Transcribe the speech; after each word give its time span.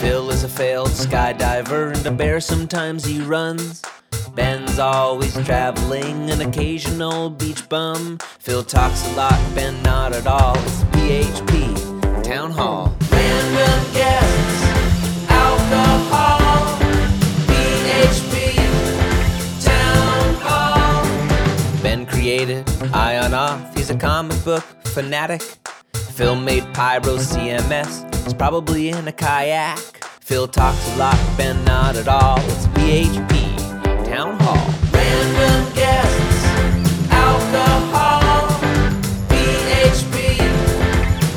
Phil 0.00 0.30
is 0.30 0.44
a 0.44 0.48
failed 0.48 0.88
skydiver, 0.88 1.94
and 1.94 2.06
a 2.06 2.10
bear 2.10 2.40
sometimes 2.40 3.04
he 3.04 3.20
runs. 3.20 3.82
Ben's 4.34 4.78
always 4.78 5.34
traveling, 5.44 6.30
an 6.30 6.40
occasional 6.40 7.28
beach 7.28 7.68
bum. 7.68 8.18
Phil 8.38 8.62
talks 8.62 9.06
a 9.08 9.12
lot, 9.12 9.38
Ben 9.54 9.82
not 9.82 10.14
at 10.14 10.26
all. 10.26 10.56
It's 10.56 10.84
PHP 10.94 12.22
Town 12.22 12.50
Hall. 12.50 12.96
Random 13.12 13.92
guests, 13.92 15.28
alcohol. 15.28 16.78
PHP 17.46 18.56
Town 19.62 20.34
Hall. 20.40 21.82
Ben 21.82 22.06
created 22.06 22.66
Ion 22.94 23.32
Auth, 23.32 23.76
he's 23.76 23.90
a 23.90 23.96
comic 23.98 24.42
book 24.44 24.64
fanatic. 24.84 25.42
Phil 26.20 26.36
made 26.36 26.64
PyroCMS, 26.74 28.24
he's 28.24 28.34
probably 28.34 28.90
in 28.90 29.08
a 29.08 29.12
kayak. 29.12 29.78
Phil 30.20 30.46
talks 30.46 30.86
a 30.92 30.96
lot, 30.98 31.18
Ben 31.38 31.64
not 31.64 31.96
at 31.96 32.08
all. 32.08 32.38
It's 32.40 32.66
PHP 32.66 33.56
Town 34.04 34.38
Hall. 34.40 34.68
Random 34.92 35.74
guests, 35.74 36.44
alcohol. 37.10 38.48
PHP 39.30 40.36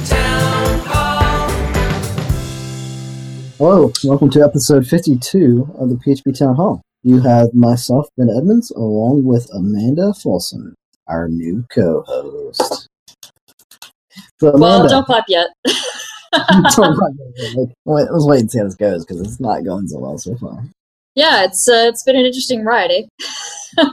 Town 0.09 0.79
Hall. 0.79 1.49
Hello, 3.57 3.93
welcome 4.03 4.29
to 4.31 4.43
episode 4.43 4.85
52 4.85 5.75
of 5.79 5.87
the 5.87 5.95
PHP 5.95 6.37
Town 6.37 6.55
Hall. 6.55 6.81
You 7.03 7.21
have 7.21 7.53
myself, 7.53 8.09
Ben 8.17 8.29
Edmunds, 8.29 8.69
along 8.71 9.23
with 9.23 9.49
Amanda 9.53 10.13
Folsom, 10.13 10.75
our 11.07 11.29
new 11.29 11.63
co-host. 11.73 12.89
So 14.43 14.51
Well, 14.57 14.85
don't 14.89 15.05
clap 15.05 15.23
yet. 15.29 15.47
don't 16.33 16.97
clap 16.97 17.11
yet. 17.37 17.55
Wait, 17.85 18.07
let's 18.11 18.25
wait 18.25 18.41
and 18.41 18.51
see 18.51 18.57
how 18.57 18.65
this 18.65 18.75
goes 18.75 19.05
because 19.05 19.21
it's 19.21 19.39
not 19.39 19.63
going 19.63 19.87
so 19.87 19.99
well 19.99 20.17
so 20.17 20.35
far. 20.35 20.65
yeah, 21.15 21.45
it's 21.45 21.69
uh, 21.69 21.85
it's 21.87 22.03
been 22.03 22.17
an 22.17 22.25
interesting 22.25 22.65
ride, 22.65 22.91
eh? 22.91 23.03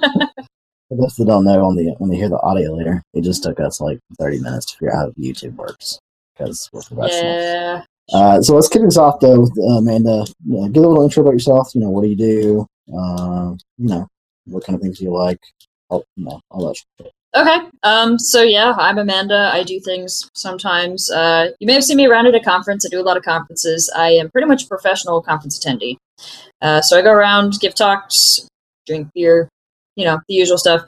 For 0.88 0.96
those 0.96 1.14
that 1.14 1.26
don't 1.26 1.44
know, 1.44 1.64
on 1.64 1.76
the 1.76 1.94
when 1.98 2.10
they 2.10 2.16
hear 2.16 2.28
the 2.28 2.40
audio 2.40 2.74
later, 2.74 3.00
it 3.14 3.22
just 3.22 3.44
took 3.44 3.60
us 3.60 3.80
like 3.80 4.00
30 4.18 4.40
minutes 4.40 4.66
to 4.66 4.76
figure 4.78 4.92
out 4.92 4.96
how 4.96 5.10
YouTube 5.22 5.54
works 5.54 6.00
because 6.36 6.68
we're 6.72 6.82
professionals. 6.82 7.44
yeah. 7.44 7.84
Uh, 8.12 8.42
so 8.42 8.56
let's 8.56 8.68
kick 8.68 8.82
this 8.82 8.96
off 8.96 9.20
though 9.20 9.38
with 9.38 9.56
uh, 9.56 9.78
Amanda. 9.78 10.24
You 10.48 10.62
know, 10.62 10.68
give 10.68 10.82
a 10.82 10.88
little 10.88 11.04
intro 11.04 11.22
about 11.22 11.34
yourself. 11.34 11.72
You 11.76 11.82
know, 11.82 11.90
what 11.90 12.02
do 12.02 12.08
you 12.08 12.16
do? 12.16 12.66
Uh, 12.92 13.54
you 13.78 13.88
know, 13.88 14.08
what 14.46 14.64
kind 14.64 14.74
of 14.74 14.82
things 14.82 14.98
do 14.98 15.04
you 15.04 15.12
like? 15.12 15.38
All, 15.90 16.02
you 16.16 16.24
know, 16.24 16.40
all 16.50 16.66
that 16.66 16.74
shit. 16.76 17.12
Okay. 17.34 17.58
Um. 17.84 18.18
So 18.18 18.42
yeah, 18.42 18.74
I'm 18.76 18.98
Amanda. 18.98 19.50
I 19.52 19.62
do 19.62 19.78
things 19.78 20.28
sometimes. 20.34 21.10
Uh, 21.10 21.50
you 21.60 21.66
may 21.66 21.74
have 21.74 21.84
seen 21.84 21.96
me 21.96 22.06
around 22.06 22.26
at 22.26 22.34
a 22.34 22.40
conference. 22.40 22.84
I 22.84 22.88
do 22.88 23.00
a 23.00 23.04
lot 23.04 23.16
of 23.16 23.22
conferences. 23.22 23.90
I 23.96 24.10
am 24.10 24.30
pretty 24.30 24.48
much 24.48 24.64
a 24.64 24.66
professional 24.66 25.22
conference 25.22 25.58
attendee. 25.58 25.96
Uh, 26.60 26.80
so 26.82 26.98
I 26.98 27.02
go 27.02 27.12
around, 27.12 27.60
give 27.60 27.74
talks, 27.74 28.48
drink 28.86 29.08
beer, 29.14 29.48
you 29.94 30.04
know, 30.04 30.18
the 30.28 30.34
usual 30.34 30.58
stuff. 30.58 30.82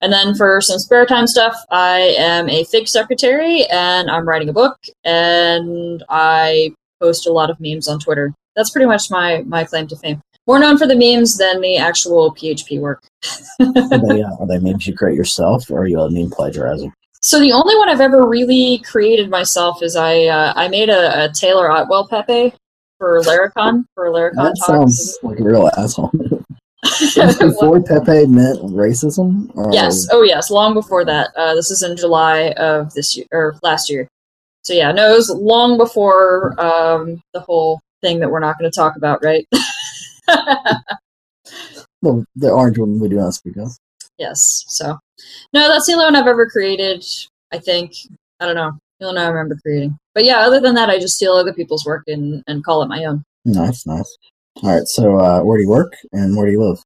And 0.00 0.12
then 0.12 0.36
for 0.36 0.60
some 0.60 0.78
spare 0.78 1.04
time 1.04 1.26
stuff, 1.26 1.56
I 1.70 2.14
am 2.16 2.48
a 2.48 2.64
fig 2.64 2.86
secretary 2.86 3.64
and 3.64 4.08
I'm 4.08 4.28
writing 4.28 4.48
a 4.48 4.52
book 4.52 4.78
and 5.04 6.04
I 6.08 6.72
post 7.00 7.26
a 7.26 7.32
lot 7.32 7.50
of 7.50 7.58
memes 7.58 7.88
on 7.88 7.98
Twitter. 7.98 8.32
That's 8.54 8.70
pretty 8.70 8.86
much 8.86 9.10
my 9.10 9.42
my 9.46 9.64
claim 9.64 9.88
to 9.88 9.96
fame. 9.96 10.20
More 10.48 10.58
known 10.58 10.78
for 10.78 10.86
the 10.86 10.96
memes 10.96 11.36
than 11.36 11.60
the 11.60 11.76
actual 11.76 12.34
PHP 12.34 12.80
work. 12.80 13.04
Are 13.60 13.66
they, 13.70 14.22
uh, 14.24 14.30
are 14.40 14.46
they 14.46 14.58
memes 14.58 14.86
you 14.86 14.96
create 14.96 15.14
yourself, 15.14 15.70
or 15.70 15.82
are 15.82 15.86
you 15.86 16.00
a 16.00 16.10
meme 16.10 16.30
plagiarizer? 16.30 16.90
So 17.20 17.38
the 17.38 17.52
only 17.52 17.76
one 17.76 17.90
I've 17.90 18.00
ever 18.00 18.26
really 18.26 18.78
created 18.78 19.28
myself 19.28 19.82
is 19.82 19.94
I 19.94 20.24
uh, 20.24 20.54
I 20.56 20.68
made 20.68 20.88
a, 20.88 21.24
a 21.24 21.32
Taylor 21.32 21.70
Otwell 21.70 22.08
Pepe 22.08 22.54
for 22.96 23.20
Laracon 23.20 23.84
for 23.94 24.06
Laracon. 24.06 24.36
That 24.36 24.56
talks. 24.56 24.66
sounds 24.66 25.18
like 25.22 25.38
a 25.38 25.44
real 25.44 25.68
asshole. 25.76 26.10
Before 27.38 27.82
Pepe 27.82 28.26
meant 28.26 28.60
racism. 28.60 29.50
Or 29.54 29.70
yes, 29.70 30.06
oh 30.12 30.22
yes, 30.22 30.50
long 30.50 30.72
before 30.72 31.04
that. 31.04 31.30
Uh, 31.36 31.54
this 31.54 31.70
is 31.70 31.82
in 31.82 31.96
July 31.96 32.52
of 32.52 32.94
this 32.94 33.16
year 33.16 33.26
or 33.32 33.56
last 33.62 33.90
year. 33.90 34.08
So 34.62 34.72
yeah, 34.72 34.92
no, 34.92 35.12
it 35.12 35.16
was 35.16 35.28
long 35.28 35.76
before 35.76 36.58
um, 36.58 37.20
the 37.34 37.40
whole 37.40 37.80
thing 38.00 38.20
that 38.20 38.30
we're 38.30 38.40
not 38.40 38.58
going 38.58 38.70
to 38.70 38.74
talk 38.74 38.96
about, 38.96 39.22
right? 39.22 39.46
Well, 42.02 42.24
the 42.36 42.50
orange 42.50 42.78
one 42.78 43.00
we 43.00 43.08
do 43.08 43.16
not 43.16 43.34
speak 43.34 43.56
of. 43.56 43.72
yes. 44.18 44.64
So 44.68 44.98
no, 45.52 45.68
that's 45.68 45.86
the 45.86 45.94
only 45.94 46.04
one 46.04 46.16
I've 46.16 46.26
ever 46.26 46.48
created. 46.48 47.04
I 47.52 47.58
think 47.58 47.92
I 48.40 48.46
don't 48.46 48.54
know. 48.54 48.72
The 49.00 49.06
only 49.06 49.18
one 49.18 49.26
I 49.26 49.28
remember 49.28 49.56
creating. 49.62 49.98
But 50.14 50.24
yeah, 50.24 50.38
other 50.38 50.60
than 50.60 50.74
that, 50.74 50.90
I 50.90 50.98
just 50.98 51.16
steal 51.16 51.32
other 51.32 51.52
people's 51.52 51.84
work 51.86 52.04
and, 52.06 52.42
and 52.46 52.64
call 52.64 52.82
it 52.82 52.88
my 52.88 53.04
own. 53.04 53.24
Nice, 53.44 53.86
nice. 53.86 54.16
All 54.62 54.74
right, 54.74 54.86
so 54.86 55.18
uh, 55.18 55.42
where 55.42 55.56
do 55.56 55.62
you 55.62 55.70
work 55.70 55.92
and 56.12 56.36
where 56.36 56.46
do 56.46 56.52
you 56.52 56.62
live? 56.62 56.82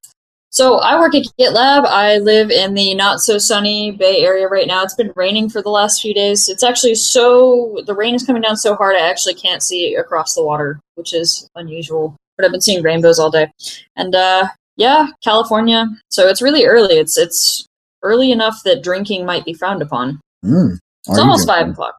So 0.50 0.76
I 0.80 1.00
work 1.00 1.14
at 1.14 1.24
GitLab. 1.38 1.86
I 1.86 2.18
live 2.18 2.50
in 2.50 2.74
the 2.74 2.94
not 2.94 3.20
so 3.20 3.38
sunny 3.38 3.90
Bay 3.90 4.18
Area 4.18 4.46
right 4.48 4.66
now. 4.66 4.82
It's 4.82 4.94
been 4.94 5.12
raining 5.16 5.48
for 5.48 5.62
the 5.62 5.70
last 5.70 6.02
few 6.02 6.12
days. 6.12 6.50
It's 6.50 6.62
actually 6.62 6.94
so 6.96 7.82
the 7.86 7.94
rain 7.94 8.14
is 8.14 8.26
coming 8.26 8.42
down 8.42 8.58
so 8.58 8.74
hard 8.74 8.94
I 8.94 9.08
actually 9.08 9.34
can't 9.34 9.62
see 9.62 9.94
across 9.94 10.34
the 10.34 10.44
water, 10.44 10.78
which 10.94 11.14
is 11.14 11.48
unusual. 11.54 12.16
But 12.36 12.46
I've 12.46 12.52
been 12.52 12.60
seeing 12.60 12.82
rainbows 12.82 13.18
all 13.18 13.30
day. 13.30 13.50
And 13.96 14.14
uh 14.14 14.48
yeah, 14.76 15.08
California. 15.22 15.86
So 16.10 16.28
it's 16.28 16.42
really 16.42 16.64
early. 16.64 16.94
It's 16.96 17.16
it's 17.18 17.66
early 18.02 18.32
enough 18.32 18.62
that 18.64 18.82
drinking 18.82 19.24
might 19.26 19.44
be 19.44 19.52
frowned 19.54 19.82
upon. 19.82 20.18
Mm, 20.44 20.78
It's 21.06 21.18
almost 21.18 21.46
five 21.46 21.68
o'clock. 21.68 21.96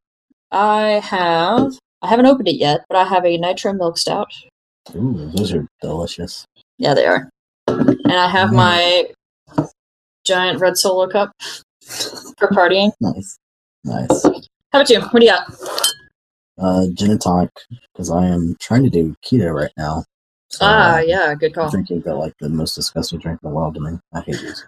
I 0.52 1.00
have 1.04 1.74
I 2.02 2.08
haven't 2.08 2.26
opened 2.26 2.48
it 2.48 2.56
yet, 2.56 2.82
but 2.90 2.98
I 2.98 3.06
have 3.06 3.26
a 3.26 3.38
nitro 3.38 3.74
milk 3.74 3.98
stout. 3.98 4.28
Ooh, 4.96 5.32
those 5.36 5.54
are 5.54 5.66
delicious. 5.82 6.46
Yeah, 6.78 6.94
they 6.94 7.06
are. 7.06 7.30
And 7.68 8.12
I 8.12 8.28
have 8.28 8.50
Mm. 8.50 8.56
my 8.56 9.06
giant 10.26 10.60
red 10.60 10.78
solo 10.78 11.08
cup 11.08 11.32
for 12.38 12.48
partying. 12.50 12.92
Nice, 13.00 13.38
nice. 13.86 14.24
How 14.24 14.80
about 14.80 14.90
you? 14.90 15.00
What 15.02 15.20
do 15.20 15.26
you 15.26 15.32
got? 15.32 15.54
Uh, 16.58 16.86
gin 16.94 17.12
and 17.12 17.22
tonic 17.22 17.50
because 17.94 18.10
I 18.12 18.26
am 18.26 18.56
trying 18.60 18.84
to 18.84 18.90
do 18.90 19.16
keto 19.26 19.54
right 19.54 19.72
now. 19.78 20.04
So, 20.54 20.60
ah, 20.68 20.98
uh, 20.98 21.00
yeah, 21.00 21.34
good 21.34 21.56
call. 21.56 21.70
drinking 21.72 22.02
the 22.02 22.14
like 22.14 22.34
the 22.40 22.48
most 22.50 22.76
disgusting 22.76 23.18
drink 23.20 23.40
in 23.42 23.50
the 23.50 23.56
world 23.56 23.74
to 23.74 23.82
me. 23.82 23.98
I 24.14 24.22
hate 24.22 24.40
these. 24.40 24.64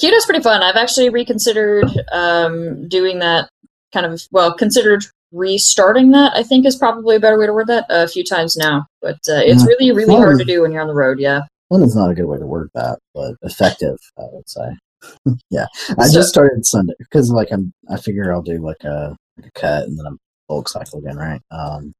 Keto's 0.00 0.26
pretty 0.26 0.42
fun. 0.42 0.62
I've 0.62 0.74
actually 0.74 1.08
reconsidered 1.08 1.86
um, 2.12 2.88
doing 2.88 3.20
that 3.20 3.48
kind 3.92 4.04
of, 4.04 4.20
well, 4.32 4.52
considered 4.54 5.04
restarting 5.32 6.10
that, 6.10 6.32
I 6.34 6.42
think 6.42 6.66
is 6.66 6.74
probably 6.76 7.14
a 7.16 7.20
better 7.20 7.38
way 7.38 7.46
to 7.46 7.52
word 7.52 7.68
that, 7.68 7.86
a 7.90 8.08
few 8.08 8.24
times 8.24 8.56
now. 8.56 8.86
But 9.00 9.20
uh, 9.28 9.38
it's 9.44 9.62
Yeah. 9.62 9.68
really, 9.68 9.92
really 9.92 10.14
Fun. 10.14 10.22
hard 10.22 10.38
to 10.40 10.44
do 10.44 10.62
when 10.62 10.72
you're 10.72 10.82
on 10.82 10.88
the 10.88 10.94
road, 10.94 11.20
yeah. 11.20 11.42
Fun 11.70 11.82
is 11.82 11.94
not 11.94 12.10
a 12.10 12.14
good 12.14 12.26
way 12.26 12.38
to 12.38 12.46
word 12.46 12.68
that, 12.74 12.98
but 13.14 13.36
effective, 13.42 13.96
I 14.18 14.22
would 14.32 14.48
say. 14.48 14.66
yeah, 15.50 15.66
I 15.98 16.08
So- 16.08 16.14
just 16.14 16.28
started 16.30 16.66
Sunday 16.66 16.94
because 16.98 17.30
like 17.30 17.52
I'm. 17.52 17.72
I 17.88 17.96
figure 17.96 18.32
I'll 18.32 18.42
do 18.42 18.58
like 18.58 18.82
a, 18.82 19.16
like 19.36 19.46
a 19.46 19.50
cut 19.60 19.84
and 19.84 19.96
then 19.98 20.06
I'm 20.06 20.18
bulk 20.48 20.68
cycle 20.68 20.98
again, 20.98 21.16
right? 21.16 21.40
Um, 21.52 21.92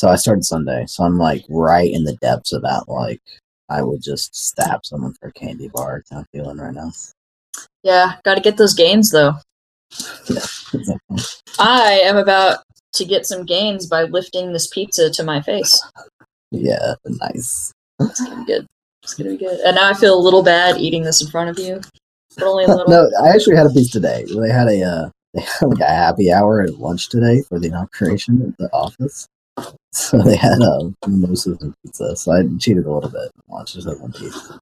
so 0.00 0.08
I 0.08 0.16
started 0.16 0.46
Sunday, 0.46 0.86
so 0.86 1.04
I'm 1.04 1.18
like 1.18 1.44
right 1.50 1.92
in 1.92 2.04
the 2.04 2.16
depths 2.22 2.54
of 2.54 2.62
that. 2.62 2.84
Like 2.88 3.20
I 3.68 3.82
would 3.82 4.00
just 4.00 4.34
stab 4.34 4.86
someone 4.86 5.12
for 5.20 5.28
a 5.28 5.32
candy 5.32 5.68
bar 5.68 6.02
kind 6.08 6.22
of 6.22 6.28
feeling 6.32 6.56
right 6.56 6.72
now. 6.72 6.90
Yeah, 7.82 8.14
got 8.24 8.36
to 8.36 8.40
get 8.40 8.56
those 8.56 8.72
gains, 8.72 9.10
though. 9.10 9.34
Exactly. 10.26 11.18
I 11.58 12.00
am 12.02 12.16
about 12.16 12.60
to 12.94 13.04
get 13.04 13.26
some 13.26 13.44
gains 13.44 13.86
by 13.88 14.04
lifting 14.04 14.54
this 14.54 14.68
pizza 14.68 15.10
to 15.10 15.22
my 15.22 15.42
face. 15.42 15.78
Yeah, 16.50 16.94
nice. 17.04 17.70
It's 18.00 18.24
gonna 18.24 18.42
be 18.42 18.46
good. 18.46 18.66
It's 19.02 19.12
gonna 19.12 19.32
be 19.32 19.36
good. 19.36 19.60
And 19.60 19.76
now 19.76 19.90
I 19.90 19.92
feel 19.92 20.18
a 20.18 20.24
little 20.24 20.42
bad 20.42 20.78
eating 20.78 21.02
this 21.02 21.20
in 21.20 21.28
front 21.28 21.50
of 21.50 21.58
you, 21.58 21.78
but 22.38 22.46
only 22.46 22.64
a 22.64 22.68
little. 22.74 22.88
no, 22.88 23.10
I 23.22 23.34
actually 23.34 23.56
had 23.56 23.66
a 23.66 23.70
piece 23.70 23.90
today. 23.90 24.24
They 24.34 24.48
had 24.48 24.68
a 24.68 24.82
uh, 24.82 25.10
they 25.34 25.42
had 25.42 25.66
like 25.66 25.80
a 25.80 25.94
happy 25.94 26.32
hour 26.32 26.62
at 26.62 26.78
lunch 26.78 27.10
today 27.10 27.42
for 27.42 27.60
the 27.60 27.66
inauguration 27.66 28.40
of 28.40 28.56
the 28.56 28.72
office. 28.72 29.28
So 29.92 30.18
they 30.18 30.36
had 30.36 30.60
uh, 30.62 30.90
mimosas 31.06 31.58
and 31.60 31.74
pizza. 31.84 32.14
So 32.16 32.32
I 32.32 32.42
cheated 32.58 32.86
a 32.86 32.92
little 32.92 33.10
bit. 33.10 33.30
Lunch 33.48 33.74
just 33.74 33.88
had 33.88 33.98
one 33.98 34.12
piece. 34.12 34.52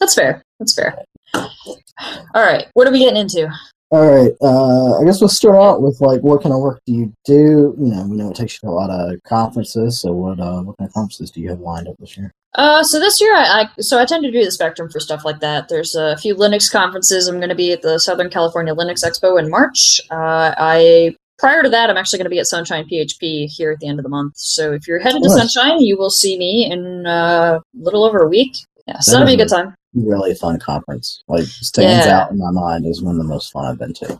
That's 0.00 0.14
fair. 0.14 0.42
That's 0.58 0.74
fair. 0.74 0.98
All 1.34 2.42
right, 2.42 2.66
what 2.74 2.88
are 2.88 2.92
we 2.92 3.00
getting 3.00 3.20
into? 3.20 3.52
All 3.92 4.10
right. 4.10 4.32
Uh, 4.40 4.98
I 4.98 5.04
guess 5.04 5.20
we'll 5.20 5.28
start 5.28 5.54
out 5.54 5.82
with 5.82 6.00
like, 6.00 6.22
what 6.22 6.42
kind 6.42 6.54
of 6.54 6.62
work 6.62 6.80
do 6.86 6.94
you 6.94 7.12
do? 7.26 7.76
You 7.78 7.94
know, 7.94 8.06
we 8.08 8.16
know 8.16 8.30
it 8.30 8.36
takes 8.36 8.54
you 8.54 8.66
to 8.66 8.68
a 8.68 8.74
lot 8.74 8.88
of 8.88 9.22
conferences. 9.24 10.00
So 10.00 10.12
what 10.12 10.40
uh, 10.40 10.62
what 10.62 10.78
kind 10.78 10.88
of 10.88 10.94
conferences 10.94 11.30
do 11.30 11.42
you 11.42 11.50
have 11.50 11.60
lined 11.60 11.88
up 11.88 11.96
this 11.98 12.16
year? 12.16 12.32
Uh, 12.54 12.82
so 12.82 12.98
this 12.98 13.20
year, 13.20 13.34
I, 13.34 13.64
I 13.64 13.82
so 13.82 13.98
I 13.98 14.06
tend 14.06 14.24
to 14.24 14.32
do 14.32 14.42
the 14.42 14.50
spectrum 14.50 14.88
for 14.88 14.98
stuff 14.98 15.26
like 15.26 15.40
that. 15.40 15.68
There's 15.68 15.94
a 15.94 16.16
few 16.16 16.34
Linux 16.34 16.72
conferences. 16.72 17.28
I'm 17.28 17.36
going 17.36 17.50
to 17.50 17.54
be 17.54 17.72
at 17.72 17.82
the 17.82 17.98
Southern 17.98 18.30
California 18.30 18.74
Linux 18.74 19.04
Expo 19.04 19.38
in 19.38 19.50
March. 19.50 20.00
Uh, 20.10 20.54
I 20.56 21.14
prior 21.42 21.62
to 21.62 21.68
that, 21.68 21.90
I'm 21.90 21.96
actually 21.96 22.18
going 22.20 22.26
to 22.26 22.30
be 22.30 22.38
at 22.38 22.46
Sunshine 22.46 22.86
PHP 22.90 23.48
here 23.50 23.72
at 23.72 23.80
the 23.80 23.88
end 23.88 23.98
of 23.98 24.04
the 24.04 24.08
month. 24.08 24.34
So 24.36 24.72
if 24.72 24.86
you're 24.86 25.00
headed 25.00 25.22
to 25.24 25.28
Sunshine, 25.30 25.80
you 25.80 25.98
will 25.98 26.08
see 26.08 26.38
me 26.38 26.70
in 26.70 27.04
uh, 27.04 27.58
a 27.58 27.62
little 27.82 28.04
over 28.04 28.20
a 28.20 28.28
week. 28.28 28.54
Yeah, 28.86 29.00
so 29.00 29.12
that'll 29.12 29.26
be 29.26 29.34
a 29.34 29.36
good 29.36 29.48
time. 29.48 29.74
Really 29.92 30.34
fun 30.34 30.58
conference. 30.60 31.20
Like 31.26 31.44
stands 31.44 32.06
Yeah. 32.06 32.20
out 32.20 32.30
in 32.30 32.38
my 32.38 32.50
mind 32.52 32.86
as 32.86 33.02
one 33.02 33.16
of 33.16 33.18
the 33.18 33.28
most 33.28 33.50
fun 33.50 33.66
I've 33.66 33.78
been 33.78 33.92
to. 33.94 34.16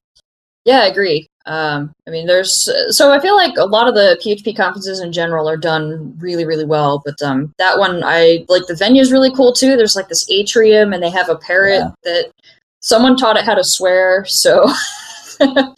Yeah, 0.65 0.81
I 0.81 0.87
agree. 0.87 1.27
Um, 1.47 1.93
I 2.07 2.11
mean, 2.11 2.27
there's 2.27 2.69
so 2.97 3.11
I 3.13 3.19
feel 3.21 3.37
like 3.37 3.57
a 3.57 3.65
lot 3.65 3.89
of 3.89 3.95
the 3.95 4.19
PHP 4.25 4.57
conferences 4.57 5.01
in 5.01 5.13
general 5.13 5.49
are 5.49 5.57
done 5.57 6.17
really, 6.19 6.45
really 6.45 6.65
well. 6.65 7.03
But 7.05 7.21
um, 7.23 7.53
that 7.59 7.79
one, 7.79 8.03
I 8.05 8.45
like 8.49 8.67
the 8.67 8.77
venue 8.77 9.01
is 9.03 9.11
really 9.13 9.33
cool 9.35 9.53
too. 9.53 9.77
There's 9.77 9.97
like 9.97 10.09
this 10.09 10.29
atrium, 10.31 10.93
and 10.93 11.03
they 11.03 11.11
have 11.11 11.29
a 11.29 11.37
parrot 11.37 11.79
Yeah. 11.83 11.91
that 12.05 12.31
someone 12.81 13.17
taught 13.17 13.37
it 13.37 13.45
how 13.45 13.55
to 13.55 13.65
swear. 13.65 14.25
So 14.27 14.69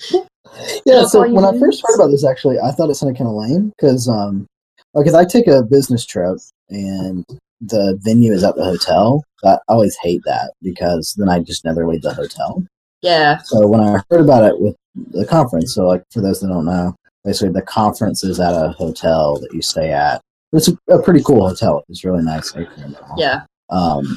Yeah, 0.86 1.04
so 1.06 1.28
when 1.30 1.44
I 1.44 1.58
first 1.58 1.82
heard 1.86 1.96
about 1.96 2.08
this, 2.10 2.24
actually, 2.24 2.58
I 2.58 2.70
thought 2.70 2.90
it 2.90 2.94
sounded 2.94 3.18
kind 3.18 3.28
of 3.28 3.34
lame 3.36 3.72
because, 3.76 4.08
um, 4.08 4.46
because 4.94 5.14
I 5.14 5.24
take 5.24 5.46
a 5.46 5.62
business 5.62 6.04
trip 6.06 6.38
and 6.70 7.24
the 7.60 7.98
venue 8.02 8.32
is 8.32 8.44
at 8.44 8.56
the 8.56 8.64
hotel. 8.64 9.24
I 9.44 9.58
always 9.68 9.96
hate 10.02 10.22
that 10.24 10.52
because 10.62 11.14
then 11.18 11.28
I 11.28 11.40
just 11.40 11.64
never 11.64 11.86
leave 11.86 12.02
the 12.02 12.14
hotel. 12.14 12.62
yeah, 13.02 13.38
So 13.44 13.66
when 13.66 13.80
I 13.80 14.02
heard 14.10 14.20
about 14.20 14.44
it 14.44 14.60
with 14.60 14.76
the 14.94 15.26
conference, 15.26 15.74
so 15.74 15.86
like 15.86 16.02
for 16.10 16.20
those 16.20 16.40
that 16.40 16.48
don't 16.48 16.66
know, 16.66 16.94
basically 17.24 17.52
the 17.52 17.62
conference 17.62 18.22
is 18.24 18.38
at 18.40 18.54
a 18.54 18.70
hotel 18.70 19.38
that 19.40 19.52
you 19.52 19.62
stay 19.62 19.92
at. 19.92 20.20
It's 20.52 20.68
a, 20.68 20.76
a 20.88 21.02
pretty 21.02 21.22
cool 21.24 21.48
hotel. 21.48 21.82
It's 21.88 22.04
really 22.04 22.22
nice. 22.22 22.54
atrium 22.54 22.70
and 22.84 22.96
all. 22.96 23.16
yeah, 23.18 23.42
Um, 23.70 24.16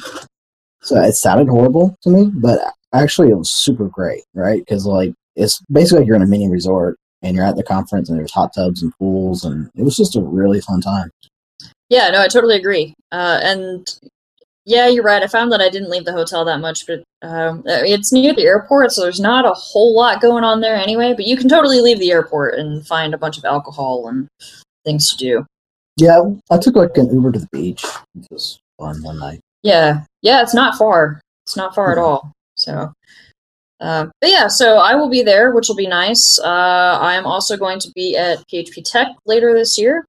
so 0.82 1.00
it 1.00 1.14
sounded 1.14 1.48
horrible 1.48 1.96
to 2.02 2.10
me, 2.10 2.30
but 2.32 2.60
actually 2.94 3.30
it 3.30 3.36
was 3.36 3.50
super 3.50 3.88
great, 3.88 4.22
right? 4.34 4.60
Because 4.60 4.86
like 4.86 5.12
it's 5.38 5.60
basically 5.70 6.00
like 6.00 6.06
you're 6.06 6.16
in 6.16 6.22
a 6.22 6.26
mini 6.26 6.48
resort 6.48 6.96
and 7.22 7.34
you're 7.36 7.44
at 7.46 7.56
the 7.56 7.62
conference 7.62 8.08
and 8.10 8.18
there's 8.18 8.32
hot 8.32 8.52
tubs 8.54 8.82
and 8.82 8.92
pools 8.98 9.44
and 9.44 9.70
it 9.76 9.82
was 9.82 9.96
just 9.96 10.16
a 10.16 10.20
really 10.20 10.60
fun 10.60 10.80
time. 10.80 11.10
yeah. 11.88 12.10
No, 12.10 12.20
I 12.20 12.28
totally 12.28 12.56
agree. 12.56 12.92
Uh, 13.12 13.38
and 13.42 13.86
yeah, 14.66 14.86
you're 14.88 15.02
right. 15.04 15.22
I 15.22 15.26
found 15.26 15.50
that 15.52 15.62
I 15.62 15.70
didn't 15.70 15.88
leave 15.90 16.04
the 16.04 16.12
hotel 16.12 16.44
that 16.44 16.58
much, 16.60 16.86
but 16.86 17.02
um, 17.22 17.60
uh, 17.60 17.80
it's 17.84 18.12
near 18.12 18.34
the 18.34 18.44
airport, 18.44 18.92
so 18.92 19.00
there's 19.02 19.18
not 19.20 19.46
a 19.46 19.52
whole 19.54 19.94
lot 19.96 20.20
going 20.20 20.44
on 20.44 20.60
there 20.60 20.76
anyway. 20.76 21.14
But 21.14 21.26
you 21.26 21.38
can 21.38 21.48
totally 21.48 21.80
leave 21.80 21.98
the 21.98 22.10
airport 22.12 22.58
and 22.58 22.86
find 22.86 23.14
a 23.14 23.18
bunch 23.18 23.38
of 23.38 23.46
alcohol 23.46 24.08
and 24.08 24.28
things 24.84 25.08
to 25.10 25.16
do. 25.16 25.46
Yeah, 25.96 26.20
I 26.50 26.58
took 26.58 26.76
like 26.76 26.96
an 26.98 27.08
Uber 27.12 27.32
to 27.32 27.38
the 27.38 27.48
beach, 27.50 27.82
which 28.14 28.26
was 28.30 28.58
fun 28.78 29.02
one 29.02 29.18
night. 29.18 29.40
Yeah, 29.62 30.04
yeah, 30.20 30.42
it's 30.42 30.54
not 30.54 30.76
far. 30.76 31.20
It's 31.46 31.56
not 31.56 31.74
far 31.74 31.90
at 31.92 31.96
Mhm. 31.98 32.02
all. 32.02 32.32
So, 32.56 32.92
uh, 33.80 34.06
but 34.20 34.30
yeah, 34.30 34.48
so 34.48 34.78
I 34.78 34.94
will 34.94 35.08
be 35.08 35.22
there, 35.22 35.52
which 35.52 35.68
will 35.68 35.76
be 35.76 35.86
nice. 35.86 36.38
Uh, 36.38 36.98
I 37.00 37.14
am 37.14 37.26
also 37.26 37.56
going 37.56 37.78
to 37.80 37.90
be 37.94 38.16
at 38.16 38.46
PHP 38.48 38.82
Tech 38.84 39.08
later 39.24 39.54
this 39.54 39.78
year. 39.78 40.04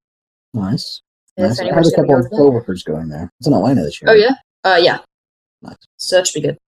Nice. 0.52 1.02
Nice. 1.38 1.60
I 1.60 1.66
had 1.66 1.86
a 1.86 1.90
couple 1.94 2.16
of 2.16 2.30
coworkers 2.30 2.82
going 2.82 3.08
there. 3.08 3.30
It's 3.38 3.46
in 3.46 3.54
Atlanta 3.54 3.82
this 3.82 4.02
year. 4.02 4.10
Oh 4.10 4.14
yeah, 4.14 4.34
uh, 4.64 4.78
yeah. 4.80 4.98
Nice. 5.62 5.76
So 5.98 6.16
that 6.16 6.26
should 6.26 6.42
be 6.42 6.48
good. 6.48 6.58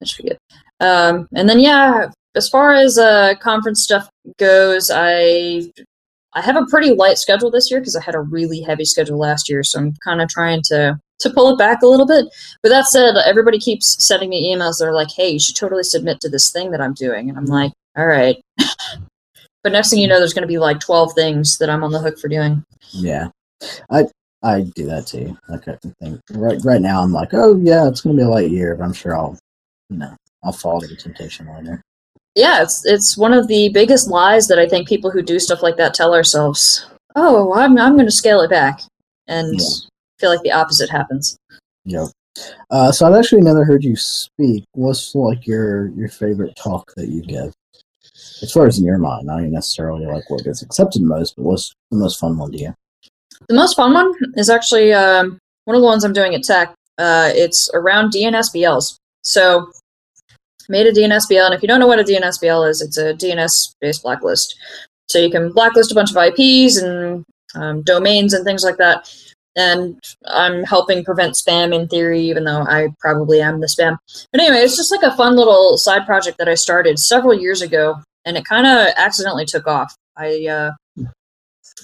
That 0.00 0.08
should 0.08 0.22
be 0.22 0.28
good. 0.30 0.38
Um, 0.80 1.28
and 1.34 1.48
then 1.48 1.58
yeah, 1.58 2.10
as 2.34 2.48
far 2.48 2.72
as 2.72 2.98
uh, 2.98 3.34
conference 3.40 3.82
stuff 3.82 4.08
goes, 4.38 4.90
I 4.94 5.70
I 6.34 6.40
have 6.40 6.56
a 6.56 6.66
pretty 6.66 6.94
light 6.94 7.18
schedule 7.18 7.50
this 7.50 7.70
year 7.70 7.80
because 7.80 7.96
I 7.96 8.02
had 8.02 8.14
a 8.14 8.20
really 8.20 8.60
heavy 8.60 8.84
schedule 8.84 9.18
last 9.18 9.48
year, 9.48 9.64
so 9.64 9.80
I'm 9.80 9.94
kind 10.04 10.22
of 10.22 10.28
trying 10.28 10.62
to 10.66 10.98
to 11.20 11.30
pull 11.30 11.52
it 11.52 11.58
back 11.58 11.82
a 11.82 11.86
little 11.86 12.06
bit. 12.06 12.26
But 12.62 12.70
that 12.70 12.86
said, 12.86 13.16
everybody 13.24 13.58
keeps 13.58 13.96
sending 14.04 14.30
me 14.30 14.54
emails. 14.54 14.78
They're 14.78 14.92
like, 14.92 15.10
"Hey, 15.10 15.30
you 15.30 15.40
should 15.40 15.56
totally 15.56 15.82
submit 15.82 16.20
to 16.20 16.28
this 16.28 16.50
thing 16.50 16.70
that 16.70 16.80
I'm 16.80 16.94
doing," 16.94 17.28
and 17.28 17.38
I'm 17.38 17.44
mm-hmm. 17.44 17.52
like, 17.52 17.72
"All 17.96 18.06
right." 18.06 18.40
but 19.62 19.72
next 19.72 19.90
thing 19.90 20.00
you 20.00 20.08
know, 20.08 20.18
there's 20.18 20.34
going 20.34 20.42
to 20.42 20.48
be 20.48 20.58
like 20.58 20.80
12 20.80 21.12
things 21.14 21.58
that 21.58 21.70
I'm 21.70 21.84
on 21.84 21.92
the 21.92 22.00
hook 22.00 22.18
for 22.18 22.28
doing. 22.28 22.64
Yeah, 22.92 23.28
I 23.90 24.06
I 24.42 24.62
do 24.74 24.86
that 24.86 25.06
too. 25.06 25.36
Like 25.48 25.66
I 25.68 25.78
think 26.00 26.20
right 26.30 26.58
right 26.64 26.80
now 26.80 27.02
I'm 27.02 27.12
like, 27.12 27.30
oh 27.32 27.56
yeah, 27.56 27.88
it's 27.88 28.00
gonna 28.00 28.16
be 28.16 28.22
a 28.22 28.28
light 28.28 28.50
year, 28.50 28.74
but 28.74 28.84
I'm 28.84 28.92
sure 28.92 29.16
I'll, 29.16 29.38
you 29.90 29.98
know, 29.98 30.14
I'll 30.44 30.52
fall 30.52 30.80
to 30.80 30.86
the 30.86 30.96
temptation 30.96 31.48
later. 31.54 31.82
Yeah, 32.34 32.62
it's 32.62 32.86
it's 32.86 33.16
one 33.16 33.32
of 33.32 33.48
the 33.48 33.68
biggest 33.70 34.08
lies 34.08 34.46
that 34.46 34.58
I 34.58 34.68
think 34.68 34.86
people 34.86 35.10
who 35.10 35.22
do 35.22 35.40
stuff 35.40 35.62
like 35.62 35.76
that 35.76 35.94
tell 35.94 36.14
ourselves. 36.14 36.86
Oh, 37.16 37.52
I'm 37.54 37.76
I'm 37.78 37.94
going 37.94 38.06
to 38.06 38.12
scale 38.12 38.40
it 38.42 38.50
back, 38.50 38.80
and 39.26 39.58
Yeah. 39.58 39.66
Feel 40.18 40.30
like 40.30 40.42
the 40.42 40.52
opposite 40.52 40.90
happens. 40.90 41.36
Yeah. 41.84 42.06
Uh, 42.70 42.92
so 42.92 43.06
I've 43.06 43.18
actually 43.18 43.42
never 43.42 43.64
heard 43.64 43.82
you 43.82 43.96
speak. 43.96 44.64
What's 44.72 45.14
like 45.14 45.46
your 45.46 45.88
your 45.90 46.08
favorite 46.08 46.54
talk 46.56 46.92
that 46.96 47.08
you 47.08 47.22
give? 47.22 47.52
As 48.42 48.52
far 48.52 48.66
as 48.66 48.78
in 48.78 48.84
your 48.84 48.98
mind, 48.98 49.26
not 49.26 49.42
necessarily 49.42 50.06
like 50.06 50.28
what 50.30 50.44
gets 50.44 50.62
accepted 50.62 51.02
most, 51.02 51.34
but 51.36 51.44
what's 51.44 51.72
the 51.90 51.98
most 51.98 52.20
fun 52.20 52.38
one 52.38 52.52
to 52.52 52.58
you? 52.58 52.74
The 53.48 53.54
most 53.54 53.74
fun 53.74 53.94
one 53.94 54.12
is 54.36 54.50
actually 54.50 54.92
um, 54.92 55.38
one 55.64 55.74
of 55.74 55.82
the 55.82 55.86
ones 55.86 56.04
I'm 56.04 56.12
doing 56.12 56.34
at 56.34 56.42
Tech. 56.42 56.74
Uh, 56.98 57.30
it's 57.34 57.70
around 57.74 58.12
DNSBLs. 58.12 58.96
So, 59.22 59.70
made 60.68 60.86
a 60.86 60.92
DNSBL, 60.92 61.46
and 61.46 61.54
if 61.54 61.62
you 61.62 61.68
don't 61.68 61.80
know 61.80 61.86
what 61.86 62.00
a 62.00 62.04
DNSBL 62.04 62.68
is, 62.68 62.80
it's 62.80 62.98
a 62.98 63.14
DNS-based 63.14 64.02
blacklist. 64.02 64.56
So 65.08 65.18
you 65.18 65.30
can 65.30 65.52
blacklist 65.52 65.90
a 65.90 65.94
bunch 65.94 66.10
of 66.10 66.16
IPs 66.16 66.76
and 66.76 67.24
um, 67.54 67.82
domains 67.82 68.34
and 68.34 68.44
things 68.44 68.62
like 68.62 68.76
that. 68.76 69.12
And 69.58 70.00
I'm 70.26 70.62
helping 70.62 71.04
prevent 71.04 71.34
spam 71.34 71.74
in 71.74 71.88
theory, 71.88 72.22
even 72.22 72.44
though 72.44 72.62
I 72.62 72.90
probably 73.00 73.42
am 73.42 73.58
the 73.58 73.66
spam. 73.66 73.98
But 74.30 74.40
anyway, 74.40 74.58
it's 74.58 74.76
just 74.76 74.92
like 74.92 75.02
a 75.02 75.16
fun 75.16 75.34
little 75.34 75.76
side 75.76 76.06
project 76.06 76.38
that 76.38 76.48
I 76.48 76.54
started 76.54 76.98
several 77.00 77.34
years 77.34 77.60
ago, 77.60 77.96
and 78.24 78.36
it 78.36 78.44
kind 78.44 78.68
of 78.68 78.94
accidentally 78.96 79.44
took 79.44 79.66
off. 79.66 79.92
I 80.16 80.46
uh, 80.46 80.70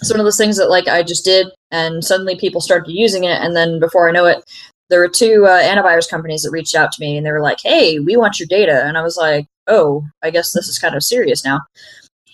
it's 0.00 0.10
one 0.10 0.20
of 0.20 0.24
those 0.24 0.36
things 0.36 0.56
that 0.56 0.70
like 0.70 0.86
I 0.86 1.02
just 1.02 1.24
did, 1.24 1.48
and 1.72 2.04
suddenly 2.04 2.36
people 2.36 2.60
started 2.60 2.92
using 2.92 3.24
it, 3.24 3.42
and 3.42 3.56
then 3.56 3.80
before 3.80 4.08
I 4.08 4.12
know 4.12 4.26
it, 4.26 4.44
there 4.88 5.00
were 5.00 5.08
two 5.08 5.46
uh, 5.48 5.60
antivirus 5.62 6.08
companies 6.08 6.42
that 6.42 6.52
reached 6.52 6.76
out 6.76 6.92
to 6.92 7.00
me, 7.00 7.16
and 7.16 7.26
they 7.26 7.32
were 7.32 7.40
like, 7.42 7.58
"Hey, 7.60 7.98
we 7.98 8.16
want 8.16 8.38
your 8.38 8.46
data," 8.46 8.84
and 8.86 8.96
I 8.96 9.02
was 9.02 9.16
like, 9.16 9.46
"Oh, 9.66 10.04
I 10.22 10.30
guess 10.30 10.52
this 10.52 10.68
is 10.68 10.78
kind 10.78 10.94
of 10.94 11.02
serious 11.02 11.44
now." 11.44 11.60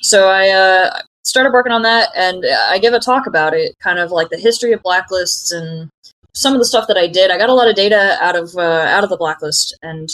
So 0.02 0.28
I 0.28 0.48
uh, 0.50 1.00
started 1.22 1.52
working 1.52 1.72
on 1.72 1.82
that, 1.82 2.08
and 2.16 2.44
I 2.68 2.78
give 2.78 2.94
a 2.94 3.00
talk 3.00 3.26
about 3.26 3.54
it, 3.54 3.76
kind 3.80 3.98
of 3.98 4.10
like 4.10 4.30
the 4.30 4.38
history 4.38 4.72
of 4.72 4.82
blacklists 4.82 5.52
and 5.52 5.90
some 6.34 6.52
of 6.52 6.58
the 6.58 6.64
stuff 6.64 6.86
that 6.88 6.96
I 6.96 7.06
did. 7.06 7.30
I 7.30 7.38
got 7.38 7.48
a 7.48 7.54
lot 7.54 7.68
of 7.68 7.76
data 7.76 8.16
out 8.20 8.36
of 8.36 8.54
uh, 8.56 8.86
out 8.88 9.04
of 9.04 9.10
the 9.10 9.16
blacklist, 9.16 9.76
and 9.82 10.10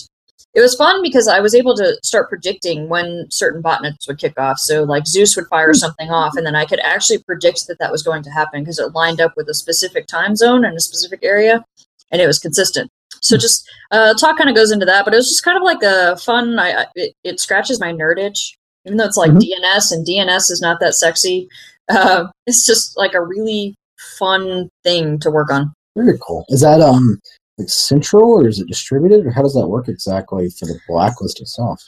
it 0.55 0.61
was 0.61 0.75
fun 0.75 1.03
because 1.03 1.29
I 1.29 1.41
was 1.41 1.55
able 1.55 1.76
to 1.76 1.99
start 2.03 2.31
predicting 2.31 2.88
when 2.88 3.26
certain 3.31 3.62
botnets 3.62 4.08
would 4.08 4.19
kick 4.19 4.38
off. 4.38 4.58
So, 4.58 4.85
like 4.85 5.06
Zeus 5.06 5.37
would 5.37 5.47
fire 5.49 5.75
something 5.75 6.11
off, 6.11 6.35
and 6.37 6.47
then 6.47 6.56
I 6.56 6.64
could 6.64 6.81
actually 6.81 7.19
predict 7.19 7.67
that 7.67 7.79
that 7.79 7.93
was 7.93 8.02
going 8.02 8.23
to 8.23 8.31
happen 8.31 8.62
because 8.62 8.79
it 8.79 8.94
lined 8.94 9.20
up 9.20 9.35
with 9.37 9.49
a 9.49 9.55
specific 9.55 10.06
time 10.06 10.35
zone 10.35 10.64
and 10.64 10.76
a 10.76 10.81
specific 10.81 11.20
area, 11.23 11.62
and 12.11 12.23
it 12.23 12.26
was 12.26 12.38
consistent. 12.38 12.91
So, 13.20 13.37
just 13.37 13.69
uh, 13.91 14.14
talk 14.14 14.38
kind 14.38 14.49
of 14.49 14.56
goes 14.56 14.73
into 14.73 14.87
that, 14.87 15.05
but 15.05 15.12
it 15.12 15.19
was 15.19 15.29
just 15.29 15.44
kind 15.44 15.59
of 15.59 15.62
like 15.62 15.82
a 15.82 16.17
fun. 16.17 16.59
I, 16.59 16.82
I 16.82 16.87
it, 16.94 17.14
it 17.23 17.41
scratches 17.41 17.79
my 17.79 17.93
nerd 17.93 18.19
itch, 18.19 18.56
even 18.87 18.97
though 18.97 19.05
it's 19.05 19.17
like 19.17 19.33
Mhm. 19.33 19.41
DNS 19.41 19.93
and 19.93 20.06
DNS 20.06 20.50
is 20.50 20.61
not 20.61 20.81
that 20.81 20.94
sexy. 20.94 21.49
Uh, 21.88 22.27
it's 22.47 22.67
just 22.67 22.97
like 22.97 23.15
a 23.15 23.23
really 23.23 23.75
fun 24.19 24.69
thing 24.85 25.19
to 25.21 25.31
work 25.31 25.50
on. 25.50 25.73
Very 25.97 26.19
cool. 26.21 26.45
Is 26.49 26.61
that 26.61 26.81
um 26.81 27.19
like 27.59 27.69
central 27.69 28.33
or 28.33 28.49
is 28.49 28.61
it 28.61 28.69
distributed 28.69 29.25
or 29.25 29.31
how 29.31 29.43
does 29.43 29.55
that 29.55 29.69
work 29.69 29.88
exactly 29.88 30.50
for 30.50 30.66
the 30.66 30.78
blacklist 30.88 31.40
itself? 31.40 31.83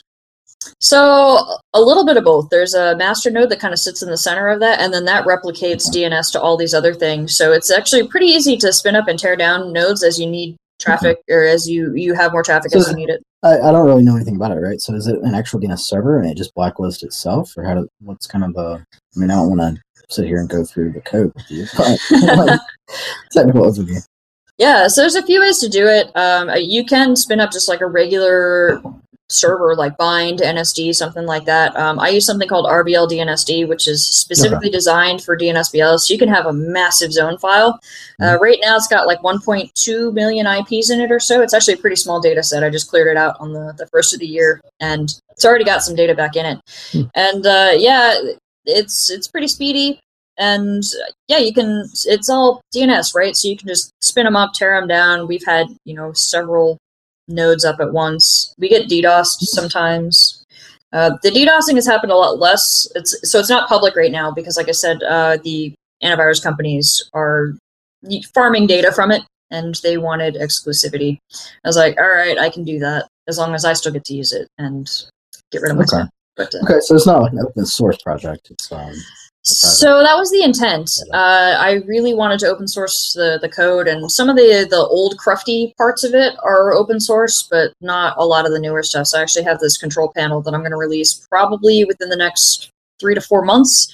So 0.79 1.37
a 1.73 1.81
little 1.81 2.05
bit 2.05 2.17
of 2.17 2.23
both. 2.25 2.49
There's 2.49 2.73
a 2.73 2.95
master 2.97 3.29
node 3.29 3.49
that 3.49 3.59
kind 3.59 3.73
of 3.73 3.79
sits 3.79 4.01
in 4.01 4.09
the 4.09 4.17
center 4.17 4.49
of 4.49 4.59
that, 4.59 4.81
and 4.81 4.93
then 4.93 5.05
that 5.05 5.25
replicates 5.25 5.89
DNS 5.89 6.31
to 6.33 6.41
all 6.41 6.57
these 6.57 6.73
other 6.73 6.93
things. 6.93 7.37
So 7.37 7.53
it's 7.53 7.71
actually 7.71 8.07
pretty 8.07 8.25
easy 8.27 8.57
to 8.57 8.73
spin 8.73 8.95
up 8.95 9.07
and 9.07 9.17
tear 9.17 9.35
down 9.37 9.71
nodes 9.71 10.03
as 10.03 10.19
you 10.19 10.27
need 10.27 10.57
traffic 10.79 11.19
or 11.29 11.43
as 11.43 11.69
you 11.69 11.93
you 11.93 12.13
have 12.13 12.31
more 12.31 12.43
traffic 12.43 12.75
as 12.75 12.89
you 12.89 12.95
need 12.95 13.09
it. 13.09 13.21
I, 13.43 13.59
I 13.59 13.71
don't 13.71 13.85
really 13.85 14.03
know 14.03 14.15
anything 14.15 14.35
about 14.35 14.51
it, 14.51 14.55
right? 14.59 14.81
So 14.81 14.93
is 14.93 15.07
it 15.07 15.19
an 15.21 15.35
actual 15.35 15.59
DNS 15.59 15.79
server 15.79 16.19
and 16.19 16.29
it 16.29 16.37
just 16.37 16.55
blacklists 16.55 17.03
itself 17.03 17.53
or 17.55 17.63
how 17.63 17.75
do, 17.75 17.87
what's 18.01 18.27
kind 18.27 18.43
of 18.43 18.53
the 18.53 18.85
I 19.15 19.19
mean 19.19 19.31
I 19.31 19.35
don't 19.35 19.55
want 19.55 19.61
to 19.77 19.81
sit 20.09 20.25
here 20.25 20.39
and 20.39 20.49
go 20.49 20.63
through 20.63 20.93
the 20.93 21.01
code 21.01 21.31
with 21.35 21.49
you, 21.49 21.65
but 21.77 21.99
like, 22.47 22.59
technical 23.31 23.63
overview. 23.63 24.01
Yeah, 24.57 24.87
so 24.87 25.01
there's 25.01 25.15
a 25.15 25.25
few 25.25 25.39
ways 25.39 25.59
to 25.59 25.69
do 25.69 25.87
it. 25.87 26.07
Um, 26.17 26.49
uh, 26.49 26.55
you 26.55 26.83
can 26.83 27.15
spin 27.15 27.39
up 27.39 27.51
just 27.51 27.69
like 27.69 27.79
a 27.79 27.85
regular 27.85 28.81
server, 29.29 29.75
like 29.75 29.97
Bind, 29.97 30.39
NSD, 30.39 30.93
something 30.95 31.25
like 31.25 31.45
that. 31.45 31.75
Um, 31.75 31.99
I 31.99 32.09
use 32.09 32.25
something 32.25 32.47
called 32.47 32.65
RBL 32.65 33.09
DNSD, 33.09 33.67
which 33.67 33.87
is 33.87 34.05
specifically 34.05 34.69
designed 34.69 35.23
for 35.23 35.37
DNSBL, 35.37 35.99
so 35.99 36.13
you 36.13 36.19
can 36.19 36.29
have 36.29 36.45
a 36.45 36.53
massive 36.53 37.11
zone 37.11 37.37
file. 37.37 37.79
Uh, 38.21 38.37
right 38.39 38.59
now, 38.61 38.75
it's 38.75 38.87
got 38.87 39.07
like 39.07 39.19
1.2 39.19 40.13
million 40.13 40.47
IPs 40.47 40.89
in 40.89 40.99
it 40.99 41.11
or 41.11 41.19
so. 41.19 41.41
It's 41.41 41.53
actually 41.53 41.75
a 41.75 41.77
pretty 41.77 41.95
small 41.95 42.19
data 42.19 42.43
set. 42.43 42.63
I 42.63 42.69
just 42.69 42.89
cleared 42.89 43.07
it 43.07 43.17
out 43.17 43.35
on 43.39 43.53
the, 43.53 43.73
the 43.77 43.87
first 43.87 44.13
of 44.13 44.19
the 44.19 44.27
year, 44.27 44.61
and 44.79 45.13
it's 45.29 45.45
already 45.45 45.65
got 45.65 45.83
some 45.83 45.95
data 45.95 46.15
back 46.15 46.35
in 46.35 46.45
it. 46.45 46.59
Hmm. 46.91 47.01
And 47.15 47.45
uh, 47.45 47.71
yeah, 47.75 48.19
it's 48.65 49.09
it's 49.09 49.27
pretty 49.27 49.47
speedy 49.47 49.99
and 50.37 50.83
yeah 51.27 51.37
you 51.37 51.53
can 51.53 51.85
it's 52.05 52.29
all 52.29 52.61
dns 52.73 53.13
right 53.13 53.35
so 53.35 53.47
you 53.47 53.57
can 53.57 53.67
just 53.67 53.91
spin 54.01 54.23
them 54.23 54.35
up 54.35 54.53
tear 54.53 54.79
them 54.79 54.87
down 54.87 55.27
we've 55.27 55.45
had 55.45 55.67
you 55.85 55.93
know 55.93 56.13
several 56.13 56.77
nodes 57.29 57.65
up 57.65 57.79
at 57.79 57.93
once 57.93 58.53
we 58.57 58.69
get 58.69 58.89
ddosed 58.89 59.39
sometimes 59.41 60.45
uh, 60.91 61.11
the 61.21 61.29
ddosing 61.29 61.75
has 61.75 61.85
happened 61.85 62.11
a 62.11 62.15
lot 62.15 62.39
less 62.39 62.87
it's 62.95 63.15
so 63.29 63.39
it's 63.39 63.49
not 63.49 63.69
public 63.69 63.95
right 63.95 64.11
now 64.11 64.31
because 64.31 64.57
like 64.57 64.69
i 64.69 64.73
said 64.73 65.01
uh, 65.03 65.37
the 65.43 65.73
antivirus 66.03 66.41
companies 66.41 67.09
are 67.13 67.53
farming 68.33 68.65
data 68.65 68.91
from 68.91 69.11
it 69.11 69.23
and 69.51 69.75
they 69.83 69.97
wanted 69.97 70.35
exclusivity 70.35 71.17
i 71.33 71.67
was 71.67 71.77
like 71.77 71.97
all 71.99 72.09
right 72.09 72.37
i 72.37 72.49
can 72.49 72.63
do 72.63 72.79
that 72.79 73.07
as 73.27 73.37
long 73.37 73.53
as 73.53 73.65
i 73.65 73.73
still 73.73 73.91
get 73.91 74.03
to 74.03 74.13
use 74.13 74.33
it 74.33 74.47
and 74.57 75.05
get 75.51 75.61
rid 75.61 75.71
of 75.71 75.77
my 75.77 75.83
Okay. 75.83 76.09
But 76.39 76.55
uh, 76.55 76.59
Okay, 76.63 76.79
so 76.79 76.95
it's 76.95 77.05
not 77.05 77.21
like 77.21 77.33
an 77.33 77.39
open 77.39 77.65
source 77.65 78.01
project. 78.01 78.49
It's 78.49 78.71
um. 78.71 78.93
So 79.49 80.01
that 80.01 80.15
was 80.15 80.31
the 80.31 80.43
intent. 80.43 80.91
Uh, 81.11 81.55
I 81.57 81.81
really 81.87 82.13
wanted 82.13 82.39
to 82.41 82.47
open 82.47 82.67
source 82.67 83.13
the, 83.13 83.39
the 83.41 83.49
code, 83.49 83.87
and 83.87 84.11
some 84.11 84.29
of 84.29 84.35
the 84.35 84.67
the 84.69 84.77
old 84.77 85.17
crufty 85.17 85.75
parts 85.77 86.03
of 86.03 86.13
it 86.13 86.35
are 86.43 86.73
open 86.73 86.99
source, 86.99 87.47
but 87.49 87.73
not 87.81 88.15
a 88.17 88.25
lot 88.25 88.45
of 88.45 88.51
the 88.51 88.59
newer 88.59 88.83
stuff. 88.83 89.07
So 89.07 89.19
I 89.19 89.21
actually 89.21 89.43
have 89.45 89.59
this 89.59 89.77
control 89.77 90.11
panel 90.15 90.41
that 90.41 90.53
I'm 90.53 90.61
going 90.61 90.71
to 90.71 90.77
release 90.77 91.13
probably 91.29 91.85
within 91.85 92.09
the 92.09 92.15
next 92.15 92.71
three 92.99 93.15
to 93.15 93.21
four 93.21 93.43
months. 93.43 93.93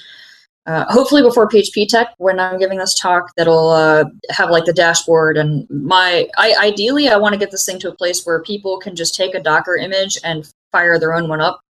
Uh, 0.68 0.84
hopefully 0.90 1.22
before 1.22 1.48
PHP 1.48 1.88
Tech, 1.88 2.08
when 2.18 2.40
I'm 2.40 2.58
giving 2.58 2.80
this 2.80 2.98
talk, 2.98 3.32
that'll 3.38 3.70
uh, 3.70 4.06
have 4.32 4.50
like 4.50 4.66
the 4.66 4.74
dashboard 4.74 5.38
and 5.38 5.70
my. 5.70 6.28
I 6.38 6.56
ideally 6.60 7.08
I 7.08 7.18
want 7.18 7.34
to 7.34 7.40
get 7.40 7.52
this 7.52 7.66
thing 7.66 7.80
to 7.80 7.90
a 7.90 7.96
place 7.96 8.26
where 8.26 8.42
people 8.42 8.80
can 8.80 8.96
just 8.96 9.16
take 9.16 9.36
a 9.36 9.42
Docker 9.42 9.78
image 9.78 10.18
and 10.24 10.52
fire 10.72 11.00
their 11.00 11.14
own 11.14 11.30
one 11.30 11.40
up. 11.40 11.62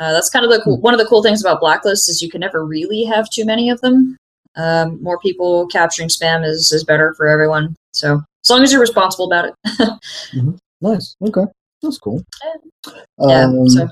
Uh, 0.00 0.12
that's 0.12 0.30
kind 0.30 0.44
of 0.44 0.50
the 0.50 0.60
cool, 0.62 0.80
one 0.80 0.94
of 0.94 0.98
the 0.98 1.06
cool 1.06 1.22
things 1.22 1.42
about 1.44 1.60
Blacklist 1.60 2.08
is 2.08 2.22
you 2.22 2.30
can 2.30 2.40
never 2.40 2.64
really 2.64 3.04
have 3.04 3.28
too 3.28 3.44
many 3.44 3.68
of 3.68 3.80
them. 3.82 4.16
Um, 4.56 5.00
more 5.02 5.20
people 5.20 5.66
capturing 5.68 6.08
spam 6.08 6.44
is 6.44 6.72
is 6.72 6.82
better 6.82 7.14
for 7.14 7.28
everyone. 7.28 7.76
So 7.92 8.20
as 8.44 8.50
long 8.50 8.64
as 8.64 8.72
you're 8.72 8.80
responsible 8.80 9.26
about 9.26 9.46
it. 9.46 10.00
Nice. 10.82 11.14
Okay, 11.22 11.42
that's 11.82 11.98
cool. 11.98 12.24
yeah. 13.18 13.44
Um, 13.44 13.68
so 13.68 13.86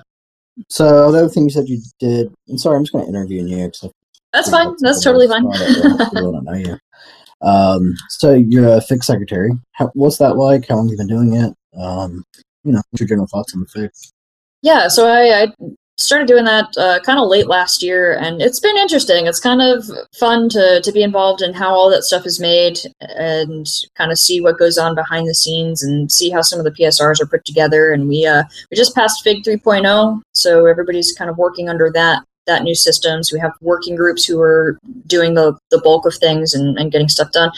so 0.70 1.12
the 1.12 1.18
other 1.18 1.28
thing 1.28 1.44
you 1.44 1.50
said 1.50 1.68
you 1.68 1.82
did. 2.00 2.32
I'm 2.48 2.56
sorry, 2.56 2.76
I'm 2.78 2.82
just 2.82 2.92
going 2.92 3.04
to 3.04 3.10
interview 3.10 3.44
you 3.44 3.66
because 3.66 3.92
that's 4.32 4.48
fine. 4.48 4.74
That's 4.80 5.04
totally 5.04 5.28
fine. 5.28 5.44
Know 5.44 6.54
you. 6.54 6.78
Um, 7.42 7.94
so 8.08 8.32
you're 8.32 8.68
a 8.68 8.80
Fig 8.80 9.04
secretary. 9.04 9.50
How, 9.72 9.90
what's 9.92 10.16
that 10.16 10.36
like? 10.36 10.66
How 10.66 10.76
long 10.76 10.86
have 10.86 10.92
you 10.92 10.96
been 10.96 11.06
doing 11.08 11.34
it? 11.34 11.54
Um, 11.78 12.24
you 12.64 12.72
know, 12.72 12.80
what's 12.90 13.00
your 13.00 13.08
general 13.08 13.28
thoughts 13.30 13.54
on 13.54 13.60
the 13.60 13.66
Fig? 13.66 13.90
Yeah, 14.62 14.88
so 14.88 15.06
I, 15.06 15.42
I 15.42 15.52
started 15.98 16.28
doing 16.28 16.44
that 16.44 16.66
uh, 16.76 17.00
kind 17.00 17.18
of 17.18 17.28
late 17.28 17.48
last 17.48 17.82
year, 17.82 18.14
and 18.14 18.40
it's 18.40 18.60
been 18.60 18.76
interesting. 18.76 19.26
It's 19.26 19.40
kind 19.40 19.60
of 19.60 19.84
fun 20.18 20.48
to 20.50 20.80
to 20.80 20.92
be 20.92 21.02
involved 21.02 21.42
in 21.42 21.52
how 21.52 21.74
all 21.74 21.90
that 21.90 22.04
stuff 22.04 22.24
is 22.24 22.40
made, 22.40 22.78
and 23.00 23.66
kind 23.96 24.10
of 24.10 24.18
see 24.18 24.40
what 24.40 24.58
goes 24.58 24.78
on 24.78 24.94
behind 24.94 25.28
the 25.28 25.34
scenes, 25.34 25.82
and 25.82 26.10
see 26.10 26.30
how 26.30 26.40
some 26.40 26.58
of 26.58 26.64
the 26.64 26.70
PSRs 26.70 27.20
are 27.20 27.26
put 27.26 27.44
together. 27.44 27.90
And 27.90 28.08
we 28.08 28.24
uh, 28.24 28.44
we 28.70 28.76
just 28.76 28.94
passed 28.94 29.22
Fig 29.22 29.42
3.0, 29.44 30.22
so 30.32 30.66
everybody's 30.66 31.12
kind 31.12 31.30
of 31.30 31.36
working 31.36 31.68
under 31.68 31.90
that 31.92 32.22
that 32.46 32.62
new 32.62 32.74
system. 32.74 33.22
So 33.22 33.36
we 33.36 33.40
have 33.40 33.52
working 33.60 33.94
groups 33.94 34.24
who 34.24 34.40
are 34.40 34.78
doing 35.06 35.34
the 35.34 35.56
the 35.70 35.80
bulk 35.82 36.06
of 36.06 36.14
things 36.14 36.54
and, 36.54 36.78
and 36.78 36.92
getting 36.92 37.08
stuff 37.08 37.32
done. 37.32 37.50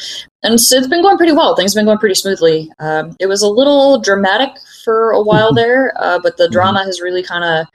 And 0.43 0.61
so 0.61 0.77
it's 0.77 0.89
been 0.89 1.03
going 1.03 1.19
pretty 1.19 1.33
well. 1.33 1.55
Things 1.55 1.73
have 1.75 1.81
been 1.81 1.87
going 1.87 1.99
pretty 1.99 2.15
smoothly. 2.15 2.71
Um, 2.79 3.15
it 3.21 3.27
was 3.27 3.43
a 3.43 3.49
little 3.49 4.01
dramatic 4.01 4.51
for 4.85 5.11
a 5.11 5.23
while 5.23 5.53
there, 5.61 5.93
uh, 5.97 6.19
but 6.23 6.39
the 6.39 6.49
drama 6.49 6.85
has 6.85 7.01
really 7.01 7.23
kind 7.23 7.45
of 7.45 7.67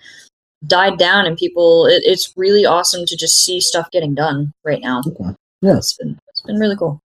died 0.68 0.98
down, 0.98 1.26
and 1.26 1.38
people. 1.38 1.86
It, 1.86 2.04
it's 2.06 2.34
really 2.36 2.66
awesome 2.66 3.06
to 3.06 3.16
just 3.16 3.44
see 3.44 3.60
stuff 3.62 3.90
getting 3.92 4.16
done 4.16 4.52
right 4.64 4.82
now. 4.82 5.02
Okay. 5.06 5.36
Yeah. 5.62 5.78
It's 5.78 5.94
been 5.98 6.18
it's 6.30 6.42
been 6.42 6.58
really 6.58 6.76
cool. 6.76 7.00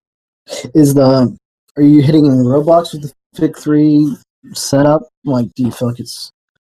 Is 0.75 0.95
the 0.95 1.37
are 1.77 1.83
you 1.83 2.03
hitting 2.03 2.27
any 2.27 2.37
roadblocks 2.37 2.93
with 2.93 3.03
the 3.03 3.13
Fig 3.35 3.57
three 3.57 4.17
setup? 4.53 5.03
Like, 5.25 5.47
do 5.55 5.65
you 5.65 5.71
feel 5.71 5.89
like 5.89 6.01
it's 6.01 6.31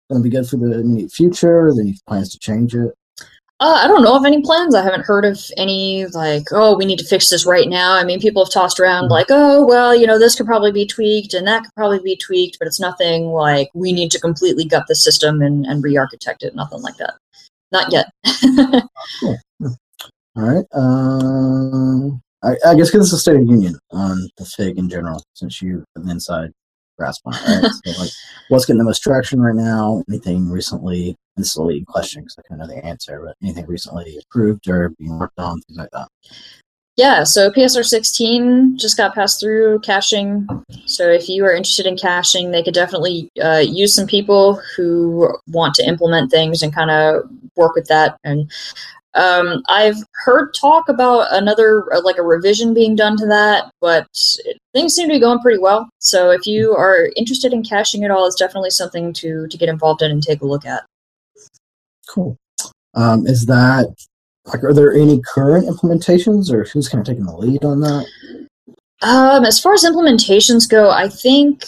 going 0.10 0.22
to 0.22 0.24
be 0.24 0.36
good 0.36 0.48
for 0.48 0.58
the 0.58 0.80
immediate 0.80 1.12
future? 1.12 1.68
Or 1.68 1.72
any 1.72 1.98
plans 2.08 2.30
to 2.32 2.40
change 2.40 2.76
it? 2.76 2.94
Uh, 3.60 3.80
I 3.84 3.88
don't 3.88 4.04
know 4.04 4.18
of 4.18 4.26
any 4.26 4.42
plans. 4.42 4.76
I 4.76 4.84
haven't 4.84 5.06
heard 5.06 5.26
of 5.26 5.40
any 5.58 6.06
like, 6.08 6.48
oh, 6.52 6.76
we 6.76 6.86
need 6.86 7.00
to 7.00 7.06
fix 7.06 7.30
this 7.30 7.46
right 7.46 7.70
now. 7.70 7.94
I 7.94 8.04
mean, 8.04 8.20
people 8.20 8.44
have 8.44 8.52
tossed 8.52 8.80
around 8.80 9.10
like, 9.10 9.28
oh, 9.30 9.66
well, 9.66 9.96
you 9.96 10.06
know, 10.08 10.20
this 10.20 10.36
could 10.36 10.48
probably 10.48 10.72
be 10.72 10.86
tweaked 10.86 11.34
and 11.34 11.48
that 11.48 11.64
could 11.64 11.74
probably 11.76 12.00
be 12.00 12.18
tweaked, 12.18 12.58
but 12.60 12.68
it's 12.68 12.80
nothing 12.80 13.28
like 13.28 13.70
we 13.74 13.94
need 13.94 14.12
to 14.12 14.20
completely 14.20 14.66
gut 14.66 14.86
the 14.88 14.96
system 14.96 15.42
and, 15.42 15.66
and 15.66 15.84
re-architect 15.84 16.44
it. 16.44 16.56
Nothing 16.56 16.82
like 16.82 16.98
that. 16.98 17.14
Not 17.72 17.92
yet. 17.92 18.10
All 20.36 20.44
right. 20.44 20.66
Um, 20.74 22.22
I, 22.44 22.56
I 22.66 22.76
guess 22.76 22.90
give 22.90 23.02
us 23.02 23.14
a 23.14 23.18
state 23.18 23.36
of 23.36 23.48
union 23.48 23.78
on 23.92 24.30
the 24.38 24.46
Fig 24.46 24.78
in 24.78 24.90
general, 24.90 25.24
since 25.36 25.62
you 25.62 25.84
have 25.96 26.04
an 26.04 26.10
inside 26.10 26.52
grasp 26.98 27.22
on. 27.26 27.34
Right? 27.34 27.72
so, 27.86 28.02
like, 28.02 28.12
what's 28.50 28.66
getting 28.66 28.80
the 28.80 28.84
most 28.84 29.00
traction 29.00 29.42
right 29.42 29.56
now? 29.56 30.04
Anything 30.10 30.50
recently? 30.50 31.16
This 31.36 31.52
is 31.52 31.56
a 31.56 31.64
leading 31.64 31.86
question 31.86 32.22
because 32.22 32.38
I 32.38 32.44
kind 32.44 32.62
of 32.62 32.68
know 32.68 32.76
the 32.76 32.86
answer, 32.86 33.22
but 33.26 33.36
anything 33.42 33.66
recently 33.66 34.20
approved 34.22 34.68
or 34.68 34.90
being 35.00 35.18
worked 35.18 35.40
on, 35.40 35.60
things 35.62 35.80
like 35.80 35.90
that. 35.92 36.08
Yeah, 36.96 37.24
so 37.24 37.50
PSR 37.50 37.84
16 37.84 38.78
just 38.78 38.98
got 38.98 39.16
passed 39.16 39.40
through 39.40 39.80
caching. 39.80 40.48
So 40.86 41.10
if 41.10 41.28
you 41.28 41.44
are 41.44 41.52
interested 41.52 41.88
in 41.88 41.98
caching, 41.98 42.52
they 42.52 42.62
could 42.62 42.76
definitely 42.76 43.32
uh, 43.44 43.64
use 43.66 43.96
some 43.96 44.06
people 44.06 44.62
who 44.76 45.36
want 45.48 45.74
to 45.76 45.88
implement 45.88 46.30
things 46.30 46.62
and 46.62 46.74
kind 46.74 46.92
of 46.92 47.24
work 47.56 47.74
with 47.74 47.88
that. 47.88 48.18
And 48.24 48.52
um, 49.16 49.64
I've 49.70 49.98
heard 50.14 50.54
talk 50.54 50.90
about 50.90 51.28
another, 51.32 51.94
uh, 51.94 52.02
like 52.04 52.18
a 52.18 52.24
revision 52.24 52.74
being 52.74 52.96
done 52.96 53.16
to 53.18 53.28
that, 53.28 53.72
but 53.80 54.08
things 54.74 54.94
seem 54.94 55.08
to 55.08 55.16
be 55.16 55.20
going 55.20 55.40
pretty 55.40 55.60
well. 55.60 55.90
So 56.00 56.32
if 56.32 56.48
you 56.48 56.74
are 56.74 57.10
interested 57.16 57.54
in 57.54 57.64
caching 57.64 58.04
at 58.04 58.12
all, 58.12 58.26
it's 58.26 58.40
definitely 58.40 58.72
something 58.72 59.14
to 59.14 59.48
to 59.48 59.58
get 59.58 59.70
involved 59.70 60.02
in 60.02 60.12
and 60.12 60.24
take 60.24 60.42
a 60.42 60.48
look 60.48 60.66
at. 60.66 60.84
Cool. 62.08 62.38
Um, 62.96 63.28
is 63.28 63.46
that 63.46 63.94
like 64.46 64.64
are 64.64 64.74
there 64.74 64.94
any 64.94 65.22
current 65.22 65.68
implementations 65.68 66.52
or 66.52 66.66
who's 66.66 66.90
kind 66.90 67.00
of 67.00 67.06
taking 67.06 67.26
the 67.26 67.36
lead 67.36 67.64
on 67.64 67.82
that? 67.82 68.06
Um, 69.02 69.46
as 69.46 69.60
far 69.60 69.74
as 69.74 69.84
implementations 69.84 70.70
go, 70.70 70.90
I 70.90 71.10
think 71.10 71.66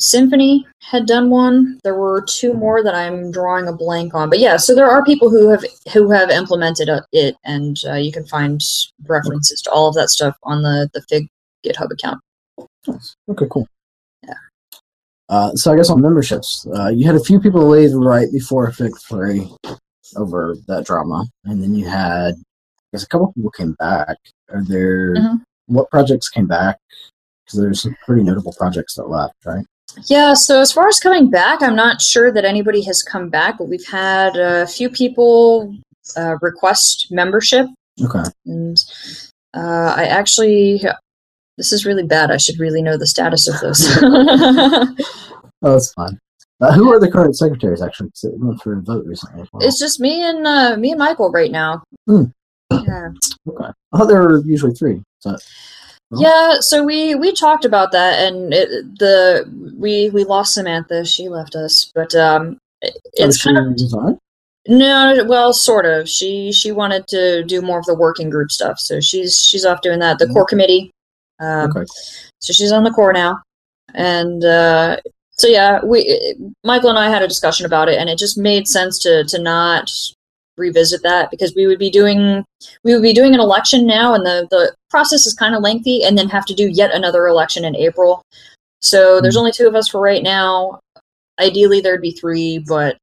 Symfony 0.00 0.64
had 0.82 1.06
done 1.06 1.28
one. 1.28 1.78
There 1.84 1.94
were 1.98 2.22
two 2.22 2.54
more 2.54 2.82
that 2.82 2.94
I'm 2.94 3.30
drawing 3.30 3.68
a 3.68 3.72
blank 3.72 4.14
on, 4.14 4.30
but 4.30 4.38
yeah. 4.38 4.56
So 4.56 4.74
there 4.74 4.90
are 4.90 5.04
people 5.04 5.28
who 5.28 5.48
have 5.50 5.64
who 5.92 6.10
have 6.10 6.30
implemented 6.30 6.88
it, 7.12 7.36
and 7.44 7.76
uh, 7.86 7.94
you 7.94 8.10
can 8.10 8.26
find 8.26 8.60
references 9.06 9.60
to 9.62 9.70
all 9.70 9.88
of 9.88 9.94
that 9.96 10.08
stuff 10.08 10.36
on 10.44 10.62
the 10.62 10.88
the 10.94 11.02
Fig 11.02 11.28
GitHub 11.64 11.90
account. 11.92 12.20
Nice. 12.86 13.14
Okay, 13.28 13.44
cool. 13.50 13.66
Yeah. 14.26 14.34
Uh, 15.28 15.54
so 15.54 15.70
I 15.72 15.76
guess 15.76 15.90
on 15.90 16.00
memberships, 16.00 16.66
uh, 16.74 16.88
you 16.88 17.04
had 17.06 17.14
a 17.16 17.20
few 17.24 17.38
people 17.38 17.66
leave 17.68 17.92
right 17.92 18.28
before 18.32 18.72
Fig 18.72 18.92
Three 19.06 19.52
over 20.16 20.56
that 20.66 20.86
drama, 20.86 21.26
and 21.44 21.62
then 21.62 21.74
you 21.74 21.86
had, 21.86 22.34
I 22.34 22.86
guess, 22.92 23.02
a 23.02 23.06
couple 23.08 23.32
people 23.34 23.50
came 23.50 23.74
back. 23.78 24.16
Are 24.50 24.64
there 24.64 25.14
Mhm. 25.14 25.42
what 25.66 25.90
projects 25.90 26.30
came 26.30 26.46
back? 26.46 26.78
Because 27.44 27.60
there's 27.60 27.82
some 27.82 27.94
pretty 28.06 28.22
notable 28.22 28.54
projects 28.54 28.94
that 28.94 29.08
left, 29.08 29.34
right? 29.44 29.64
Yeah, 30.06 30.34
so 30.34 30.60
as 30.60 30.72
far 30.72 30.88
as 30.88 30.98
coming 30.98 31.30
back, 31.30 31.62
I'm 31.62 31.76
not 31.76 32.00
sure 32.00 32.32
that 32.32 32.44
anybody 32.44 32.82
has 32.84 33.02
come 33.02 33.28
back, 33.28 33.58
but 33.58 33.68
we've 33.68 33.86
had 33.86 34.36
a 34.36 34.66
few 34.66 34.88
people 34.90 35.74
uh, 36.16 36.36
request 36.40 37.08
membership, 37.10 37.66
Okay. 38.04 38.22
and 38.46 38.76
uh, 39.54 39.94
I 39.96 40.04
actually. 40.04 40.82
This 41.58 41.72
is 41.74 41.84
really 41.84 42.04
bad. 42.04 42.30
I 42.30 42.38
should 42.38 42.58
really 42.58 42.80
know 42.80 42.96
the 42.96 43.06
status 43.06 43.46
of 43.46 43.60
those. 43.60 44.98
Oh, 45.62 45.72
that's 45.72 45.92
fine. 45.92 46.18
Uh, 46.60 46.72
who 46.72 46.92
are 46.92 46.98
the 46.98 47.10
current 47.10 47.36
secretaries 47.36 47.82
Actually, 47.82 48.10
it 48.22 48.38
went 48.38 48.62
for 48.62 48.74
a 48.74 48.80
vote 48.80 49.04
recently. 49.06 49.48
Well. 49.52 49.66
it's 49.66 49.78
just 49.78 50.00
me 50.00 50.22
and 50.22 50.46
uh, 50.46 50.76
me 50.76 50.90
and 50.90 50.98
Michael 50.98 51.30
right 51.30 51.50
now. 51.50 51.82
Hmm. 52.06 52.24
Yeah. 52.70 53.08
okay. 53.48 53.70
I 53.92 54.06
there 54.06 54.22
were 54.22 54.42
usually 54.44 54.72
three. 54.74 55.02
So 55.20 55.36
Yeah, 56.16 56.60
so 56.60 56.82
we 56.84 57.14
we 57.14 57.32
talked 57.32 57.64
about 57.64 57.92
that, 57.92 58.26
and 58.26 58.52
it, 58.52 58.68
the 58.98 59.44
we 59.80 60.10
we 60.10 60.24
lost 60.24 60.54
Samantha. 60.54 61.04
She 61.04 61.28
left 61.28 61.56
us, 61.56 61.90
but 61.94 62.14
um, 62.14 62.58
it- 62.82 62.94
Oh, 63.18 63.24
it's 63.26 63.42
kind 63.42 63.58
of 63.58 63.64
resigned? 63.72 64.18
no, 64.68 65.24
well, 65.28 65.52
sort 65.52 65.86
of. 65.86 66.08
She 66.08 66.52
she 66.52 66.70
wanted 66.72 67.06
to 67.08 67.42
do 67.44 67.60
more 67.62 67.78
of 67.78 67.86
the 67.86 67.94
working 67.94 68.30
group 68.30 68.50
stuff, 68.50 68.78
so 68.78 69.00
she's 69.00 69.38
she's 69.42 69.64
off 69.64 69.80
doing 69.82 69.98
that. 70.00 70.18
The 70.18 70.28
core 70.28 70.44
committee. 70.46 70.90
Um, 71.40 71.70
Okay. 71.70 71.84
so 72.40 72.52
she's 72.52 72.72
on 72.72 72.84
the 72.84 72.90
core 72.90 73.12
now, 73.14 73.40
and 73.94 74.44
uh, 74.44 74.96
so 75.32 75.48
yeah, 75.48 75.80
we 75.84 76.34
Michael 76.64 76.90
and 76.90 76.98
I 76.98 77.08
had 77.08 77.22
a 77.22 77.28
discussion 77.28 77.64
about 77.66 77.88
it, 77.88 77.98
and 77.98 78.08
it 78.10 78.18
just 78.18 78.36
made 78.38 78.68
sense 78.68 78.98
to 79.00 79.24
to 79.24 79.38
not 79.40 79.90
revisit 80.58 81.02
that 81.02 81.30
because 81.30 81.54
we 81.56 81.66
would 81.66 81.78
be 81.78 81.88
doing 81.88 82.44
we 82.84 82.92
would 82.92 83.02
be 83.02 83.14
doing 83.14 83.32
an 83.34 83.40
election 83.40 83.86
now, 83.86 84.12
and 84.14 84.24
the 84.26 84.46
the 84.50 84.74
process 84.90 85.26
is 85.26 85.32
kind 85.34 85.54
of 85.54 85.62
lengthy, 85.62 86.02
and 86.04 86.18
then 86.18 86.28
have 86.28 86.44
to 86.46 86.54
do 86.54 86.68
yet 86.68 86.94
another 86.94 87.26
election 87.26 87.64
in 87.64 87.74
April. 87.76 88.22
So 88.82 89.20
there's 89.20 89.36
Mhm. 89.36 89.40
only 89.40 89.52
two 89.52 89.66
of 89.68 89.74
us 89.74 89.88
for 89.88 90.00
right 90.00 90.22
now. 90.22 90.80
Ideally, 91.38 91.80
there'd 91.80 92.02
be 92.02 92.12
three, 92.12 92.58
but 92.58 92.96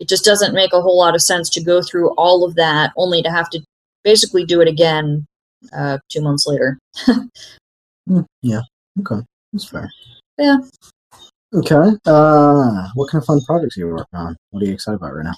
it 0.00 0.08
just 0.08 0.24
doesn't 0.24 0.54
make 0.54 0.72
a 0.72 0.80
whole 0.80 0.98
lot 0.98 1.14
of 1.14 1.22
sense 1.22 1.48
to 1.50 1.62
go 1.62 1.80
through 1.82 2.10
all 2.16 2.44
of 2.44 2.54
that 2.56 2.92
only 2.96 3.22
to 3.22 3.30
have 3.30 3.48
to 3.50 3.60
basically 4.04 4.44
do 4.44 4.60
it 4.60 4.68
again 4.68 5.26
uh, 5.72 5.98
two 6.08 6.20
months 6.20 6.46
later. 6.46 6.78
Hmm, 8.08 8.22
yeah. 8.42 8.62
Okay. 9.00 9.24
That's 9.52 9.64
fair. 9.64 9.88
Yeah. 10.38 10.56
Okay. 11.54 11.96
Uh, 12.06 12.88
what 12.94 13.10
kind 13.10 13.22
of 13.22 13.26
fun 13.26 13.40
projects 13.42 13.76
are 13.76 13.80
you 13.80 13.86
working 13.88 14.06
on? 14.14 14.36
What 14.50 14.62
are 14.62 14.66
you 14.66 14.72
excited 14.72 14.96
about 14.96 15.14
right 15.14 15.24
now? 15.24 15.34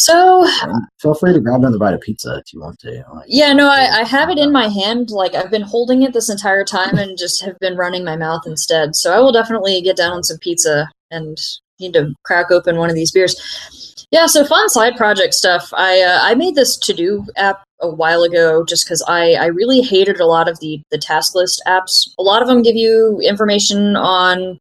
So 0.00 0.46
And 0.62 0.86
feel 0.98 1.12
free 1.12 1.34
to 1.34 1.40
grab 1.40 1.60
another 1.60 1.76
bite 1.76 1.92
of 1.92 2.00
pizza 2.00 2.36
if 2.36 2.54
you 2.54 2.60
want 2.60 2.78
to. 2.78 3.04
Like, 3.12 3.26
Yeah, 3.28 3.52
no, 3.52 3.68
I, 3.68 4.00
I 4.00 4.04
have 4.04 4.30
it 4.30 4.38
in 4.38 4.50
my 4.50 4.66
hand. 4.66 5.10
Like 5.10 5.34
I've 5.34 5.50
been 5.50 5.60
holding 5.60 6.00
it 6.00 6.14
this 6.14 6.30
entire 6.30 6.64
time 6.64 6.96
and 6.96 7.18
just 7.18 7.44
have 7.44 7.58
been 7.58 7.76
running 7.76 8.02
my 8.02 8.16
mouth 8.16 8.44
instead. 8.46 8.96
So 8.96 9.12
I 9.12 9.18
will 9.20 9.30
definitely 9.30 9.82
get 9.82 9.98
down 9.98 10.12
on 10.12 10.22
some 10.22 10.38
pizza 10.38 10.88
and 11.10 11.38
need 11.80 11.92
to 11.92 12.14
crack 12.24 12.50
open 12.50 12.78
one 12.78 12.88
of 12.88 12.96
these 12.96 13.12
beers. 13.12 14.06
Yeah, 14.10 14.24
so 14.24 14.42
fun 14.46 14.70
side 14.70 14.96
project 14.96 15.34
stuff. 15.34 15.68
I 15.74 16.00
uh, 16.00 16.20
I 16.22 16.34
made 16.34 16.54
this 16.54 16.78
to 16.78 16.94
do 16.94 17.26
app 17.36 17.62
a 17.82 17.90
while 17.90 18.22
ago 18.22 18.64
just 18.64 18.86
because 18.86 19.02
I, 19.06 19.34
I 19.34 19.46
really 19.46 19.82
hated 19.82 20.18
a 20.18 20.26
lot 20.26 20.48
of 20.48 20.58
the 20.60 20.80
the 20.90 20.98
task 20.98 21.34
list 21.34 21.62
apps. 21.66 22.08
A 22.18 22.22
lot 22.22 22.40
of 22.40 22.48
them 22.48 22.62
give 22.62 22.74
you 22.74 23.20
information 23.22 23.96
on 23.96 24.58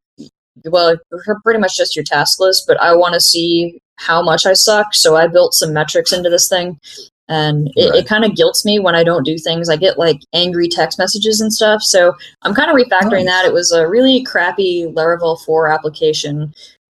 well 0.66 0.98
pretty 1.46 1.62
much 1.62 1.78
just 1.78 1.96
your 1.96 2.04
task 2.04 2.42
list, 2.42 2.66
but 2.68 2.80
I 2.82 2.94
want 2.94 3.14
to 3.14 3.22
see 3.22 3.80
how 4.00 4.22
much 4.22 4.46
I 4.46 4.54
suck, 4.54 4.94
so 4.94 5.16
I 5.16 5.28
built 5.28 5.54
some 5.54 5.74
metrics 5.74 6.12
into 6.14 6.30
this 6.30 6.48
thing. 6.50 6.80
And 7.28 7.70
it, 7.76 7.90
Right. 7.92 8.00
it 8.00 8.08
kind 8.08 8.26
of 8.26 8.36
guilts 8.36 8.66
me 8.66 8.80
when 8.80 8.96
I 8.96 9.04
don't 9.04 9.24
do 9.24 9.38
things. 9.38 9.70
I 9.70 9.76
get 9.76 10.00
like 10.00 10.20
angry 10.34 10.68
text 10.68 10.98
messages 10.98 11.42
and 11.42 11.54
stuff. 11.54 11.84
So 11.84 12.16
I'm 12.42 12.56
kind 12.56 12.72
of 12.72 12.76
refactoring 12.76 13.26
Nice. 13.26 13.44
that. 13.44 13.46
It 13.46 13.54
was 13.54 13.72
a 13.72 13.88
really 13.88 14.24
crappy 14.24 14.86
Laravel 14.96 15.40
4 15.46 15.68
application 15.70 16.54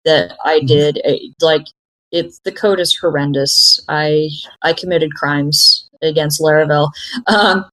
that 0.06 0.38
I 0.46 0.60
Mhm. 0.62 0.68
did. 0.68 1.02
It- 1.04 1.34
like 1.42 1.66
it's 2.14 2.40
the 2.44 2.52
code 2.52 2.80
is 2.80 2.96
horrendous. 2.96 3.80
I 3.90 4.30
I 4.62 4.74
committed 4.74 5.14
crimes 5.16 5.88
against 6.02 6.40
Laravel. 6.42 6.92
Um, 7.28 7.66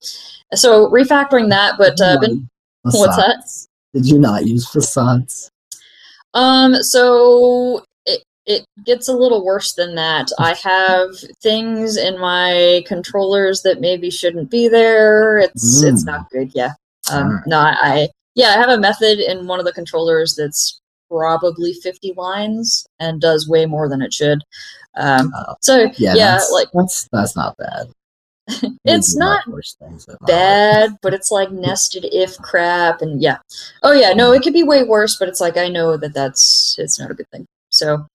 so 0.55 0.89
refactoring 0.91 1.51
that, 1.51 1.75
but 1.79 2.01
uh, 2.01 2.19
been 2.19 2.49
what's 2.83 3.17
that? 3.17 3.45
Did 3.95 4.07
you 4.07 4.19
not 4.19 4.47
use 4.47 4.67
facades? 4.69 5.51
Um, 6.35 6.75
so 6.83 7.83
it 8.49 8.65
gets 8.85 9.09
a 9.09 9.13
little 9.13 9.45
worse 9.45 9.75
than 9.75 9.95
that. 9.97 10.29
I 10.39 10.55
have 10.55 11.11
things 11.43 11.97
in 11.99 12.19
my 12.19 12.83
controllers 12.87 13.61
that 13.63 13.81
maybe 13.81 14.11
shouldn't 14.11 14.51
be 14.51 14.69
there. 14.69 15.39
It's 15.39 15.83
it's 15.83 16.03
Mm. 16.03 16.07
not 16.07 16.31
good. 16.31 16.51
Yeah. 16.55 16.73
Um, 17.13 17.27
Alright. 17.29 17.47
no, 17.47 17.59
I, 17.59 18.09
yeah, 18.35 18.49
I 18.49 18.59
have 18.59 18.71
a 18.71 18.79
method 18.79 19.19
in 19.21 19.47
one 19.47 19.61
of 19.61 19.67
the 19.67 19.73
controllers 19.73 20.35
that's 20.35 20.81
probably 21.11 21.73
50 21.75 22.15
lines 22.17 22.87
and 23.01 23.21
does 23.21 23.49
way 23.49 23.65
more 23.67 23.89
than 23.89 24.03
it 24.03 24.13
should. 24.13 24.41
Um, 24.97 25.33
Oh, 25.37 25.55
so 25.63 25.91
Yeah, 25.97 26.15
yeah, 26.15 26.33
that's, 26.33 26.51
like 26.51 26.69
that's 26.75 27.09
that's 27.13 27.37
not 27.37 27.57
bad. 27.59 27.87
it's 28.87 29.15
not 29.15 29.47
much 29.47 29.53
worse 29.55 29.77
things 29.79 30.07
that 30.07 30.19
might- 30.23 30.27
bad, 30.29 30.97
but 31.03 31.13
it's 31.13 31.31
like 31.31 31.51
nested 31.67 32.07
if 32.13 32.37
crap, 32.39 33.03
and 33.03 33.21
yeah. 33.23 33.39
Oh 33.83 33.93
yeah, 33.93 34.13
no, 34.15 34.33
it 34.33 34.43
could 34.43 34.55
be 34.55 34.63
way 34.63 34.85
worse, 34.85 35.17
but 35.19 35.29
it's 35.29 35.41
like 35.41 35.57
I 35.59 35.69
know 35.69 35.99
that 35.99 36.15
that's 36.15 36.77
it's 36.79 36.99
not 36.99 37.11
a 37.11 37.15
good 37.15 37.29
thing. 37.31 37.47
So 37.79 38.07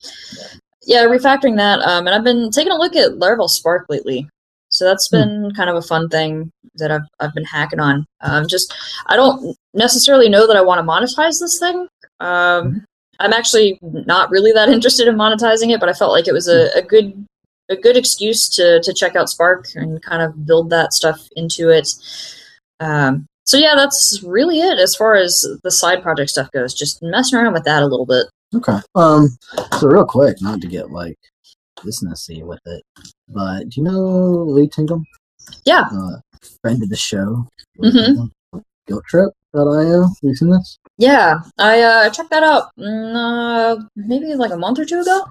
yeah, 0.86 1.06
refactoring 1.06 1.58
that, 1.58 1.80
um, 1.82 2.08
and 2.08 2.16
I've 2.16 2.24
been 2.24 2.52
taking 2.52 2.72
a 2.72 2.78
look 2.78 2.96
at 2.96 3.14
Laravel 3.14 3.50
Spark 3.50 3.86
lately. 3.90 4.28
So 4.70 4.86
that's 4.86 5.08
been 5.08 5.52
kind 5.56 5.70
of 5.70 5.76
a 5.76 5.84
fun 5.84 6.10
thing 6.10 6.52
that 6.76 6.92
I've 6.92 7.08
I've 7.20 7.34
been 7.34 7.46
hacking 7.46 7.80
on. 7.80 8.06
Um, 8.22 8.48
just 8.48 8.74
I 9.06 9.16
don't 9.16 9.56
necessarily 9.76 10.30
know 10.30 10.48
that 10.48 10.58
I 10.58 10.62
want 10.62 10.80
to 10.80 10.86
monetize 10.86 11.40
this 11.40 11.60
thing. 11.60 11.88
Um, 12.20 12.84
I'm 13.20 13.34
actually 13.34 13.78
not 13.82 14.32
really 14.32 14.52
that 14.52 14.70
interested 14.76 15.08
in 15.08 15.16
monetizing 15.16 15.74
it, 15.74 15.80
but 15.80 15.90
I 15.90 15.94
felt 15.94 16.12
like 16.12 16.28
it 16.28 16.34
was 16.34 16.48
a, 16.48 16.70
a 16.76 16.82
good 16.82 17.26
a 17.70 17.76
good 17.76 17.96
excuse 17.96 18.50
to 18.56 18.82
to 18.82 18.94
check 18.94 19.16
out 19.16 19.30
Spark 19.30 19.68
and 19.76 20.02
kind 20.02 20.24
of 20.24 20.46
build 20.46 20.72
that 20.72 20.94
stuff 20.94 21.22
into 21.36 21.70
it. 21.70 21.88
Um, 22.80 23.28
so 23.46 23.58
yeah, 23.58 23.76
that's 23.76 24.24
really 24.24 24.60
it 24.60 24.80
as 24.80 24.96
far 24.96 25.16
as 25.16 25.46
the 25.64 25.72
side 25.72 26.02
project 26.02 26.32
stuff 26.32 26.52
goes. 26.52 26.74
Just 26.74 27.02
messing 27.04 27.38
around 27.38 27.54
with 27.54 27.66
that 27.66 27.84
a 27.84 27.88
little 27.88 28.06
bit. 28.06 28.26
Okay. 28.56 28.78
Um. 28.96 29.30
So 29.80 29.88
real 29.88 30.06
quick, 30.06 30.38
not 30.42 30.62
to 30.62 30.68
get 30.68 30.92
like 30.92 31.18
businessy 31.80 32.44
with 32.44 32.60
it, 32.66 32.84
but 33.28 33.70
do 33.70 33.82
you 33.82 33.84
know 33.84 34.44
Lee 34.48 34.68
Tingle? 34.68 35.04
Yeah. 35.66 35.90
Uh, 35.92 36.18
friend 36.62 36.82
of 36.84 36.90
the 36.90 36.96
show. 36.96 37.48
Lee 37.78 37.90
Mhm. 37.92 38.06
Tinkham? 38.06 38.64
Guilttrip.io. 38.90 40.08
You 40.22 40.36
seen 40.36 40.50
this? 40.50 40.78
Yeah, 40.98 41.40
I 41.58 41.82
uh, 41.82 42.10
checked 42.10 42.30
that 42.32 42.44
out 42.44 42.70
mm, 42.78 43.16
uh, 43.16 43.84
maybe 43.96 44.34
like 44.36 44.52
a 44.52 44.58
month 44.58 44.80
or 44.80 44.86
two 44.86 45.00
ago. 45.02 45.26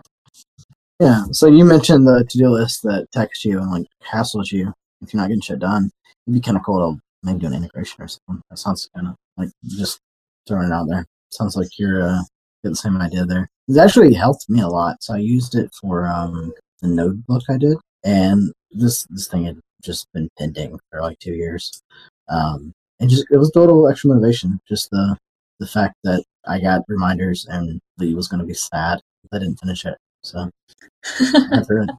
Yeah. 1.01 1.25
So 1.33 1.47
you 1.49 1.65
mentioned 1.65 2.07
the 2.07 2.25
to-do 2.29 2.49
list 2.49 2.83
that 2.85 3.07
texts 3.13 3.45
you 3.45 3.59
and 3.59 3.71
like 3.71 3.87
hassles 4.05 4.51
you 4.53 4.73
if 5.03 5.13
you're 5.13 5.21
not 5.21 5.29
getting 5.29 5.41
shit 5.43 5.59
done. 5.61 5.91
It'd 6.27 6.35
be 6.35 6.41
kind 6.41 6.57
of 6.57 6.65
cool 6.65 6.95
to 6.95 7.01
maybe 7.23 7.41
do 7.41 7.47
an 7.47 7.55
integration 7.55 8.03
or 8.03 8.09
something. 8.09 8.43
That 8.51 8.59
sounds 8.59 8.89
kind 8.95 9.09
of 9.09 9.15
like 9.37 9.51
just 9.67 10.01
throwing 10.49 10.69
it 10.69 10.73
out 10.73 10.87
there. 10.89 11.07
Sounds 11.31 11.57
like 11.57 11.79
you're 11.79 12.03
uh, 12.03 12.21
got 12.63 12.71
the 12.71 12.77
same 12.77 12.97
idea 12.97 13.25
there. 13.25 13.49
It 13.69 13.79
actually 13.79 14.15
helped 14.15 14.49
me 14.49 14.61
a 14.61 14.69
lot. 14.69 15.03
So 15.03 15.15
I 15.15 15.19
used 15.19 15.55
it 15.55 15.71
for 15.81 16.07
um, 16.07 16.53
the 16.81 16.89
notebook 16.89 17.43
I 17.49 17.59
did, 17.59 17.77
and 18.05 18.53
this 18.71 19.05
this 19.11 19.29
thing 19.29 19.45
had 19.45 19.59
just 19.83 20.07
been 20.13 20.29
pending 20.39 20.79
for 20.91 21.01
like 21.01 21.19
two 21.19 21.35
years. 21.35 21.83
Um, 22.29 22.73
and 23.01 23.11
just 23.11 23.27
it 23.31 23.37
was 23.37 23.51
total 23.51 23.89
extra 23.89 24.11
motivation. 24.11 24.61
Just 24.69 24.91
the 24.91 25.17
the 25.59 25.67
fact 25.67 25.95
that 26.05 26.25
I 26.47 26.61
got 26.61 26.83
reminders 26.89 27.47
and 27.47 27.81
Lee 27.99 28.15
was 28.15 28.29
going 28.29 28.41
to 28.41 28.47
be 28.47 28.55
sad 28.55 29.01
if 29.25 29.31
I 29.33 29.39
didn't 29.39 29.61
finish 29.61 29.85
it. 29.85 29.97
So 30.23 30.51
I 31.21 31.47
got 31.51 31.67
through 31.67 31.85
it. 31.85 31.91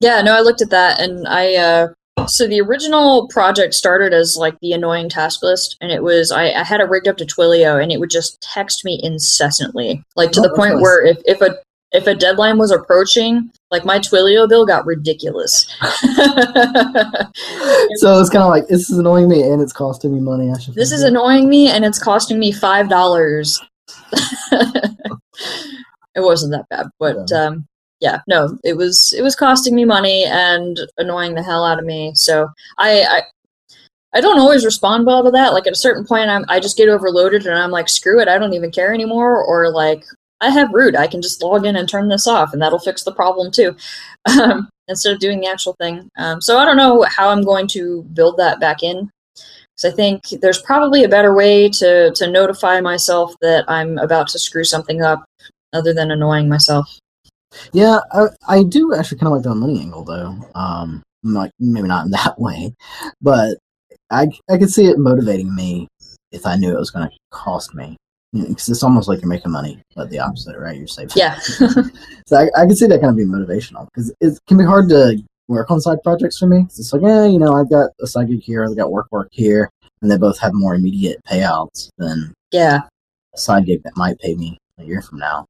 Yeah, 0.00 0.22
no, 0.22 0.36
I 0.36 0.40
looked 0.40 0.62
at 0.62 0.70
that 0.70 1.00
and 1.00 1.26
I 1.26 1.56
uh 1.56 1.88
so 2.26 2.46
the 2.46 2.60
original 2.60 3.28
project 3.28 3.74
started 3.74 4.12
as 4.12 4.36
like 4.38 4.58
the 4.60 4.72
annoying 4.72 5.08
task 5.08 5.42
list 5.42 5.76
and 5.80 5.90
it 5.92 6.02
was 6.02 6.30
I, 6.32 6.50
I 6.50 6.64
had 6.64 6.80
it 6.80 6.88
rigged 6.88 7.08
up 7.08 7.16
to 7.18 7.24
Twilio 7.24 7.82
and 7.82 7.90
it 7.92 8.00
would 8.00 8.10
just 8.10 8.40
text 8.40 8.84
me 8.84 8.98
incessantly. 9.02 10.02
Like 10.16 10.32
to 10.32 10.40
Oh, 10.40 10.42
the 10.42 10.54
point 10.54 10.74
nice. 10.74 10.82
where 10.82 11.04
if, 11.04 11.18
if 11.24 11.40
a 11.40 11.56
if 11.92 12.06
a 12.06 12.14
deadline 12.14 12.58
was 12.58 12.70
approaching, 12.70 13.50
like 13.70 13.84
my 13.86 13.98
Twilio 13.98 14.46
bill 14.48 14.66
got 14.66 14.84
ridiculous. 14.84 15.66
So 17.96 18.20
it's 18.20 18.30
kind 18.30 18.42
of 18.42 18.50
like 18.50 18.68
this 18.68 18.90
is 18.90 18.98
annoying 18.98 19.28
me 19.28 19.42
and 19.42 19.60
it's 19.62 19.72
costing 19.72 20.12
me 20.12 20.20
money. 20.20 20.50
I 20.50 20.58
should. 20.58 20.74
this 20.74 20.92
is 20.92 21.02
it. 21.02 21.08
annoying 21.08 21.48
me 21.48 21.68
and 21.68 21.84
it's 21.84 21.98
costing 22.02 22.38
me 22.38 22.52
five 22.52 22.88
dollars. 22.88 23.60
it 24.52 25.18
wasn't 26.16 26.52
that 26.52 26.66
bad, 26.70 26.86
but 26.98 27.16
Yeah. 27.30 27.44
um 27.46 27.66
yeah, 28.00 28.20
no, 28.28 28.58
it 28.64 28.76
was 28.76 29.12
it 29.16 29.22
was 29.22 29.34
costing 29.34 29.74
me 29.74 29.84
money 29.84 30.24
and 30.24 30.78
annoying 30.98 31.34
the 31.34 31.42
hell 31.42 31.64
out 31.64 31.78
of 31.78 31.84
me. 31.84 32.12
So 32.14 32.48
I 32.78 33.02
I, 33.02 33.22
I 34.14 34.20
don't 34.20 34.38
always 34.38 34.64
respond 34.64 35.06
well 35.06 35.24
to 35.24 35.30
that. 35.32 35.52
Like 35.52 35.66
at 35.66 35.72
a 35.72 35.76
certain 35.76 36.06
point, 36.06 36.30
I'm 36.30 36.44
I 36.48 36.60
just 36.60 36.76
get 36.76 36.88
overloaded 36.88 37.46
and 37.46 37.58
I'm 37.58 37.70
like, 37.70 37.88
screw 37.88 38.20
it, 38.20 38.28
I 38.28 38.38
don't 38.38 38.54
even 38.54 38.70
care 38.70 38.94
anymore. 38.94 39.42
Or 39.44 39.70
like 39.70 40.04
I 40.40 40.50
have 40.50 40.72
root, 40.72 40.94
I 40.96 41.08
can 41.08 41.20
just 41.22 41.42
log 41.42 41.66
in 41.66 41.76
and 41.76 41.88
turn 41.88 42.08
this 42.08 42.26
off, 42.26 42.52
and 42.52 42.62
that'll 42.62 42.78
fix 42.78 43.02
the 43.02 43.14
problem 43.14 43.50
too. 43.50 43.76
Um, 44.28 44.68
instead 44.88 45.12
of 45.12 45.20
doing 45.20 45.40
the 45.40 45.46
actual 45.46 45.74
thing. 45.74 46.10
Um, 46.16 46.40
so 46.40 46.58
I 46.58 46.64
don't 46.64 46.76
know 46.76 47.02
how 47.02 47.28
I'm 47.28 47.42
going 47.42 47.66
to 47.68 48.02
build 48.14 48.36
that 48.38 48.58
back 48.58 48.82
in. 48.82 49.10
Because 49.34 49.92
I 49.92 49.94
think 49.94 50.22
there's 50.40 50.60
probably 50.62 51.04
a 51.04 51.08
better 51.08 51.34
way 51.34 51.68
to 51.68 52.10
to 52.12 52.30
notify 52.30 52.80
myself 52.80 53.34
that 53.40 53.64
I'm 53.68 53.96
about 53.98 54.28
to 54.28 54.38
screw 54.38 54.64
something 54.64 55.02
up, 55.02 55.24
other 55.72 55.94
than 55.94 56.10
annoying 56.10 56.48
myself. 56.48 56.98
Yeah, 57.72 58.00
I, 58.12 58.26
I 58.48 58.62
do 58.62 58.94
actually 58.94 59.18
kind 59.18 59.28
of 59.28 59.34
like 59.34 59.42
the 59.42 59.54
money 59.54 59.80
angle 59.80 60.04
though. 60.04 60.36
Um, 60.54 61.02
like 61.22 61.50
maybe 61.58 61.88
not 61.88 62.04
in 62.06 62.10
that 62.12 62.38
way, 62.38 62.74
but 63.20 63.58
I 64.10 64.28
I 64.50 64.58
could 64.58 64.70
see 64.70 64.86
it 64.86 64.98
motivating 64.98 65.54
me 65.54 65.88
if 66.32 66.46
I 66.46 66.56
knew 66.56 66.72
it 66.72 66.78
was 66.78 66.90
going 66.90 67.08
to 67.08 67.16
cost 67.30 67.74
me. 67.74 67.96
Because 68.34 68.68
it's 68.68 68.82
almost 68.82 69.08
like 69.08 69.22
you're 69.22 69.28
making 69.28 69.52
money, 69.52 69.80
but 69.96 70.10
the 70.10 70.18
opposite, 70.18 70.58
right? 70.58 70.76
You're 70.76 70.86
saving. 70.86 71.12
Yeah. 71.16 71.38
So 72.26 72.36
I, 72.36 72.50
I 72.60 72.66
can 72.66 72.76
see 72.76 72.86
that 72.86 73.00
kind 73.00 73.08
of 73.08 73.16
being 73.16 73.30
motivational 73.30 73.86
because 73.86 74.12
it 74.20 74.38
can 74.46 74.58
be 74.58 74.64
hard 74.64 74.90
to 74.90 75.16
work 75.48 75.70
on 75.70 75.80
side 75.80 76.02
projects 76.02 76.38
for 76.38 76.46
me. 76.46 76.66
it's 76.68 76.92
like, 76.92 77.00
yeah, 77.00 77.24
you 77.24 77.38
know, 77.38 77.54
I've 77.54 77.70
got 77.70 77.88
a 78.02 78.06
side 78.06 78.28
gig 78.28 78.42
here, 78.42 78.66
I've 78.66 78.76
got 78.76 78.92
work 78.92 79.08
work 79.10 79.28
here, 79.32 79.70
and 80.02 80.10
they 80.10 80.18
both 80.18 80.38
have 80.40 80.52
more 80.52 80.74
immediate 80.74 81.24
payouts 81.24 81.88
than 81.96 82.34
yeah. 82.52 82.80
a 83.34 83.38
side 83.38 83.64
gig 83.64 83.82
that 83.84 83.96
might 83.96 84.18
pay 84.18 84.34
me 84.34 84.58
a 84.76 84.84
year 84.84 85.00
from 85.00 85.20
now. 85.20 85.46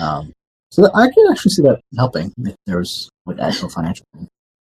Um, 0.00 0.32
so 0.70 0.88
I 0.94 1.08
can 1.10 1.24
actually 1.30 1.50
see 1.52 1.62
that 1.62 1.80
helping 1.96 2.32
if 2.38 2.54
there 2.66 2.78
was 2.78 3.08
like 3.26 3.38
actual 3.38 3.68
financial. 3.68 4.06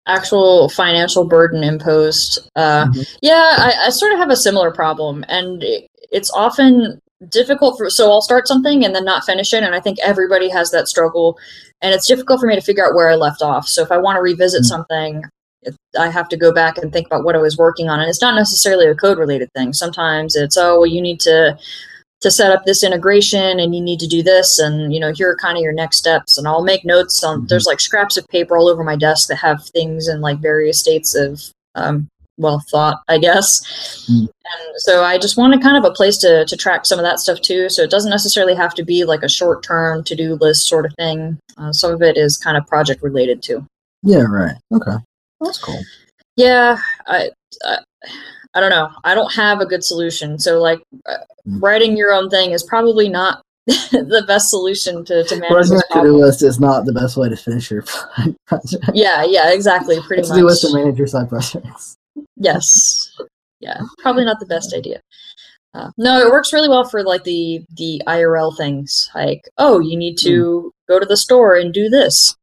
actual 0.06 0.68
financial 0.68 1.24
burden 1.24 1.64
imposed. 1.64 2.48
Uh, 2.56 2.86
Mhm. 2.86 3.16
Yeah, 3.22 3.54
I, 3.56 3.74
I 3.86 3.90
sort 3.90 4.12
of 4.12 4.18
have 4.18 4.30
a 4.30 4.36
similar 4.36 4.70
problem, 4.70 5.24
and 5.28 5.62
it, 5.62 5.86
it's 6.12 6.30
often 6.32 6.98
difficult 7.30 7.78
for. 7.78 7.88
So 7.88 8.10
I'll 8.10 8.20
start 8.20 8.46
something 8.46 8.84
and 8.84 8.94
then 8.94 9.04
not 9.04 9.24
finish 9.24 9.54
it, 9.54 9.62
and 9.62 9.74
I 9.74 9.80
think 9.80 9.98
everybody 10.02 10.48
has 10.50 10.70
that 10.72 10.88
struggle, 10.88 11.38
and 11.80 11.94
it's 11.94 12.06
difficult 12.06 12.40
for 12.40 12.46
me 12.46 12.54
to 12.54 12.60
figure 12.60 12.86
out 12.86 12.94
where 12.94 13.08
I 13.08 13.14
left 13.14 13.40
off. 13.42 13.66
So 13.66 13.82
if 13.82 13.90
I 13.90 13.96
want 13.98 14.16
to 14.16 14.22
revisit 14.22 14.62
Mm. 14.62 14.66
something. 14.66 15.22
it- 15.66 15.74
I 15.98 16.10
have 16.10 16.28
to 16.28 16.36
go 16.36 16.52
back 16.52 16.76
and 16.76 16.92
think 16.92 17.06
about 17.06 17.24
what 17.24 17.34
I 17.34 17.38
was 17.38 17.56
working 17.56 17.88
on, 17.88 17.98
and 17.98 18.06
it's 18.10 18.20
not 18.20 18.34
necessarily 18.34 18.86
a 18.86 18.94
code 18.94 19.16
related 19.16 19.48
thing. 19.56 19.72
Sometimes 19.72 20.36
it's 20.36 20.58
oh 20.58 20.80
well, 20.80 20.86
you 20.86 21.00
need 21.00 21.20
to 21.20 21.56
to 22.24 22.30
set 22.30 22.50
up 22.50 22.64
this 22.64 22.82
integration 22.82 23.60
and 23.60 23.74
you 23.74 23.80
need 23.80 24.00
to 24.00 24.06
do 24.08 24.22
this 24.22 24.58
and 24.58 24.92
you 24.92 24.98
know 24.98 25.12
here 25.12 25.30
are 25.30 25.36
kind 25.36 25.56
of 25.56 25.62
your 25.62 25.72
next 25.72 25.98
steps 25.98 26.36
and 26.38 26.48
i'll 26.48 26.64
make 26.64 26.84
notes 26.84 27.22
on 27.22 27.42
Mhm. 27.42 27.48
there's 27.48 27.66
like 27.66 27.80
scraps 27.80 28.16
of 28.16 28.26
paper 28.28 28.56
all 28.56 28.68
over 28.68 28.82
my 28.82 28.96
desk 28.96 29.28
that 29.28 29.36
have 29.36 29.62
things 29.68 30.08
in 30.08 30.20
like 30.20 30.38
various 30.40 30.78
states 30.80 31.14
of 31.14 31.40
um, 31.76 32.08
well 32.38 32.60
thought 32.70 32.98
i 33.08 33.18
guess 33.18 33.60
Mm. 34.10 34.20
and 34.28 34.80
so 34.86 35.04
i 35.04 35.18
just 35.18 35.36
wanted 35.36 35.62
kind 35.62 35.76
of 35.76 35.84
a 35.84 35.94
place 35.94 36.16
to, 36.18 36.44
to 36.46 36.56
track 36.56 36.84
some 36.86 36.98
of 36.98 37.04
that 37.04 37.20
stuff 37.20 37.40
too 37.40 37.68
so 37.68 37.82
it 37.82 37.90
doesn't 37.90 38.10
necessarily 38.10 38.54
have 38.54 38.74
to 38.74 38.84
be 38.84 39.04
like 39.04 39.22
a 39.22 39.28
short 39.28 39.62
term 39.62 40.02
to-do 40.02 40.34
list 40.40 40.66
sort 40.66 40.86
of 40.86 40.92
thing 40.98 41.38
uh, 41.58 41.72
some 41.72 41.92
of 41.92 42.02
it 42.02 42.16
is 42.16 42.36
kind 42.38 42.56
of 42.56 42.66
project 42.66 43.02
related 43.02 43.42
too 43.42 43.64
Yeah, 44.02 44.24
right. 44.40 44.56
Okay, 44.72 44.96
that's 45.40 45.58
cool. 45.58 45.80
yeah 46.36 46.78
I, 47.06 47.30
I 47.64 47.76
i 48.54 48.60
don't 48.60 48.70
know 48.70 48.88
i 49.04 49.14
don't 49.14 49.32
have 49.32 49.60
a 49.60 49.66
good 49.66 49.84
solution 49.84 50.38
so 50.38 50.60
like 50.60 50.80
uh, 51.06 51.16
Mm. 51.46 51.60
writing 51.62 51.94
your 51.94 52.10
own 52.10 52.30
thing 52.30 52.52
is 52.52 52.62
probably 52.62 53.06
not 53.10 53.42
the 53.66 54.24
best 54.26 54.48
solution 54.48 55.04
to, 55.04 55.24
to 55.24 55.36
manage 55.38 55.68
this 55.68 55.82
a 55.90 55.92
to-do 55.92 56.16
list 56.16 56.42
is 56.42 56.58
not 56.58 56.86
the 56.86 56.92
best 56.94 57.18
way 57.18 57.28
to 57.28 57.36
finish 57.36 57.70
your 57.70 57.82
project. 58.46 58.82
Yeah, 58.94 59.24
yeah, 59.24 59.52
exactly. 59.52 60.00
Pretty 60.06 60.22
To-do 60.22 60.36
much. 60.36 60.44
list 60.52 60.62
to 60.62 60.74
manage 60.74 60.96
your 60.96 61.06
side 61.06 61.28
projects. 61.28 61.96
Yes. 62.36 63.14
Yeah, 63.60 63.78
probably 63.98 64.24
not 64.24 64.40
the 64.40 64.46
best 64.46 64.72
idea. 64.74 65.00
Uh, 65.74 65.90
no, 65.98 66.18
it 66.18 66.30
works 66.30 66.50
really 66.54 66.68
well 66.70 66.84
for 66.86 67.02
like 67.02 67.24
the 67.24 67.62
the 67.76 68.00
IRL 68.06 68.56
things. 68.56 69.10
Like, 69.14 69.42
oh, 69.58 69.80
you 69.80 69.98
need 69.98 70.16
to 70.20 70.72
go 70.88 70.98
to 70.98 71.04
the 71.04 71.16
store 71.18 71.56
and 71.56 71.74
do 71.74 71.90
this. 71.90 72.34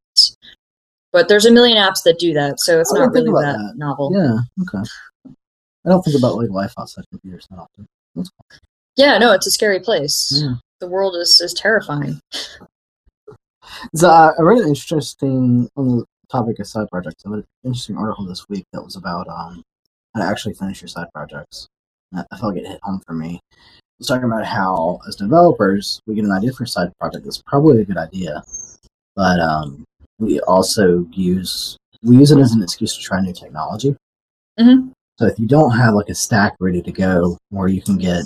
But 1.12 1.26
there's 1.28 1.44
a 1.46 1.50
million 1.50 1.76
apps 1.76 2.04
that 2.04 2.20
do 2.20 2.32
that, 2.34 2.60
so 2.60 2.78
it's 2.78 2.92
not 2.92 3.10
really 3.12 3.32
that, 3.32 3.56
that. 3.58 3.72
novel. 3.76 4.12
Yeah, 4.14 4.36
okay. 4.62 4.88
I 5.84 5.88
don't 5.88 6.02
think 6.02 6.16
about 6.18 6.36
like 6.36 6.50
life 6.50 6.72
outside 6.78 7.04
computers 7.10 7.46
that 7.50 7.58
often. 7.58 7.88
Yeah, 8.96 9.18
no, 9.18 9.32
it's 9.32 9.46
a 9.46 9.50
scary 9.50 9.80
place. 9.80 10.32
Yeah. 10.42 10.54
The 10.80 10.88
world 10.88 11.16
is 11.16 11.40
is 11.40 11.54
terrifying. 11.54 12.20
So 13.94 14.08
uh, 14.08 14.32
I 14.38 14.42
read 14.42 14.58
an 14.58 14.68
interesting 14.68 15.68
on 15.76 15.98
the 15.98 16.04
topic 16.30 16.58
of 16.58 16.66
side 16.66 16.88
projects. 16.90 17.22
I 17.24 17.30
read 17.30 17.38
an 17.38 17.46
interesting 17.64 17.96
article 17.96 18.26
this 18.26 18.48
week 18.48 18.64
that 18.72 18.82
was 18.82 18.96
about 18.96 19.28
um 19.28 19.62
how 20.14 20.20
to 20.22 20.26
actually 20.26 20.54
finish 20.54 20.80
your 20.82 20.88
side 20.88 21.08
projects. 21.14 21.66
I 22.14 22.36
felt 22.36 22.54
like 22.54 22.62
it 22.62 22.68
hit 22.68 22.80
home 22.82 23.00
for 23.06 23.14
me. 23.14 23.40
It 23.52 23.98
was 23.98 24.08
talking 24.08 24.24
about 24.24 24.44
how 24.44 24.98
as 25.08 25.16
developers 25.16 26.00
we 26.06 26.14
get 26.14 26.24
an 26.24 26.32
idea 26.32 26.52
for 26.52 26.64
a 26.64 26.68
side 26.68 26.92
project 27.00 27.24
that's 27.24 27.42
probably 27.46 27.80
a 27.80 27.84
good 27.84 27.96
idea, 27.96 28.42
but 29.16 29.40
um 29.40 29.84
we 30.18 30.40
also 30.40 31.06
use 31.12 31.76
we 32.02 32.16
use 32.16 32.30
it 32.30 32.38
as 32.38 32.52
an 32.52 32.62
excuse 32.62 32.94
to 32.96 33.02
try 33.02 33.20
new 33.20 33.32
technology. 33.32 33.96
Mhm. 34.60 34.92
So 35.18 35.26
if 35.26 35.38
you 35.38 35.46
don't 35.46 35.76
have 35.76 35.94
like 35.94 36.08
a 36.08 36.14
stack 36.14 36.54
ready 36.60 36.82
to 36.82 36.92
go 36.92 37.38
where 37.50 37.68
you 37.68 37.82
can 37.82 37.98
get 37.98 38.24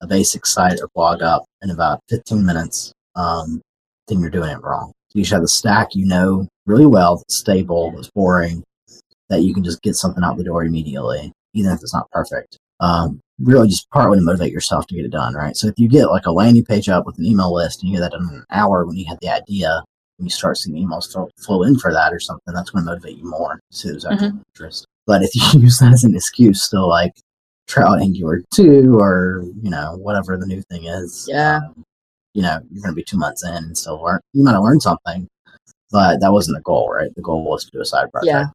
a 0.00 0.06
basic 0.06 0.46
site 0.46 0.80
or 0.80 0.88
blog 0.94 1.22
up 1.22 1.44
in 1.62 1.70
about 1.70 2.00
15 2.10 2.44
minutes, 2.44 2.92
um, 3.16 3.60
then 4.08 4.20
you're 4.20 4.30
doing 4.30 4.50
it 4.50 4.62
wrong. 4.62 4.92
You 5.14 5.24
should 5.24 5.34
have 5.34 5.42
a 5.42 5.48
stack 5.48 5.94
you 5.94 6.06
know 6.06 6.48
really 6.66 6.86
well, 6.86 7.16
that's 7.16 7.36
stable, 7.36 7.92
that's 7.92 8.10
boring, 8.10 8.62
that 9.28 9.42
you 9.42 9.52
can 9.52 9.64
just 9.64 9.82
get 9.82 9.94
something 9.94 10.22
out 10.22 10.36
the 10.36 10.44
door 10.44 10.64
immediately, 10.64 11.32
even 11.54 11.72
if 11.72 11.80
it's 11.80 11.94
not 11.94 12.10
perfect. 12.10 12.56
Um, 12.80 13.20
really 13.38 13.68
just 13.68 13.88
partly 13.90 14.18
to 14.18 14.24
motivate 14.24 14.52
yourself 14.52 14.86
to 14.86 14.94
get 14.94 15.04
it 15.04 15.12
done, 15.12 15.34
right? 15.34 15.56
So 15.56 15.68
if 15.68 15.74
you 15.76 15.88
get 15.88 16.06
like 16.06 16.26
a 16.26 16.32
landing 16.32 16.64
page 16.64 16.88
up 16.88 17.06
with 17.06 17.18
an 17.18 17.26
email 17.26 17.52
list 17.52 17.82
and 17.82 17.90
you 17.90 17.98
get 17.98 18.10
that 18.10 18.16
in 18.16 18.22
an 18.22 18.44
hour 18.50 18.86
when 18.86 18.96
you 18.96 19.04
had 19.06 19.18
the 19.20 19.28
idea, 19.28 19.82
and 20.18 20.26
you 20.26 20.30
start 20.30 20.56
seeing 20.56 20.76
emails 20.76 21.10
flow, 21.10 21.28
flow 21.44 21.62
in 21.62 21.78
for 21.78 21.92
that 21.92 22.12
or 22.12 22.20
something, 22.20 22.54
that's 22.54 22.70
going 22.70 22.84
to 22.84 22.90
motivate 22.90 23.16
you 23.16 23.28
more 23.28 23.56
to 23.56 23.76
see 23.76 23.88
there's 23.90 24.04
actual 24.04 24.38
interest. 24.54 24.86
But 25.06 25.22
if 25.22 25.34
you 25.34 25.60
use 25.60 25.78
that 25.78 25.92
as 25.92 26.04
an 26.04 26.14
excuse 26.14 26.68
to 26.70 26.84
like 26.84 27.12
try 27.68 27.84
out 27.84 28.00
Angular 28.02 28.42
2 28.54 28.98
or, 28.98 29.44
you 29.62 29.70
know, 29.70 29.96
whatever 29.96 30.36
the 30.36 30.46
new 30.46 30.62
thing 30.62 30.84
is, 30.84 31.26
Yeah. 31.30 31.60
um, 31.66 31.84
you 32.34 32.42
know, 32.42 32.58
you're 32.70 32.82
going 32.82 32.92
to 32.92 32.96
be 32.96 33.04
two 33.04 33.16
months 33.18 33.44
in 33.44 33.52
and 33.54 33.76
still 33.78 34.02
learn. 34.02 34.20
You 34.32 34.42
might 34.44 34.52
have 34.52 34.62
learned 34.62 34.82
something, 34.82 35.26
but 35.90 36.20
that 36.20 36.32
wasn't 36.32 36.56
the 36.56 36.62
goal, 36.62 36.90
right? 36.90 37.14
The 37.14 37.22
goal 37.22 37.44
was 37.44 37.64
to 37.64 37.70
do 37.70 37.80
a 37.80 37.84
side 37.84 38.10
project. 38.10 38.26
Yeah. 38.26 38.46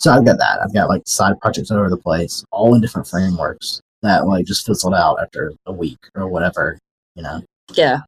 So 0.00 0.12
I've 0.12 0.24
got 0.24 0.38
that. 0.38 0.60
I've 0.62 0.74
got 0.74 0.88
like 0.88 1.02
side 1.06 1.38
projects 1.40 1.70
all 1.70 1.78
over 1.78 1.88
the 1.88 1.96
place, 1.96 2.44
all 2.50 2.74
in 2.74 2.80
different 2.80 3.06
frameworks 3.08 3.80
that 4.02 4.26
like 4.26 4.44
just 4.46 4.66
fizzled 4.66 4.94
out 4.94 5.16
after 5.22 5.52
a 5.66 5.72
week 5.72 5.98
or 6.14 6.28
whatever, 6.28 6.78
you 7.14 7.22
know. 7.22 7.40
Yeah. 7.74 8.00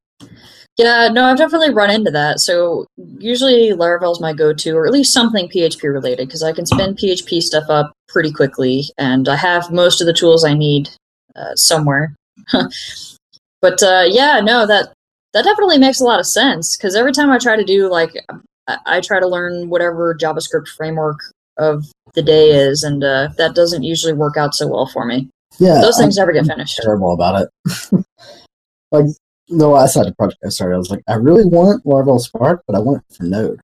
Yeah, 0.77 1.09
no, 1.09 1.27
I've 1.27 1.39
definitely 1.39 1.73
run 1.73 1.91
into 1.91 2.11
that. 2.11 2.41
So 2.41 2.87
usually 3.19 3.73
Laravel's 3.73 4.21
my 4.21 4.33
go-to, 4.33 4.77
or 4.77 4.87
at 4.87 4.93
least 4.93 5.13
something 5.13 5.49
PHP 5.49 5.85
related, 5.85 6.27
because 6.27 6.43
I 6.43 6.53
can 6.53 6.67
spin 6.67 6.97
PHP 6.97 7.43
stuff 7.43 7.65
up 7.69 7.93
pretty 8.09 8.33
quickly, 8.33 8.85
and 8.99 9.29
I 9.29 9.37
have 9.37 9.71
most 9.71 10.01
of 10.01 10.07
the 10.09 10.13
tools 10.13 10.45
I 10.45 10.55
need 10.55 10.89
uh, 11.37 11.55
somewhere. 11.55 12.17
but 13.63 13.83
uh, 13.83 14.05
yeah, 14.09 14.41
no, 14.41 14.67
that 14.67 14.93
that 15.33 15.45
definitely 15.45 15.79
makes 15.79 16.01
a 16.01 16.05
lot 16.05 16.19
of 16.19 16.27
sense. 16.27 16.77
Because 16.77 16.97
every 16.97 17.13
time 17.13 17.31
I 17.31 17.39
try 17.39 17.57
to 17.57 17.65
do 17.65 17.89
like, 17.89 18.13
I, 18.67 18.79
I 18.87 19.01
try 19.01 19.21
to 19.21 19.29
learn 19.29 19.69
whatever 19.69 20.17
JavaScript 20.21 20.67
framework 20.77 21.21
of 21.57 21.85
the 22.15 22.23
day 22.23 22.51
is, 22.51 22.83
and 22.83 23.05
uh, 23.05 23.29
that 23.39 23.55
doesn't 23.55 23.85
usually 23.85 24.13
work 24.13 24.37
out 24.37 24.55
so 24.57 24.67
well 24.67 24.87
for 24.87 25.05
me. 25.05 25.29
Yeah. 25.61 25.81
Those 25.81 25.99
I'm 25.99 26.05
things 26.05 26.17
never 26.17 26.33
get 26.33 26.47
finished. 26.47 26.81
terrible 26.83 27.15
about 27.15 27.43
it. 27.43 28.05
like 28.91 29.07
the 29.59 29.69
last 29.69 29.95
side 29.95 30.17
project 30.17 30.41
I 30.45 30.49
started, 30.49 30.75
I 30.75 30.79
was 30.79 30.91
like, 30.91 31.03
I 31.09 31.15
really 31.15 31.45
want 31.45 31.85
Laravel 31.85 32.21
Spark, 32.21 32.63
but 32.67 32.77
I 32.77 32.81
want 32.81 33.03
it 33.09 33.17
for 33.17 33.25
Node. 33.25 33.61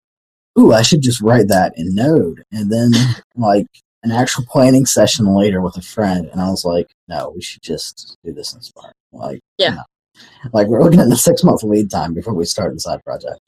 Ooh, 0.59 0.73
I 0.73 0.83
should 0.83 1.03
just 1.03 1.21
write 1.21 1.49
that 1.49 1.73
in 1.77 1.95
Node. 1.95 2.43
And 2.53 2.71
then 2.73 2.93
like 3.37 3.67
an 4.03 4.11
actual 4.13 4.45
planning 4.47 4.87
session 4.87 5.27
later 5.35 5.61
with 5.61 5.77
a 5.77 5.83
friend, 5.83 6.27
and 6.33 6.41
I 6.41 6.51
was 6.51 6.65
like, 6.65 6.89
no, 7.09 7.33
we 7.35 7.43
should 7.43 7.63
just 7.63 8.17
do 8.25 8.33
this 8.33 8.55
in 8.55 8.61
Spark. 8.63 8.95
Like, 9.13 9.41
Yeah. 9.59 9.71
no. 9.75 9.83
Like 10.53 10.67
we're 10.67 10.83
looking 10.83 11.01
at 11.01 11.09
the 11.09 11.17
six 11.17 11.43
month 11.45 11.63
lead 11.63 11.91
time 11.91 12.13
before 12.15 12.35
we 12.35 12.45
start 12.45 12.75
the 12.75 12.81
side 12.81 13.03
project. 13.05 13.41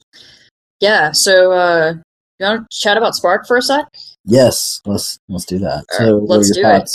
Yeah, 0.79 1.11
so 1.11 1.51
uh, 1.51 1.93
you 2.39 2.45
want 2.45 2.67
to 2.69 2.77
chat 2.77 2.97
about 2.97 3.15
Spark 3.15 3.47
for 3.47 3.57
a 3.57 3.61
sec? 3.61 3.85
Yes, 4.25 4.81
let's 4.85 5.17
let's 5.29 5.45
do 5.45 5.59
that. 5.59 5.85
All 5.91 5.97
So, 5.97 6.17
right, 6.19 6.29
let's 6.29 6.51
do 6.51 6.61
it. 6.65 6.89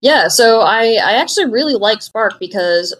Yeah, 0.00 0.28
so 0.28 0.60
I, 0.60 0.98
I 1.02 1.12
actually 1.20 1.46
really 1.50 1.74
like 1.74 2.02
Spark 2.02 2.40
because 2.40 2.96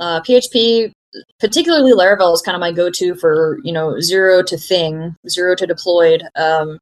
uh, 0.00 0.20
PHP, 0.22 0.92
particularly 1.38 1.92
Laravel, 1.92 2.34
is 2.34 2.42
kind 2.42 2.56
of 2.56 2.60
my 2.60 2.72
go-to 2.72 3.14
for 3.14 3.58
you 3.64 3.72
know 3.72 4.00
zero 4.00 4.42
to 4.42 4.56
thing, 4.56 5.14
zero 5.28 5.54
to 5.54 5.66
deployed, 5.66 6.22
um, 6.36 6.78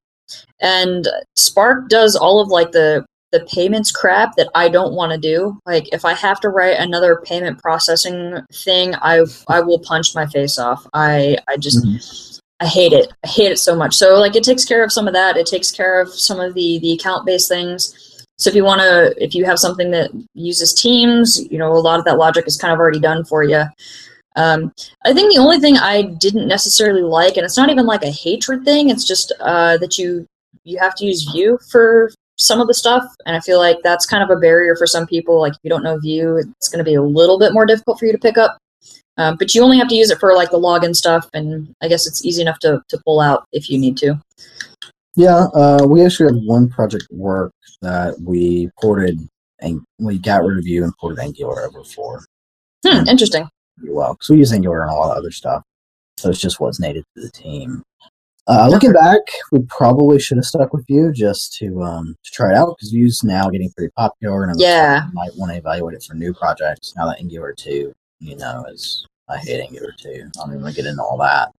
and 0.61 1.09
Spark 1.37 1.89
does 1.89 2.17
all 2.17 2.41
of 2.41 2.49
like 2.49 2.73
the 2.73 3.05
the 3.31 3.41
payments 3.53 3.91
crap 3.93 4.37
that 4.37 4.49
I 4.55 4.69
don't 4.71 4.95
want 4.95 5.13
to 5.13 5.19
do. 5.19 5.59
Like 5.67 5.89
if 5.93 6.05
I 6.05 6.15
have 6.15 6.41
to 6.41 6.49
write 6.49 6.79
another 6.79 7.21
payment 7.27 7.59
processing 7.61 8.41
thing, 8.53 8.95
I 8.97 9.25
I 9.49 9.61
will 9.61 9.81
punch 9.81 10.15
my 10.15 10.27
face 10.27 10.59
off. 10.59 10.87
I 10.95 11.37
I 11.49 11.57
just 11.59 11.85
Mhm. 11.85 12.41
I 12.61 12.67
hate 12.67 12.93
it. 12.93 13.13
I 13.25 13.29
hate 13.29 13.53
it 13.53 13.59
so 13.59 13.77
much. 13.77 13.95
So 13.95 14.15
like 14.19 14.35
it 14.35 14.43
takes 14.45 14.65
care 14.65 14.83
of 14.83 14.93
some 14.93 15.07
of 15.07 15.15
that. 15.15 15.37
It 15.37 15.47
takes 15.47 15.71
care 15.71 16.01
of 16.01 16.13
some 16.13 16.41
of 16.41 16.55
the 16.55 16.79
the 16.81 16.93
account 16.93 17.27
based 17.27 17.49
things. 17.49 18.08
So 18.39 18.49
if 18.49 18.57
you 18.57 18.65
want 18.65 18.81
to, 18.81 19.15
if 19.23 19.35
you 19.35 19.45
have 19.45 19.59
something 19.59 19.91
that 19.91 20.11
uses 20.35 20.73
Teams, 20.73 21.41
you 21.51 21.59
know 21.59 21.73
a 21.73 21.75
lot 21.75 21.99
of 21.99 22.05
that 22.05 22.19
logic 22.19 22.47
is 22.47 22.57
kind 22.57 22.73
of 22.73 22.79
already 22.79 23.01
done 23.01 23.25
for 23.25 23.43
you. 23.43 23.65
Um, 24.37 24.73
I 25.05 25.13
think 25.13 25.35
the 25.35 25.41
only 25.41 25.59
thing 25.59 25.77
I 25.77 26.03
didn't 26.03 26.47
necessarily 26.47 27.03
like, 27.03 27.37
and 27.37 27.45
it's 27.45 27.57
not 27.57 27.71
even 27.71 27.87
like 27.87 28.05
a 28.05 28.11
hatred 28.11 28.65
thing, 28.65 28.91
it's 28.91 29.07
just 29.07 29.33
uh, 29.41 29.77
that 29.79 29.99
you 29.99 30.27
you 30.65 30.79
have 30.79 30.95
to 30.97 31.05
use 31.05 31.29
Vue 31.33 31.59
for 31.71 32.13
some 32.37 32.61
of 32.61 32.69
the 32.69 32.75
stuff, 32.75 33.03
and 33.27 33.37
I 33.37 33.41
feel 33.41 33.59
like 33.59 33.79
that's 33.83 34.07
kind 34.07 34.23
of 34.23 34.31
a 34.31 34.41
barrier 34.41 34.77
for 34.77 34.87
some 34.87 35.07
people. 35.07 35.41
Like 35.41 35.55
if 35.55 35.59
you 35.65 35.71
don't 35.71 35.83
know 35.83 35.99
Vue, 35.99 36.37
it's 36.37 36.69
going 36.69 36.79
to 36.79 36.89
be 36.89 36.95
a 36.95 37.03
little 37.03 37.39
bit 37.39 37.53
more 37.53 37.67
difficult 37.67 37.99
for 37.99 38.07
you 38.07 38.13
to 38.13 38.19
pick 38.19 38.39
up. 38.39 38.57
Um, 39.17 39.37
but 39.37 39.53
you 39.53 39.65
only 39.65 39.79
have 39.79 39.89
to 39.89 39.97
use 39.97 40.13
it 40.13 40.21
for 40.21 40.33
like 40.35 40.51
the 40.51 40.61
login 40.61 40.95
stuff, 40.95 41.29
and 41.35 41.75
I 41.83 41.89
guess 41.89 42.07
it's 42.07 42.25
easy 42.25 42.41
enough 42.41 42.61
to, 42.61 42.81
to 42.89 42.99
pull 43.05 43.21
out 43.21 43.47
if 43.51 43.69
you 43.69 43.79
need 43.79 43.97
to. 43.99 44.15
Yeah, 45.17 45.47
uh, 45.53 45.85
we 45.85 46.05
actually 46.05 46.33
had 46.33 46.45
one 46.47 46.69
project 46.69 47.05
work 47.11 47.53
that 47.83 48.21
we 48.21 48.71
ported 48.81 49.19
and 49.61 49.81
we 49.99 50.19
got 50.19 50.45
rid 50.45 50.59
of 50.59 50.65
Vue 50.65 50.85
and 50.85 50.97
ported 50.99 51.19
Angular 51.19 51.63
over 51.63 51.83
for. 51.85 52.23
Hmm, 52.87 53.09
interesting. 53.09 53.49
well 53.85 54.15
because 54.15 54.29
we 54.31 54.37
use 54.39 54.53
Angular 54.53 54.83
and 54.83 54.91
a 54.91 54.95
lot 54.95 55.11
of 55.13 55.17
other 55.19 55.31
stuff. 55.33 55.63
So 56.17 56.31
it's 56.31 56.41
just 56.41 56.61
what's 56.61 56.81
native 56.81 57.05
to 57.17 57.23
the 57.23 57.31
team. 57.31 57.83
Uh, 58.47 58.67
looking 58.71 58.93
back, 58.93 59.21
we 59.53 59.59
probably 59.69 60.19
should 60.19 60.39
have 60.39 60.45
stuck 60.45 60.73
with 60.73 60.87
Vue 60.87 61.13
just 61.13 61.53
to 61.59 61.83
um, 61.83 62.17
to 62.25 62.31
try 62.31 62.51
it 62.51 62.57
out 62.57 62.75
because 62.79 62.91
Vue's 62.91 63.23
now 63.23 63.51
getting 63.51 63.71
pretty 63.77 63.93
popular, 63.97 64.45
and 64.45 64.59
Yeah. 64.59 65.03
might 65.13 65.31
want 65.37 65.53
to 65.53 65.59
evaluate 65.59 65.95
it 65.95 66.03
for 66.03 66.15
new 66.15 66.33
projects. 66.33 66.95
Now 66.97 67.07
that 67.09 67.19
Angular 67.21 67.53
two, 67.53 67.93
you 68.21 68.37
know, 68.37 68.65
is 68.71 69.07
I 69.29 69.37
hate 69.37 69.61
Angular 69.61 69.93
two. 69.99 70.31
I 70.37 70.41
don't 70.41 70.51
even 70.51 70.63
want 70.63 70.75
to 70.75 70.83
get 70.83 70.89
into 70.89 71.03
all 71.03 71.19
that, 71.19 71.51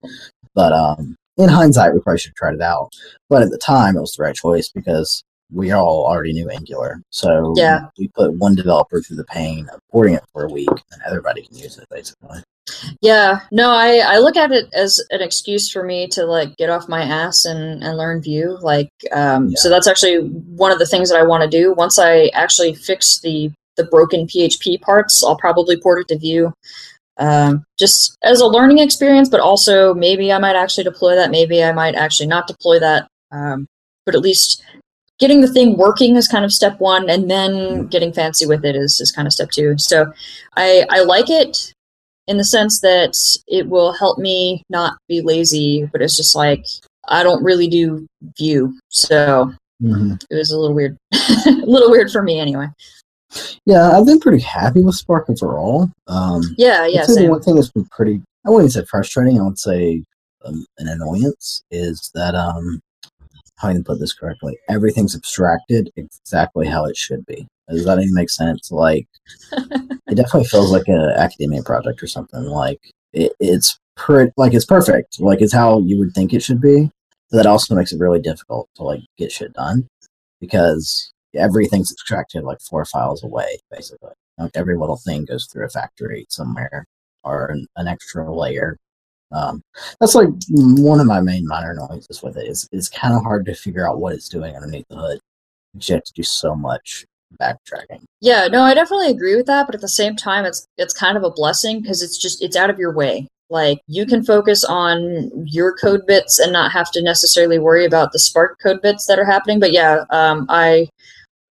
but 0.55 0.73
um, 0.73 1.15
in 1.37 1.47
hindsight, 1.47 1.93
we 1.93 1.99
probably 2.01 2.17
should 2.19 2.29
have 2.31 2.35
tried 2.35 2.55
it 2.55 2.61
out. 2.61 2.89
But 3.29 3.43
at 3.43 3.51
the 3.51 3.59
time, 3.59 3.95
it 3.95 4.01
was 4.01 4.13
the 4.13 4.23
right 4.23 4.35
choice 4.35 4.69
because 4.69 5.23
we 5.51 5.71
all 5.71 6.05
already 6.05 6.33
knew 6.33 6.49
Angular. 6.49 7.01
So 7.09 7.53
Yeah. 7.57 7.87
we 7.97 8.07
put 8.09 8.33
one 8.33 8.55
developer 8.55 9.01
through 9.01 9.17
the 9.17 9.23
pain 9.25 9.67
of 9.73 9.79
porting 9.91 10.13
it 10.13 10.23
for 10.31 10.45
a 10.45 10.49
week, 10.49 10.69
and 10.69 11.01
everybody 11.05 11.41
can 11.43 11.57
use 11.57 11.77
it 11.77 11.87
basically. 11.89 12.39
Yeah, 13.01 13.39
no, 13.51 13.71
I, 13.71 13.97
I 14.05 14.19
look 14.19 14.35
at 14.37 14.51
it 14.51 14.69
as 14.73 15.03
an 15.09 15.21
excuse 15.21 15.71
for 15.71 15.83
me 15.83 16.07
to 16.09 16.25
like 16.25 16.55
get 16.57 16.69
off 16.69 16.87
my 16.87 17.01
ass 17.01 17.45
and, 17.45 17.83
and 17.83 17.97
learn 17.97 18.21
Vue. 18.21 18.57
Like, 18.61 18.89
um, 19.11 19.47
Yeah. 19.49 19.55
so 19.55 19.69
that's 19.69 19.87
actually 19.87 20.17
one 20.19 20.71
of 20.71 20.77
the 20.77 20.85
things 20.85 21.09
that 21.09 21.17
I 21.19 21.23
want 21.23 21.41
to 21.43 21.49
do. 21.49 21.73
Once 21.73 21.97
I 21.97 22.27
actually 22.33 22.73
fix 22.75 23.19
the 23.19 23.51
the 23.77 23.85
broken 23.85 24.27
PHP 24.27 24.81
parts, 24.81 25.23
I'll 25.23 25.37
probably 25.37 25.79
port 25.79 26.01
it 26.01 26.07
to 26.09 26.17
Vue, 26.19 26.51
um, 27.17 27.63
just 27.79 28.17
as 28.23 28.41
a 28.41 28.45
learning 28.45 28.79
experience. 28.79 29.29
But 29.29 29.39
also, 29.39 29.93
maybe 29.93 30.31
I 30.33 30.37
might 30.37 30.55
actually 30.57 30.83
deploy 30.83 31.15
that. 31.15 31.31
Maybe 31.31 31.63
I 31.63 31.71
might 31.71 31.95
actually 31.95 32.27
not 32.27 32.45
deploy 32.45 32.77
that. 32.79 33.07
Um, 33.31 33.65
but 34.05 34.15
at 34.15 34.21
least 34.21 34.63
getting 35.19 35.41
the 35.41 35.51
thing 35.51 35.77
working 35.77 36.15
is 36.15 36.27
kind 36.27 36.45
of 36.45 36.51
step 36.51 36.79
one, 36.79 37.09
and 37.09 37.29
then 37.29 37.87
getting 37.87 38.11
fancy 38.13 38.45
with 38.45 38.65
it 38.65 38.75
is 38.75 38.99
is 38.99 39.11
kind 39.11 39.27
of 39.27 39.33
step 39.33 39.51
two. 39.51 39.77
So, 39.77 40.11
I 40.57 40.85
I 40.89 41.01
like 41.01 41.29
it 41.29 41.73
in 42.27 42.37
the 42.37 42.45
sense 42.45 42.81
that 42.81 43.17
it 43.47 43.67
will 43.69 43.93
help 43.93 44.17
me 44.19 44.63
not 44.69 44.97
be 45.07 45.21
lazy, 45.21 45.89
but 45.91 46.01
it's 46.01 46.15
just 46.17 46.35
like 46.35 46.65
I 47.07 47.23
don't 47.23 47.43
really 47.43 47.67
do 47.67 48.07
Vue, 48.37 48.73
so 48.89 49.53
Mm-hmm. 49.81 50.15
it 50.29 50.35
was 50.35 50.51
a 50.51 50.57
little 50.59 50.75
weird, 50.75 50.97
a 51.13 51.51
little 51.63 51.89
weird 51.89 52.11
for 52.11 52.21
me 52.21 52.37
anyway. 52.39 52.67
Yeah, 53.65 53.91
I've 53.91 54.05
been 54.05 54.19
pretty 54.19 54.41
happy 54.43 54.81
with 54.81 54.95
Spark 54.95 55.29
overall. 55.29 55.89
Um, 56.07 56.41
Yeah, 56.57 56.85
yeah, 56.85 57.05
the 57.05 57.27
one 57.29 57.41
thing 57.41 57.55
that's 57.55 57.71
been 57.71 57.85
pretty, 57.85 58.21
I 58.45 58.49
wouldn't 58.49 58.73
say 58.73 58.83
frustrating, 58.83 59.39
I 59.39 59.43
would 59.43 59.57
say 59.57 60.03
um, 60.43 60.65
an 60.79 60.89
annoyance 60.89 61.63
is 61.71 62.11
that, 62.13 62.35
um, 62.35 62.81
how 63.59 63.71
do 63.71 63.79
I 63.79 63.81
put 63.85 63.99
this 63.99 64.13
correctly? 64.13 64.57
Everything's 64.69 65.15
abstracted 65.15 65.91
exactly 65.95 66.67
how 66.67 66.85
it 66.85 66.95
should 66.97 67.25
be. 67.25 67.47
Does 67.69 67.85
that 67.85 67.99
even 67.99 68.13
make 68.13 68.29
sense? 68.29 68.71
Like, 68.71 69.07
it 69.51 70.15
definitely 70.15 70.45
feels 70.45 70.71
like 70.71 70.87
an 70.87 71.11
academia 71.17 71.61
project 71.63 72.01
or 72.01 72.07
something. 72.07 72.43
Like, 72.43 72.79
it, 73.13 73.33
it's 73.39 73.77
per- 73.95 74.31
like 74.37 74.53
it's 74.53 74.65
perfect. 74.65 75.19
Like, 75.19 75.41
it's 75.41 75.53
how 75.53 75.79
you 75.79 75.99
would 75.99 76.13
think 76.13 76.33
it 76.33 76.41
should 76.41 76.61
be. 76.61 76.89
But 77.29 77.37
that 77.37 77.45
also 77.45 77.75
makes 77.75 77.91
it 77.91 77.99
really 77.99 78.19
difficult 78.19 78.69
to 78.75 78.83
like 78.83 79.01
get 79.17 79.31
shit 79.31 79.53
done 79.53 79.87
because 80.39 81.11
everything's 81.35 81.91
extracted 81.91 82.43
like 82.43 82.59
four 82.61 82.85
files 82.85 83.23
away, 83.23 83.59
basically. 83.69 84.13
Like 84.37 84.51
every 84.55 84.77
little 84.77 84.97
thing 84.97 85.25
goes 85.25 85.45
through 85.45 85.65
a 85.65 85.69
factory 85.69 86.25
somewhere 86.29 86.85
or 87.23 87.47
an, 87.47 87.67
an 87.75 87.87
extra 87.87 88.33
layer. 88.33 88.77
Um, 89.31 89.61
that's 89.99 90.15
like 90.15 90.29
one 90.49 90.99
of 90.99 91.05
my 91.05 91.21
main 91.21 91.47
minor 91.47 91.71
annoyances 91.71 92.23
with 92.23 92.37
it. 92.37 92.47
Is 92.47 92.67
it's 92.71 92.89
kind 92.89 93.13
of 93.13 93.23
hard 93.23 93.45
to 93.45 93.53
figure 93.53 93.87
out 93.87 93.99
what 93.99 94.13
it's 94.13 94.29
doing 94.29 94.55
underneath 94.55 94.87
the 94.89 94.97
hood. 94.97 95.19
You 95.79 95.95
have 95.95 96.03
to 96.03 96.13
do 96.13 96.23
so 96.23 96.55
much 96.55 97.05
backtracking. 97.39 98.03
Yeah, 98.21 98.47
no, 98.47 98.63
I 98.63 98.73
definitely 98.73 99.11
agree 99.11 99.35
with 99.35 99.45
that, 99.45 99.67
but 99.67 99.75
at 99.75 99.81
the 99.81 99.87
same 99.87 100.15
time 100.15 100.45
it's 100.45 100.65
it's 100.77 100.93
kind 100.93 101.17
of 101.17 101.23
a 101.23 101.31
blessing 101.31 101.81
because 101.81 102.01
it's 102.01 102.17
just 102.17 102.41
it's 102.41 102.55
out 102.55 102.69
of 102.69 102.79
your 102.79 102.93
way. 102.93 103.27
Like 103.49 103.79
you 103.87 104.05
can 104.05 104.23
focus 104.23 104.63
on 104.63 105.31
your 105.45 105.75
code 105.75 106.05
bits 106.05 106.39
and 106.39 106.53
not 106.53 106.71
have 106.71 106.91
to 106.91 107.01
necessarily 107.01 107.57
worry 107.57 107.85
about 107.85 108.11
the 108.11 108.19
Spark 108.19 108.59
code 108.61 108.81
bits 108.81 109.07
that 109.07 109.19
are 109.19 109.25
happening. 109.25 109.59
But 109.59 109.71
yeah, 109.71 110.05
um, 110.11 110.45
I 110.49 110.87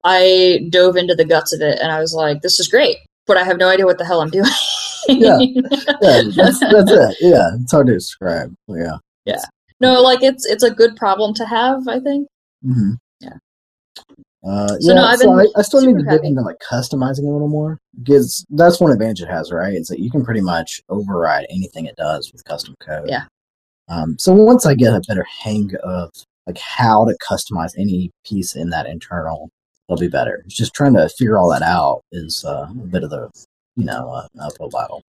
I 0.04 0.66
dove 0.70 0.96
into 0.96 1.14
the 1.14 1.24
guts 1.24 1.52
of 1.52 1.60
it 1.60 1.78
and 1.80 1.90
I 1.90 2.00
was 2.00 2.14
like, 2.14 2.42
this 2.42 2.60
is 2.60 2.68
great, 2.68 2.98
but 3.26 3.36
I 3.36 3.44
have 3.44 3.58
no 3.58 3.68
idea 3.68 3.84
what 3.84 3.98
the 3.98 4.04
hell 4.04 4.20
I'm 4.20 4.30
doing. 4.30 4.50
Yeah. 5.08 5.38
Yeah, 6.00 6.22
that's 6.36 6.60
that's 6.60 6.90
it. 6.92 7.16
Yeah, 7.20 7.48
it's 7.60 7.72
hard 7.72 7.86
to 7.88 7.94
describe. 7.94 8.54
Yeah. 8.68 8.96
Yeah. 9.24 9.42
No, 9.80 10.00
like 10.02 10.22
it's 10.22 10.44
it's 10.46 10.62
a 10.62 10.70
good 10.70 10.96
problem 10.96 11.34
to 11.34 11.46
have, 11.46 11.86
I 11.88 11.98
think. 12.00 12.28
hmm 12.62 12.92
Yeah. 13.20 13.36
Uh, 14.46 14.68
So, 14.68 14.76
yeah, 14.80 14.94
no, 14.94 15.04
I've 15.04 15.18
so 15.18 15.30
been 15.36 15.40
I, 15.40 15.58
I 15.58 15.62
still 15.62 15.80
need 15.82 15.98
to 15.98 16.04
happy. 16.10 16.28
into 16.28 16.42
like 16.42 16.58
customizing 16.60 17.26
a 17.28 17.32
little 17.32 17.48
more 17.48 17.78
because 18.02 18.44
that's 18.50 18.80
one 18.80 18.92
advantage 18.92 19.22
it 19.22 19.28
has, 19.28 19.50
right? 19.52 19.74
Is 19.74 19.88
that 19.88 19.98
you 20.00 20.10
can 20.10 20.24
pretty 20.24 20.40
much 20.40 20.80
override 20.88 21.46
anything 21.50 21.86
it 21.86 21.96
does 21.96 22.30
with 22.32 22.44
custom 22.44 22.74
code. 22.80 23.08
Yeah. 23.08 23.24
Um, 23.88 24.16
so 24.18 24.32
once 24.32 24.66
I 24.66 24.74
get 24.74 24.94
a 24.94 25.00
better 25.08 25.24
hang 25.42 25.72
of 25.82 26.10
like 26.46 26.58
how 26.58 27.04
to 27.06 27.16
customize 27.28 27.72
any 27.78 28.10
piece 28.24 28.54
in 28.56 28.70
that 28.70 28.86
internal, 28.86 29.50
it'll 29.88 29.98
be 30.00 30.08
better. 30.08 30.42
It's 30.44 30.54
just 30.56 30.74
trying 30.74 30.94
to 30.94 31.08
figure 31.08 31.38
all 31.38 31.48
that 31.50 31.62
out 31.62 32.02
is 32.12 32.44
uh, 32.44 32.68
a 32.70 32.86
bit 32.86 33.02
of 33.02 33.10
the 33.10 33.30
know 33.84 34.08
uh, 34.10 34.26
uphill 34.40 34.68
battle. 34.70 35.02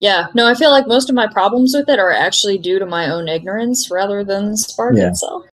Yeah, 0.00 0.26
no, 0.34 0.46
I 0.46 0.54
feel 0.54 0.70
like 0.70 0.86
most 0.86 1.08
of 1.08 1.14
my 1.16 1.26
problems 1.26 1.74
with 1.74 1.88
it 1.88 1.98
are 1.98 2.12
actually 2.12 2.58
due 2.58 2.78
to 2.78 2.84
my 2.86 3.10
own 3.10 3.26
ignorance 3.28 3.90
rather 3.90 4.22
than 4.22 4.56
Spark 4.56 4.94
Yeah. 4.96 5.08
itself. 5.08 5.44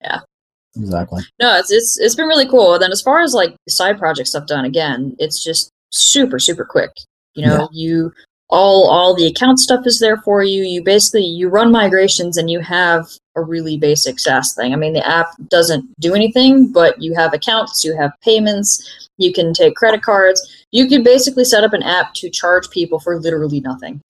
Yeah. 0.00 0.20
Exactly. 0.74 1.22
no, 1.38 1.58
it's 1.58 1.70
it's 1.70 1.98
it's 2.00 2.14
been 2.14 2.26
really 2.26 2.48
cool. 2.48 2.72
And 2.72 2.82
then 2.82 2.92
as 2.92 3.02
far 3.02 3.20
as 3.20 3.34
like 3.34 3.54
side 3.68 3.98
project 3.98 4.26
stuff 4.28 4.46
done, 4.46 4.64
again, 4.64 5.14
it's 5.18 5.44
just 5.44 5.70
super 5.90 6.38
super 6.38 6.64
quick. 6.64 6.90
You 7.34 7.46
know, 7.46 7.68
you 7.72 8.10
all 8.52 8.88
all 8.88 9.14
the 9.14 9.26
account 9.26 9.58
stuff 9.58 9.86
is 9.86 9.98
there 9.98 10.18
for 10.18 10.42
you. 10.42 10.62
You 10.62 10.84
basically 10.84 11.24
you 11.24 11.48
run 11.48 11.72
migrations 11.72 12.36
and 12.36 12.50
you 12.50 12.60
have 12.60 13.08
a 13.34 13.40
really 13.40 13.78
basic 13.78 14.20
SaaS 14.20 14.54
thing. 14.54 14.74
I 14.74 14.76
mean, 14.76 14.92
the 14.92 15.08
app 15.08 15.28
doesn't 15.48 15.88
do 15.98 16.14
anything, 16.14 16.70
but 16.70 17.00
you 17.00 17.14
have 17.14 17.32
accounts, 17.32 17.82
you 17.82 17.96
have 17.96 18.12
payments, 18.22 19.08
you 19.16 19.32
can 19.32 19.54
take 19.54 19.74
credit 19.74 20.02
cards. 20.02 20.66
You 20.70 20.86
could 20.86 21.02
basically 21.02 21.44
set 21.44 21.64
up 21.64 21.72
an 21.72 21.82
app 21.82 22.12
to 22.14 22.28
charge 22.28 22.68
people 22.70 23.00
for 23.00 23.18
literally 23.18 23.60
nothing. 23.60 24.02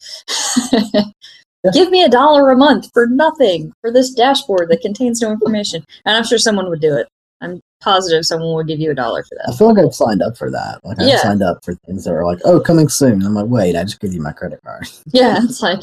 Give 1.73 1.91
me 1.91 2.03
a 2.03 2.09
dollar 2.09 2.51
a 2.51 2.57
month 2.57 2.91
for 2.93 3.07
nothing 3.07 3.73
for 3.81 3.93
this 3.93 4.13
dashboard 4.13 4.69
that 4.71 4.81
contains 4.81 5.23
no 5.23 5.31
information. 5.31 5.85
And 6.05 6.17
I'm 6.17 6.25
sure 6.25 6.39
someone 6.39 6.69
would 6.69 6.81
do 6.81 6.97
it. 6.97 7.07
I'm 7.41 7.61
positive 7.83 8.25
someone 8.25 8.55
would 8.55 8.67
give 8.67 8.81
you 8.81 8.91
a 8.91 8.95
dollar 8.95 9.23
for 9.25 9.35
that. 9.37 9.53
I 9.53 9.57
feel 9.57 9.75
like 9.75 9.85
I've 9.85 9.95
signed 9.95 10.23
up 10.23 10.37
for 10.37 10.51
that. 10.51 10.81
Like 10.85 11.01
I've 11.01 11.09
Yeah. 11.09 11.19
signed 11.19 11.43
up 11.43 11.59
for 11.65 11.75
things 11.87 12.05
that 12.05 12.13
are 12.13 12.25
like, 12.25 12.39
oh, 12.45 12.61
coming 12.61 12.89
soon. 12.89 13.23
I'm 13.23 13.35
like, 13.35 13.47
wait, 13.49 13.77
I 13.77 13.83
just 13.85 14.01
give 14.01 14.13
you 14.15 14.23
my 14.23 14.33
credit 14.33 14.61
card. 14.65 14.89
Yeah, 15.13 15.39
it's 15.43 15.61
like 15.63 15.81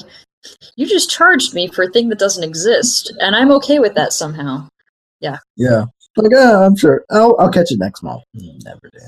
you 0.77 0.87
just 0.87 1.09
charged 1.11 1.53
me 1.53 1.67
for 1.67 1.83
a 1.83 1.89
thing 1.91 2.07
that 2.09 2.19
doesn't 2.19 2.43
exist, 2.43 3.13
and 3.19 3.35
I'm 3.35 3.51
okay 3.51 3.79
with 3.79 3.93
that 3.95 4.13
somehow. 4.13 4.67
Yeah. 5.19 5.37
Yeah. 5.57 5.83
Like, 6.17 6.33
uh, 6.33 6.65
I'm 6.65 6.75
sure. 6.77 7.03
I'll, 7.11 7.35
I'll 7.39 7.51
catch 7.51 7.71
it 7.71 7.79
next 7.79 8.03
month. 8.03 8.23
Mm, 8.35 8.63
Never 8.63 8.89
do. 8.91 8.99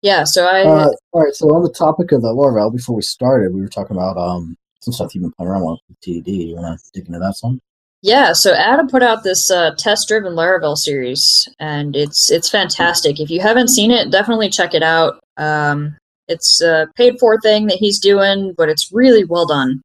Yeah, 0.00 0.24
so 0.24 0.46
I 0.46 0.62
Uh, 0.62 0.88
all 1.12 1.22
right. 1.22 1.34
So 1.34 1.46
on 1.54 1.62
the 1.62 1.70
topic 1.70 2.10
of 2.12 2.22
the 2.22 2.28
Laravel, 2.28 2.72
before 2.72 2.96
we 2.96 3.02
started, 3.02 3.54
we 3.54 3.60
were 3.60 3.68
talking 3.68 3.96
about 3.96 4.16
um 4.18 4.56
some 4.80 4.92
stuff 4.92 5.14
you've 5.14 5.22
been 5.22 5.32
playing 5.38 5.50
around 5.50 5.62
with 5.64 5.78
TDD. 6.04 6.48
You 6.48 6.56
want 6.56 6.80
to 6.80 6.84
dig 6.92 7.06
into 7.06 7.20
that 7.20 7.36
some? 7.36 7.60
Yeah, 8.02 8.32
so 8.32 8.52
Adam 8.52 8.88
put 8.88 9.04
out 9.04 9.22
this 9.22 9.48
uh, 9.48 9.76
test-driven 9.76 10.32
Laravel 10.32 10.76
series, 10.76 11.48
and 11.60 11.94
it's 11.94 12.32
it's 12.32 12.50
fantastic. 12.50 13.20
If 13.20 13.30
you 13.30 13.40
haven't 13.40 13.68
seen 13.68 13.92
it, 13.92 14.10
definitely 14.10 14.50
check 14.50 14.74
it 14.74 14.82
out. 14.82 15.20
Um, 15.36 15.96
it's 16.26 16.60
a 16.60 16.88
paid-for 16.96 17.40
thing 17.40 17.66
that 17.68 17.78
he's 17.78 18.00
doing, 18.00 18.54
but 18.56 18.68
it's 18.68 18.90
really 18.92 19.24
well 19.24 19.46
done, 19.46 19.80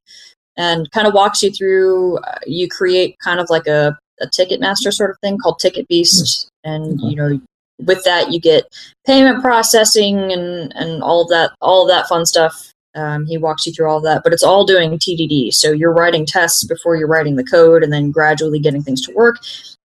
and 0.56 0.90
kind 0.90 1.06
of 1.06 1.14
walks 1.14 1.44
you 1.44 1.52
through. 1.52 2.18
Uh, 2.18 2.38
you 2.44 2.68
create 2.68 3.16
kind 3.22 3.38
of 3.38 3.48
like 3.50 3.68
a 3.68 3.96
a 4.20 4.26
ticket 4.26 4.58
master 4.58 4.90
sort 4.90 5.10
of 5.10 5.16
thing 5.20 5.38
called 5.38 5.60
Ticket 5.60 5.86
Beast, 5.86 6.48
and 6.64 7.00
you 7.00 7.14
know 7.14 7.40
with 7.84 8.02
that 8.02 8.32
you 8.32 8.40
get 8.40 8.64
payment 9.06 9.40
processing 9.40 10.32
and 10.32 10.72
and 10.74 11.04
all 11.04 11.22
of 11.22 11.28
that 11.28 11.52
all 11.60 11.82
of 11.82 11.88
that 11.88 12.08
fun 12.08 12.26
stuff. 12.26 12.72
Um, 12.94 13.26
he 13.26 13.38
walks 13.38 13.66
you 13.66 13.72
through 13.72 13.88
all 13.88 13.98
of 13.98 14.04
that, 14.04 14.22
but 14.24 14.32
it's 14.32 14.42
all 14.42 14.64
doing 14.64 14.92
TDD. 14.98 15.52
So 15.54 15.72
you're 15.72 15.92
writing 15.92 16.26
tests 16.26 16.64
before 16.64 16.96
you're 16.96 17.08
writing 17.08 17.36
the 17.36 17.44
code, 17.44 17.82
and 17.82 17.92
then 17.92 18.10
gradually 18.10 18.58
getting 18.58 18.82
things 18.82 19.00
to 19.02 19.14
work. 19.14 19.36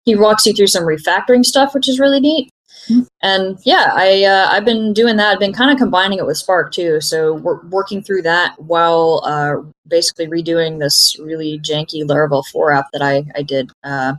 He 0.04 0.16
walks 0.16 0.46
you 0.46 0.52
through 0.52 0.68
some 0.68 0.84
refactoring 0.84 1.44
stuff, 1.44 1.74
which 1.74 1.88
is 1.88 2.00
really 2.00 2.20
neat. 2.20 2.48
Hmm. 2.88 3.02
And 3.22 3.58
yeah, 3.64 3.90
I 3.92 4.24
uh, 4.24 4.48
I've 4.50 4.64
been 4.64 4.92
doing 4.92 5.16
that. 5.16 5.32
I've 5.32 5.38
been 5.38 5.52
kind 5.52 5.70
of 5.70 5.78
combining 5.78 6.18
it 6.18 6.26
with 6.26 6.36
Spark 6.36 6.72
too. 6.72 7.00
So 7.00 7.34
we're 7.34 7.64
working 7.68 8.02
through 8.02 8.22
that 8.22 8.60
while 8.60 9.22
uh, 9.24 9.56
basically 9.86 10.26
redoing 10.26 10.80
this 10.80 11.16
really 11.20 11.60
janky 11.60 12.02
Laravel 12.02 12.44
4 12.52 12.72
app 12.72 12.86
that 12.92 13.02
I 13.02 13.24
I 13.36 13.42
did. 13.42 13.70
Uh, 13.84 14.14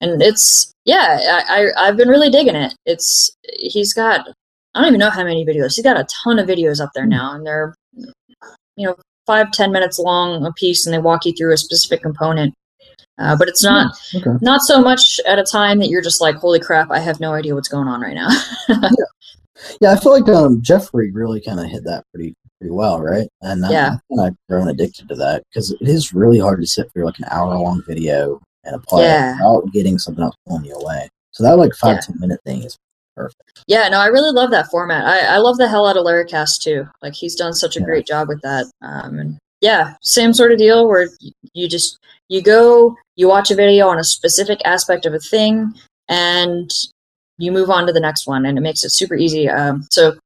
and 0.00 0.22
it's 0.22 0.72
yeah, 0.86 1.42
I, 1.48 1.66
I 1.76 1.88
I've 1.88 1.96
been 1.98 2.08
really 2.08 2.30
digging 2.30 2.56
it. 2.56 2.74
It's 2.86 3.30
he's 3.58 3.92
got 3.92 4.26
I 4.74 4.80
don't 4.80 4.88
even 4.88 5.00
know 5.00 5.10
how 5.10 5.24
many 5.24 5.44
videos. 5.44 5.74
He's 5.76 5.84
got 5.84 6.00
a 6.00 6.06
ton 6.24 6.38
of 6.38 6.48
videos 6.48 6.80
up 6.80 6.90
there 6.94 7.04
Hmm. 7.04 7.10
now, 7.10 7.34
and 7.34 7.46
they're 7.46 7.74
you 8.76 8.86
know 8.86 8.96
five 9.26 9.50
ten 9.52 9.70
minutes 9.72 9.98
long 9.98 10.44
a 10.44 10.52
piece, 10.52 10.86
and 10.86 10.94
they 10.94 10.98
walk 10.98 11.24
you 11.26 11.32
through 11.32 11.52
a 11.52 11.56
specific 11.56 12.02
component. 12.02 12.54
Uh, 13.18 13.36
but 13.36 13.46
it's 13.48 13.62
not 13.62 13.94
Okay. 14.14 14.30
not 14.40 14.62
so 14.62 14.80
much 14.80 15.20
at 15.26 15.38
a 15.38 15.44
time 15.44 15.78
that 15.78 15.88
you're 15.88 16.02
just 16.02 16.20
like, 16.20 16.36
holy 16.36 16.58
crap, 16.58 16.90
I 16.90 16.98
have 16.98 17.20
no 17.20 17.32
idea 17.34 17.54
what's 17.54 17.68
going 17.68 17.88
on 17.88 18.00
right 18.00 18.14
now. 18.14 18.28
Yeah, 19.80 19.92
I 19.92 19.96
feel 20.00 20.12
like 20.12 20.28
um 20.28 20.60
Jeffrey 20.60 21.12
really 21.12 21.40
kind 21.40 21.60
of 21.60 21.66
hit 21.66 21.84
that 21.84 22.04
pretty 22.12 22.34
pretty 22.58 22.72
well, 22.72 23.00
right? 23.00 23.28
And 23.42 23.62
Yeah. 23.70 23.96
i've 24.20 24.34
grown 24.48 24.68
addicted 24.68 25.08
to 25.08 25.14
that 25.16 25.44
because 25.50 25.70
it 25.70 25.86
is 25.88 26.12
really 26.12 26.40
hard 26.40 26.60
to 26.62 26.66
sit 26.66 26.90
through 26.92 27.04
like 27.04 27.18
an 27.18 27.26
hour 27.30 27.56
long 27.56 27.80
video 27.86 28.40
and 28.64 28.74
apply 28.74 29.02
Yeah. 29.02 29.30
it 29.30 29.36
without 29.36 29.72
getting 29.72 29.98
something 29.98 30.24
else 30.24 30.34
pulling 30.48 30.64
you 30.64 30.74
away. 30.74 31.08
So 31.32 31.44
that 31.44 31.58
like 31.58 31.74
five 31.74 31.96
Yeah. 31.96 32.00
ten 32.00 32.18
minute 32.18 32.40
thing 32.44 32.62
is 32.64 32.76
perfect. 33.16 33.62
yeah, 33.66 33.88
no, 33.88 33.98
I 34.00 34.06
really 34.06 34.32
love 34.32 34.50
that 34.50 34.70
format. 34.70 35.04
I, 35.06 35.34
I 35.34 35.38
love 35.38 35.56
the 35.58 35.68
hell 35.68 35.86
out 35.86 35.96
of 35.96 36.04
Laracast 36.04 36.60
too. 36.62 36.86
Like 37.02 37.14
he's 37.14 37.34
done 37.34 37.52
such 37.54 37.76
a 37.76 37.80
Yeah. 37.80 37.86
great 37.86 38.06
job 38.06 38.28
with 38.28 38.40
that. 38.42 38.66
Um, 38.82 39.18
and 39.18 39.38
yeah, 39.60 39.94
same 40.02 40.32
sort 40.32 40.52
of 40.52 40.58
deal 40.58 40.88
where 40.88 41.08
you 41.54 41.68
just 41.68 41.98
you 42.28 42.42
go, 42.42 42.96
you 43.16 43.28
watch 43.28 43.50
a 43.50 43.54
video 43.54 43.88
on 43.88 43.98
a 43.98 44.04
specific 44.04 44.60
aspect 44.64 45.06
of 45.06 45.14
a 45.14 45.18
thing, 45.18 45.72
and 46.08 46.70
you 47.38 47.52
move 47.52 47.70
on 47.70 47.86
to 47.86 47.92
the 47.92 48.00
next 48.00 48.26
one, 48.26 48.46
and 48.46 48.56
it 48.58 48.62
makes 48.62 48.84
it 48.84 48.90
super 48.90 49.14
easy. 49.14 49.48
Um, 49.48 49.86
so 49.90 50.16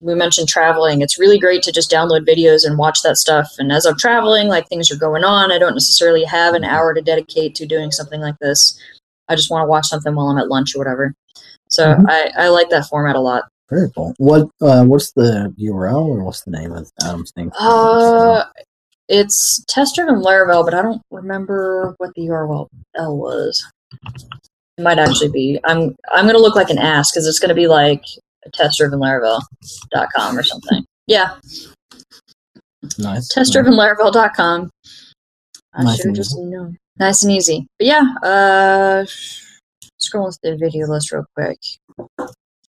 we 0.00 0.14
mentioned 0.14 0.48
traveling. 0.48 1.00
It's 1.00 1.18
really 1.18 1.38
great 1.38 1.62
to 1.62 1.72
just 1.72 1.90
download 1.90 2.26
videos 2.28 2.66
and 2.66 2.76
watch 2.76 3.02
that 3.02 3.16
stuff. 3.16 3.48
And 3.58 3.72
as 3.72 3.86
I'm 3.86 3.96
traveling, 3.96 4.48
like 4.48 4.68
things 4.68 4.90
are 4.90 4.96
going 4.98 5.24
on, 5.24 5.50
I 5.50 5.58
don't 5.58 5.72
necessarily 5.74 6.24
have 6.24 6.54
an 6.54 6.64
hour 6.64 6.92
to 6.92 7.00
dedicate 7.00 7.54
to 7.56 7.66
doing 7.66 7.90
something 7.90 8.20
like 8.20 8.38
this. 8.40 8.78
I 9.28 9.34
just 9.36 9.50
want 9.50 9.62
to 9.64 9.68
watch 9.68 9.86
something 9.86 10.14
while 10.14 10.26
I'm 10.28 10.38
at 10.38 10.48
lunch 10.48 10.74
or 10.74 10.78
whatever. 10.78 11.14
So 11.74 11.94
Mhm. 11.94 12.04
I, 12.08 12.30
I 12.44 12.48
like 12.48 12.70
that 12.70 12.86
format 12.86 13.16
a 13.16 13.20
lot. 13.20 13.44
Very 13.70 13.90
cool. 13.94 14.14
What 14.18 14.48
uh 14.60 14.84
what's 14.84 15.12
the 15.12 15.52
URL 15.58 16.06
or 16.06 16.22
what's 16.22 16.42
the 16.42 16.50
name 16.52 16.72
of 16.72 16.90
Adam's 17.02 17.32
thing? 17.32 17.50
Uh, 17.58 18.44
it's 19.08 19.64
test 19.68 19.94
driven 19.96 20.16
Laravel, 20.16 20.64
but 20.64 20.74
I 20.74 20.82
don't 20.82 21.02
remember 21.10 21.94
what 21.98 22.10
the 22.14 22.22
URL 22.28 22.68
was. 22.96 23.66
It 24.78 24.82
might 24.82 24.98
actually 24.98 25.30
be. 25.30 25.58
I'm 25.64 25.96
I'm 26.12 26.26
gonna 26.26 26.38
look 26.38 26.54
like 26.56 26.70
an 26.70 26.78
ass 26.78 27.10
because 27.10 27.26
it's 27.26 27.38
gonna 27.38 27.54
be 27.54 27.66
like 27.66 28.04
testdrivenlaravel.com 28.54 30.38
or 30.38 30.42
something. 30.42 30.84
Yeah, 31.06 31.36
nice. 32.98 33.32
testdrivenlaravel.com. 33.34 34.70
I 35.76 35.82
Nice 35.82 35.96
should 35.96 36.06
and 36.06 36.16
just 36.16 36.36
know. 36.38 36.72
Nice 36.98 37.22
and 37.24 37.32
easy. 37.32 37.66
But 37.78 37.86
yeah, 37.88 38.04
uh, 38.22 39.04
scrolling 40.08 40.38
through 40.40 40.52
the 40.52 40.56
video 40.58 40.86
list 40.86 41.12
real 41.12 41.24
quick. 41.36 41.58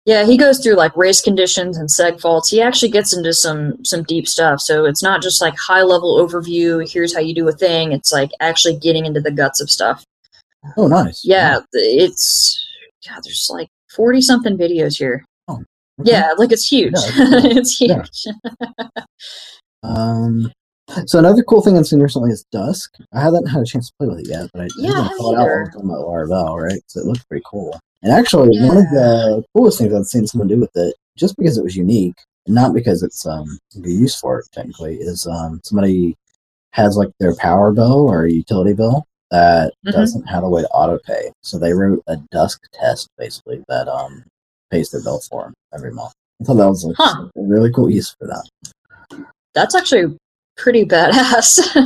Yeah, 0.05 0.25
he 0.25 0.39
goes 0.39 0.61
through 0.63 0.77
like 0.77 0.97
race 0.97 1.21
conditions 1.21 1.77
and 1.77 1.89
seg 1.89 2.19
faults. 2.21 2.49
He 2.51 2.63
actually 2.63 2.91
gets 2.91 3.15
into 3.15 3.33
some 3.35 3.85
some 3.85 4.03
deep 4.05 4.27
stuff. 4.27 4.61
So 4.61 4.85
it's 4.87 5.03
not 5.03 5.21
just 5.23 5.43
like 5.43 5.55
high 5.59 5.83
level 5.83 6.17
overview. 6.27 6.91
Here's 6.91 7.15
how 7.15 7.21
you 7.21 7.35
do 7.35 7.47
a 7.49 7.53
thing. 7.53 7.93
It's 7.93 8.11
like 8.13 8.31
actually 8.41 8.77
getting 8.79 9.05
into 9.05 9.21
the 9.21 9.31
guts 9.31 9.61
of 9.61 9.71
stuff. 9.71 10.03
Oh, 10.77 10.87
nice. 10.89 11.23
Yeah, 11.25 11.61
it's 11.73 12.67
God. 13.07 13.21
There's 13.23 13.49
like 13.53 13.69
forty 13.95 14.21
something 14.23 14.57
videos 14.57 14.97
here. 14.97 15.25
Okay. 15.49 15.63
Yeah, 16.05 16.31
like 16.39 16.53
it's 16.53 16.67
huge. 16.71 16.95
Yeah, 16.95 17.13
it's 17.17 17.81
Yeah. 17.81 18.03
huge. 18.03 18.35
Um. 19.85 20.51
So 21.07 21.19
another 21.19 21.43
cool 21.43 21.61
thing 21.63 21.77
I've 21.77 21.87
seen 21.87 22.01
recently 22.01 22.31
is 22.31 22.45
Dusk. 22.51 22.95
I 23.13 23.21
haven't 23.21 23.47
had 23.47 23.61
a 23.63 23.67
chance 23.67 23.89
to 23.89 23.95
play 23.99 24.09
with 24.09 24.21
it 24.21 24.29
yet, 24.29 24.49
but 24.53 24.63
I 24.63 24.69
Yeah, 24.77 24.91
I 24.91 24.95
did 24.95 24.97
haven't 24.97 25.19
call 25.19 25.33
it 25.33 25.37
out 25.37 25.43
either. 25.43 25.51
when 25.51 25.59
we 25.59 25.65
were 25.65 25.71
talking 25.71 25.91
about 25.91 26.07
Laravel, 26.07 26.63
right? 26.63 26.81
So 26.87 27.01
it 27.01 27.07
looked 27.07 27.29
pretty 27.29 27.45
cool. 27.47 27.79
And 28.03 28.13
actually, 28.13 28.49
one 28.67 28.77
of 28.79 28.85
the 28.85 29.45
coolest 29.55 29.79
things 29.79 29.93
I've 29.93 30.07
seen 30.07 30.27
someone 30.27 30.49
do 30.49 30.59
with 30.59 30.75
it, 30.77 30.95
just 31.17 31.37
because 31.37 31.59
it 31.59 31.65
was 31.65 31.77
unique, 31.77 32.15
not 32.47 32.73
because 32.73 33.03
it's 33.03 33.27
um 33.27 33.59
good 33.75 33.87
use 33.91 34.19
for 34.19 34.39
it 34.41 34.47
technically, 34.53 34.97
is 34.97 35.27
um 35.27 35.61
somebody 35.65 36.17
has 36.73 36.97
like 36.97 37.11
their 37.21 37.35
power 37.37 37.73
bill 37.73 38.09
or 38.09 38.27
utility 38.27 38.73
bill 38.73 39.05
that 39.31 39.75
Mhm. 39.87 39.93
doesn't 39.93 40.27
have 40.27 40.45
a 40.45 40.49
way 40.49 40.63
to 40.63 40.69
auto 40.69 40.99
pay. 41.05 41.31
So 41.43 41.59
they 41.59 41.75
wrote 41.75 42.03
a 42.07 42.17
Dusk 42.31 42.63
test 42.73 43.09
basically 43.19 43.63
that 43.69 43.89
um 43.89 44.25
pays 44.71 44.91
their 44.91 45.03
bill 45.03 45.21
for 45.29 45.45
them 45.45 45.55
every 45.75 45.93
month. 45.93 46.13
I 46.41 46.45
thought 46.45 46.55
that 46.55 46.69
was 46.69 46.85
like, 46.85 46.97
Huh. 46.97 47.25
a 47.37 47.43
really 47.43 47.71
cool 47.73 47.91
use 47.91 48.15
for 48.19 48.27
that. 48.27 49.27
That's 49.55 49.75
actually 49.75 50.17
pretty 50.59 50.85
badass. 50.85 51.59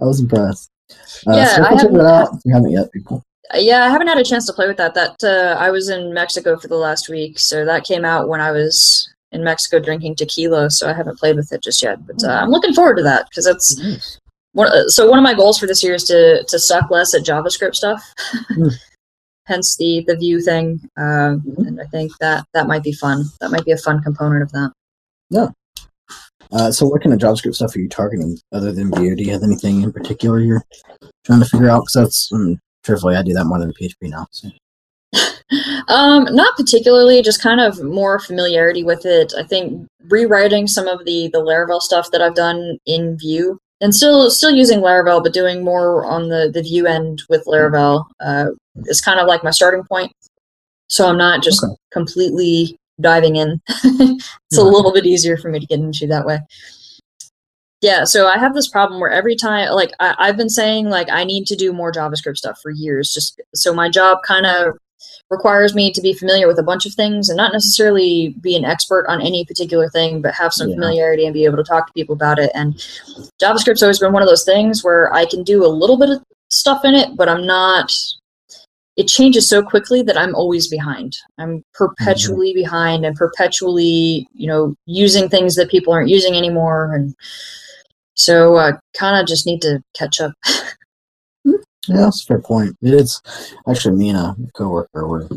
I 0.00 0.04
was 0.04 0.20
impressed. 0.20 0.70
Uh, 1.26 1.32
Yeah, 1.36 1.56
so 1.56 1.62
I 1.64 1.68
haven't- 1.74 2.00
out, 2.00 2.34
if 2.34 2.40
you 2.44 2.54
haven't 2.54 2.70
yet, 2.70 2.88
cool. 3.06 3.22
yeah, 3.54 3.84
I 3.84 3.88
haven't 3.88 4.08
had 4.08 4.18
a 4.18 4.24
chance 4.24 4.46
to 4.46 4.52
play 4.52 4.66
with 4.68 4.76
that. 4.76 4.94
That 4.94 5.16
uh, 5.24 5.56
I 5.58 5.70
was 5.70 5.88
in 5.88 6.12
Mexico 6.12 6.56
for 6.58 6.68
the 6.68 6.76
last 6.76 7.08
week, 7.08 7.38
so 7.38 7.64
that 7.64 7.84
came 7.84 8.04
out 8.04 8.28
when 8.28 8.40
I 8.40 8.50
was 8.50 9.08
in 9.30 9.42
Mexico 9.44 9.78
drinking 9.80 10.16
tequila. 10.16 10.70
So 10.70 10.88
I 10.88 10.92
haven't 10.92 11.18
played 11.18 11.36
with 11.36 11.52
it 11.52 11.62
just 11.62 11.82
yet, 11.82 12.04
but 12.06 12.22
uh, 12.24 12.32
I'm 12.32 12.50
looking 12.50 12.74
forward 12.74 12.96
to 12.96 13.02
that 13.04 13.28
because 13.30 13.44
that's 13.44 13.78
Nice. 13.78 14.18
one. 14.52 14.68
uh, 14.68 14.88
So 14.88 15.08
one 15.08 15.18
of 15.18 15.22
my 15.22 15.34
goals 15.34 15.58
for 15.58 15.66
this 15.66 15.82
year 15.82 15.94
is 15.94 16.04
to 16.04 16.44
to 16.48 16.58
suck 16.58 16.90
less 16.90 17.14
at 17.14 17.22
JavaScript 17.24 17.76
stuff. 17.76 18.02
Hmm. 18.48 18.68
Hence 19.46 19.76
the 19.76 20.04
the 20.06 20.16
Vue 20.16 20.40
thing, 20.40 20.80
um, 20.96 21.42
and 21.66 21.80
I 21.80 21.84
think 21.86 22.12
that 22.20 22.46
that 22.54 22.68
might 22.68 22.84
be 22.84 22.92
fun. 22.92 23.24
That 23.40 23.50
might 23.50 23.64
be 23.64 23.72
a 23.72 23.76
fun 23.76 24.00
component 24.02 24.42
of 24.44 24.52
that. 24.52 24.72
Uh, 26.52 26.70
so 26.70 26.86
what 26.86 27.02
kind 27.02 27.14
of 27.14 27.18
JavaScript 27.20 27.54
stuff 27.54 27.74
are 27.74 27.80
you 27.80 27.88
targeting 27.88 28.38
other 28.52 28.72
than 28.72 28.92
Vue? 28.94 29.16
Do 29.16 29.22
you 29.22 29.32
have 29.32 29.42
anything 29.42 29.82
in 29.82 29.92
particular 29.92 30.40
you're 30.40 30.64
trying 31.24 31.40
to 31.40 31.46
figure 31.46 31.70
out? 31.70 31.80
Because 31.82 31.94
that's, 31.94 32.32
um, 32.32 32.58
truthfully, 32.84 33.16
I 33.16 33.22
do 33.22 33.32
that 33.32 33.46
more 33.46 33.58
than 33.58 33.72
PHP 33.72 34.10
now. 34.10 34.26
So. 34.30 34.48
Um, 35.88 36.24
not 36.34 36.56
particularly, 36.56 37.20
just 37.20 37.42
kind 37.42 37.60
of 37.60 37.82
more 37.82 38.18
familiarity 38.18 38.84
with 38.84 39.04
it. 39.04 39.34
I 39.36 39.42
think 39.42 39.86
rewriting 40.08 40.66
some 40.66 40.88
of 40.88 41.04
the 41.04 41.28
the 41.30 41.40
Laravel 41.40 41.80
stuff 41.82 42.10
that 42.12 42.22
I've 42.22 42.34
done 42.34 42.78
in 42.86 43.18
Vue, 43.18 43.58
and 43.82 43.94
still 43.94 44.30
still 44.30 44.52
using 44.52 44.80
Laravel, 44.80 45.22
but 45.22 45.34
doing 45.34 45.62
more 45.62 46.06
on 46.06 46.30
the 46.30 46.50
the 46.52 46.62
Vue 46.62 46.86
end 46.86 47.22
with 47.28 47.44
Laravel 47.44 48.06
uh, 48.20 48.46
is 48.86 49.02
kind 49.02 49.20
of 49.20 49.26
like 49.26 49.44
my 49.44 49.50
starting 49.50 49.84
point. 49.84 50.12
So 50.88 51.06
I'm 51.06 51.18
not 51.18 51.42
just 51.42 51.62
Okay. 51.62 51.74
completely 51.92 52.76
diving 53.00 53.36
in. 53.36 53.60
it's 53.68 54.58
a 54.58 54.62
hmm. 54.62 54.68
little 54.68 54.92
bit 54.92 55.06
easier 55.06 55.36
for 55.36 55.48
me 55.48 55.60
to 55.60 55.66
get 55.66 55.80
into 55.80 56.06
that 56.06 56.26
way. 56.26 56.40
Yeah, 57.80 58.04
so 58.04 58.28
I 58.28 58.38
have 58.38 58.54
this 58.54 58.68
problem 58.68 59.00
where 59.00 59.10
every 59.10 59.34
time, 59.34 59.72
like 59.72 59.92
I, 59.98 60.14
I've 60.18 60.36
been 60.36 60.48
saying, 60.48 60.88
like 60.88 61.10
I 61.10 61.24
need 61.24 61.46
to 61.46 61.56
do 61.56 61.72
more 61.72 61.92
JavaScript 61.92 62.36
stuff 62.36 62.60
for 62.62 62.70
years. 62.70 63.12
Just 63.12 63.40
so 63.54 63.74
my 63.74 63.88
job 63.88 64.18
kind 64.24 64.46
of 64.46 64.76
requires 65.30 65.74
me 65.74 65.92
to 65.92 66.00
be 66.00 66.12
familiar 66.12 66.46
with 66.46 66.58
a 66.58 66.62
bunch 66.62 66.86
of 66.86 66.94
things 66.94 67.28
and 67.28 67.36
not 67.36 67.52
necessarily 67.52 68.36
be 68.40 68.54
an 68.54 68.64
expert 68.64 69.06
on 69.08 69.20
any 69.20 69.44
particular 69.44 69.88
thing, 69.88 70.22
but 70.22 70.34
have 70.34 70.52
some 70.52 70.68
Yeah. 70.68 70.76
familiarity 70.76 71.24
and 71.24 71.34
be 71.34 71.44
able 71.44 71.56
to 71.56 71.64
talk 71.64 71.86
to 71.86 71.92
people 71.92 72.14
about 72.14 72.38
it. 72.38 72.52
And 72.54 72.74
JavaScript's 73.40 73.82
always 73.82 73.98
been 73.98 74.12
one 74.12 74.22
of 74.22 74.28
those 74.28 74.44
things 74.44 74.84
where 74.84 75.12
I 75.12 75.24
can 75.24 75.42
do 75.42 75.64
a 75.64 75.66
little 75.66 75.96
bit 75.96 76.10
of 76.10 76.22
stuff 76.50 76.84
in 76.84 76.94
it, 76.94 77.16
but 77.16 77.28
I'm 77.28 77.46
not. 77.46 77.92
It 78.96 79.08
changes 79.08 79.48
so 79.48 79.62
quickly 79.62 80.02
that 80.02 80.18
I'm 80.18 80.34
always 80.34 80.68
behind. 80.68 81.16
I'm 81.38 81.64
perpetually 81.72 82.52
behind 82.52 83.06
and 83.06 83.16
perpetually, 83.16 84.28
you 84.34 84.46
know, 84.46 84.74
using 84.84 85.28
things 85.28 85.54
that 85.54 85.70
people 85.70 85.92
aren't 85.92 86.10
using 86.10 86.34
anymore. 86.34 86.94
And 86.94 87.14
so, 88.14 88.56
uh, 88.56 88.72
kind 88.94 89.18
of 89.18 89.26
just 89.26 89.46
need 89.46 89.62
to 89.62 89.82
catch 89.94 90.20
up. 90.20 90.32
Yeah, 91.88 91.96
that's 91.96 92.22
a 92.22 92.26
fair 92.26 92.40
point. 92.40 92.76
It 92.80 92.94
is 92.94 93.20
actually 93.68 93.96
me 93.96 94.10
and 94.10 94.18
a 94.18 94.36
coworker 94.54 95.08
were 95.08 95.28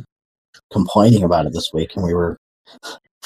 complaining 0.71 1.23
about 1.23 1.47
it 1.47 1.53
this 1.53 1.71
week, 1.73 1.95
and 1.95 2.05
we 2.05 2.13
were 2.13 2.37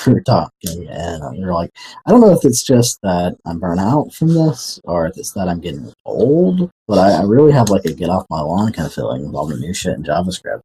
we 0.05 0.13
were 0.13 0.21
talking, 0.21 0.87
and 0.87 1.37
you're 1.37 1.53
like, 1.53 1.71
I 2.05 2.11
don't 2.11 2.21
know 2.21 2.31
if 2.31 2.45
it's 2.45 2.63
just 2.63 2.99
that 3.03 3.35
I'm 3.45 3.59
burnt 3.59 3.79
out 3.79 4.13
from 4.13 4.33
this, 4.33 4.79
or 4.83 5.07
if 5.07 5.17
it's 5.17 5.33
that 5.33 5.47
I'm 5.47 5.59
getting 5.59 5.91
old, 6.05 6.69
but 6.87 6.97
I, 6.97 7.21
I 7.21 7.23
really 7.23 7.51
have 7.51 7.69
like 7.69 7.85
a 7.85 7.93
get 7.93 8.09
off 8.09 8.25
my 8.29 8.41
lawn 8.41 8.73
kind 8.73 8.87
of 8.87 8.93
feeling 8.93 9.25
with 9.25 9.35
all 9.35 9.47
the 9.47 9.57
new 9.57 9.73
shit 9.73 9.95
in 9.95 10.03
JavaScript 10.03 10.63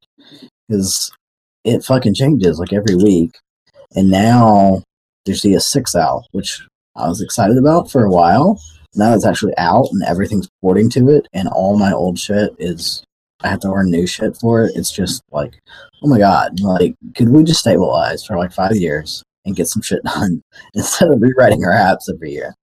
because 0.69 1.11
it 1.65 1.85
fucking 1.85 2.15
changes 2.15 2.59
like 2.59 2.73
every 2.73 2.97
week, 2.97 3.37
and 3.95 4.11
now 4.11 4.83
there's 5.25 5.43
the 5.43 5.55
ES6 5.55 5.95
out, 5.95 6.25
which 6.33 6.61
I 6.97 7.09
was 7.09 7.21
excited 7.21 7.59
about 7.59 7.91
for 7.91 8.05
a 8.05 8.11
while, 8.11 8.61
now 8.97 9.15
it's 9.15 9.27
actually 9.27 9.57
out 9.59 9.89
and 9.91 10.03
everything's 10.05 10.49
porting 10.61 10.89
to 10.91 11.09
it 11.09 11.27
and 11.33 11.49
all 11.49 11.77
my 11.79 11.93
old 11.93 12.19
shit 12.19 12.55
is 12.59 13.05
I 13.45 13.49
have 13.49 13.61
to 13.61 13.71
learn 13.71 13.91
new 13.91 14.07
shit 14.07 14.37
for 14.37 14.65
it. 14.65 14.73
It's 14.75 14.91
just 14.91 15.23
like, 15.31 15.61
oh 16.03 16.09
my 16.09 16.19
god, 16.19 16.61
like 16.61 16.95
could 17.15 17.29
we 17.29 17.45
just 17.45 17.61
stabilize 17.61 18.25
for 18.25 18.37
like 18.37 18.53
five 18.53 18.77
years 18.77 19.23
and 19.45 19.55
get 19.55 19.69
some 19.69 19.83
shit 19.83 20.03
done 20.05 20.43
instead 20.75 21.11
of 21.11 21.21
rewriting 21.21 21.65
our 21.65 21.73
apps 21.73 22.13
every 22.13 22.33
year? 22.33 22.55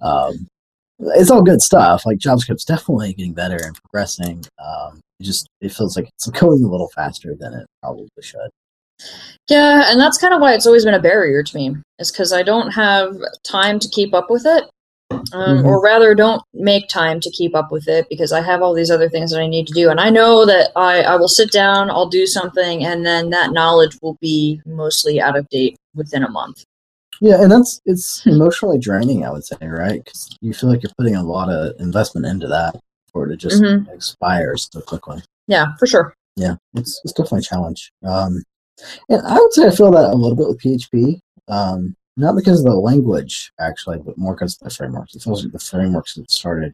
Um, 0.00 0.46
it's 1.00 1.30
all 1.30 1.42
good 1.42 1.62
stuff. 1.62 2.04
Like 2.06 2.18
JavaScript's 2.18 2.64
definitely 2.64 3.14
getting 3.14 3.32
better 3.32 3.58
and 3.62 3.74
progressing. 3.74 4.44
Um, 4.58 5.00
it 5.18 5.24
just 5.24 5.46
it 5.60 5.72
feels 5.72 5.96
like 5.96 6.08
it's 6.08 6.28
going 6.28 6.62
a 6.62 6.68
little 6.68 6.90
faster 6.94 7.34
than 7.34 7.54
it 7.54 7.66
probably 7.82 8.08
should. 8.20 8.50
Yeah, 9.48 9.90
and 9.90 9.98
that's 9.98 10.18
kind 10.18 10.34
of 10.34 10.40
why 10.40 10.54
it's 10.54 10.66
always 10.66 10.84
been 10.84 10.94
a 10.94 11.00
barrier 11.00 11.42
to 11.42 11.56
me, 11.56 11.76
is 11.98 12.12
because 12.12 12.32
I 12.32 12.42
don't 12.42 12.70
have 12.70 13.16
time 13.42 13.78
to 13.80 13.88
keep 13.88 14.14
up 14.14 14.30
with 14.30 14.44
it. 14.46 14.64
Um, 15.32 15.58
Mhm. 15.58 15.64
Or 15.64 15.80
rather, 15.82 16.14
don't 16.14 16.42
make 16.54 16.88
time 16.88 17.20
to 17.20 17.30
keep 17.30 17.54
up 17.54 17.70
with 17.72 17.88
it 17.88 18.06
because 18.08 18.32
I 18.32 18.40
have 18.40 18.62
all 18.62 18.74
these 18.74 18.90
other 18.90 19.08
things 19.08 19.30
that 19.30 19.40
I 19.40 19.46
need 19.46 19.66
to 19.68 19.72
do. 19.74 19.90
And 19.90 20.00
I 20.00 20.10
know 20.10 20.44
that 20.46 20.70
I, 20.76 21.02
I 21.02 21.16
will 21.16 21.28
sit 21.28 21.50
down, 21.52 21.90
I'll 21.90 22.08
do 22.08 22.26
something, 22.26 22.84
and 22.84 23.04
then 23.06 23.30
that 23.30 23.52
knowledge 23.52 23.96
will 24.02 24.18
be 24.20 24.60
mostly 24.66 25.20
out 25.20 25.36
of 25.36 25.48
date 25.48 25.76
within 25.94 26.22
a 26.24 26.30
month. 26.30 26.64
Yeah, 27.20 27.40
and 27.40 27.52
that's 27.52 27.80
it's 27.86 28.26
emotionally 28.26 28.78
draining, 28.78 29.24
I 29.24 29.30
would 29.30 29.44
say, 29.44 29.56
right? 29.62 30.02
Because 30.04 30.28
you 30.40 30.52
feel 30.52 30.68
like 30.70 30.82
you're 30.82 30.92
putting 30.98 31.14
a 31.16 31.22
lot 31.22 31.48
of 31.48 31.74
investment 31.80 32.26
into 32.26 32.48
that 32.48 32.74
for 33.12 33.26
it 33.26 33.28
to 33.30 33.36
just 33.36 33.62
Mhm. 33.62 33.88
expire 33.94 34.56
so 34.56 34.80
quickly. 34.80 35.22
Yeah, 35.46 35.74
for 35.78 35.86
sure. 35.86 36.14
Yeah, 36.36 36.56
it's 36.74 37.00
it's 37.04 37.12
definitely 37.12 37.40
a 37.40 37.42
challenge. 37.42 37.92
Um, 38.04 38.42
and 39.08 39.24
I 39.26 39.38
would 39.38 39.52
say 39.52 39.66
I 39.66 39.70
feel 39.70 39.90
that 39.92 40.10
a 40.12 40.16
little 40.16 40.34
bit 40.34 40.48
with 40.48 40.58
PHP. 40.58 41.20
Um, 41.48 41.94
not 42.16 42.36
because 42.36 42.60
of 42.60 42.66
the 42.66 42.74
language 42.74 43.52
actually, 43.60 43.98
but 43.98 44.18
more 44.18 44.34
because 44.34 44.54
of 44.60 44.68
the 44.68 44.74
frameworks. 44.74 45.14
It 45.14 45.22
feels 45.22 45.42
like 45.44 45.52
the 45.52 45.58
frameworks 45.58 46.16
have 46.16 46.26
started 46.28 46.72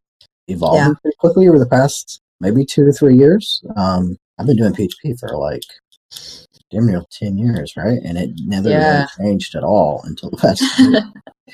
evolving 0.49 0.81
Yeah. 0.81 0.95
pretty 1.03 1.17
quickly 1.19 1.49
over 1.49 1.59
the 1.59 1.67
past 1.67 2.21
maybe 2.41 2.65
two 2.65 2.85
to 2.85 2.93
three 2.93 3.17
years. 3.17 3.63
Um, 3.77 4.17
I've 4.39 4.47
been 4.47 4.57
doing 4.57 4.73
PHP 4.73 5.19
for 5.19 5.37
like 5.37 5.63
damn 6.71 6.87
near 6.87 7.03
ten 7.11 7.37
years, 7.39 7.75
right? 7.77 7.99
And 8.05 8.17
it 8.19 8.31
never 8.45 8.69
Yeah. 8.71 8.93
really 8.95 9.07
changed 9.19 9.55
at 9.55 9.65
all 9.65 10.01
until 10.05 10.31
the 10.31 10.37
past, 10.37 10.63
year, 10.79 11.03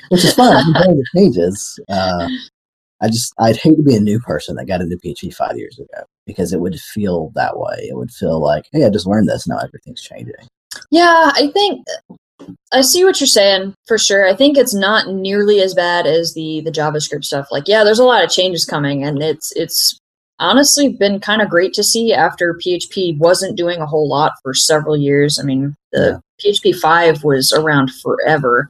which 0.09 0.23
is 0.25 0.33
fine. 0.33 0.63
I'm 0.75 1.01
changes. 1.15 1.79
Uh, 1.89 2.27
I 3.01 3.07
just 3.07 3.33
I'd 3.39 3.57
hate 3.57 3.75
to 3.75 3.83
be 3.83 3.95
a 3.95 3.99
new 3.99 4.19
person 4.19 4.55
that 4.55 4.65
got 4.67 4.81
into 4.81 4.97
PHP 4.97 5.33
five 5.33 5.57
years 5.57 5.77
ago 5.79 6.03
because 6.25 6.53
it 6.53 6.59
would 6.61 6.79
feel 6.79 7.31
that 7.35 7.57
way. 7.57 7.87
It 7.89 7.95
would 7.97 8.11
feel 8.11 8.39
like, 8.39 8.65
hey, 8.71 8.85
I 8.85 8.89
just 8.89 9.05
learned 9.07 9.27
this. 9.27 9.47
Now 9.47 9.57
everything's 9.57 10.01
changing. 10.01 10.33
Yeah, 10.91 11.31
I 11.33 11.49
think 11.53 11.85
I 12.71 12.81
see 12.81 13.03
what 13.03 13.19
you're 13.19 13.27
saying 13.27 13.73
for 13.87 13.97
sure. 13.97 14.27
I 14.27 14.35
think 14.35 14.57
it's 14.57 14.75
not 14.75 15.07
nearly 15.09 15.61
as 15.61 15.73
bad 15.73 16.05
as 16.05 16.33
the 16.33 16.61
the 16.61 16.71
JavaScript 16.71 17.25
stuff. 17.25 17.47
Like, 17.51 17.67
yeah, 17.67 17.83
there's 17.83 17.99
a 17.99 18.03
lot 18.05 18.23
of 18.23 18.29
changes 18.29 18.65
coming, 18.65 19.03
and 19.03 19.21
it's 19.21 19.51
it's 19.55 19.99
honestly 20.39 20.89
been 20.89 21.19
kind 21.19 21.41
of 21.41 21.49
great 21.49 21.73
to 21.73 21.83
see 21.83 22.13
after 22.13 22.55
PHP 22.55 23.17
wasn't 23.17 23.57
doing 23.57 23.79
a 23.79 23.85
whole 23.85 24.07
lot 24.07 24.33
for 24.43 24.53
several 24.53 24.97
years. 24.97 25.39
I 25.39 25.43
mean, 25.43 25.75
the 25.91 26.21
PHP 26.43 26.75
five 26.75 27.23
was 27.23 27.53
around 27.53 27.91
forever, 28.01 28.67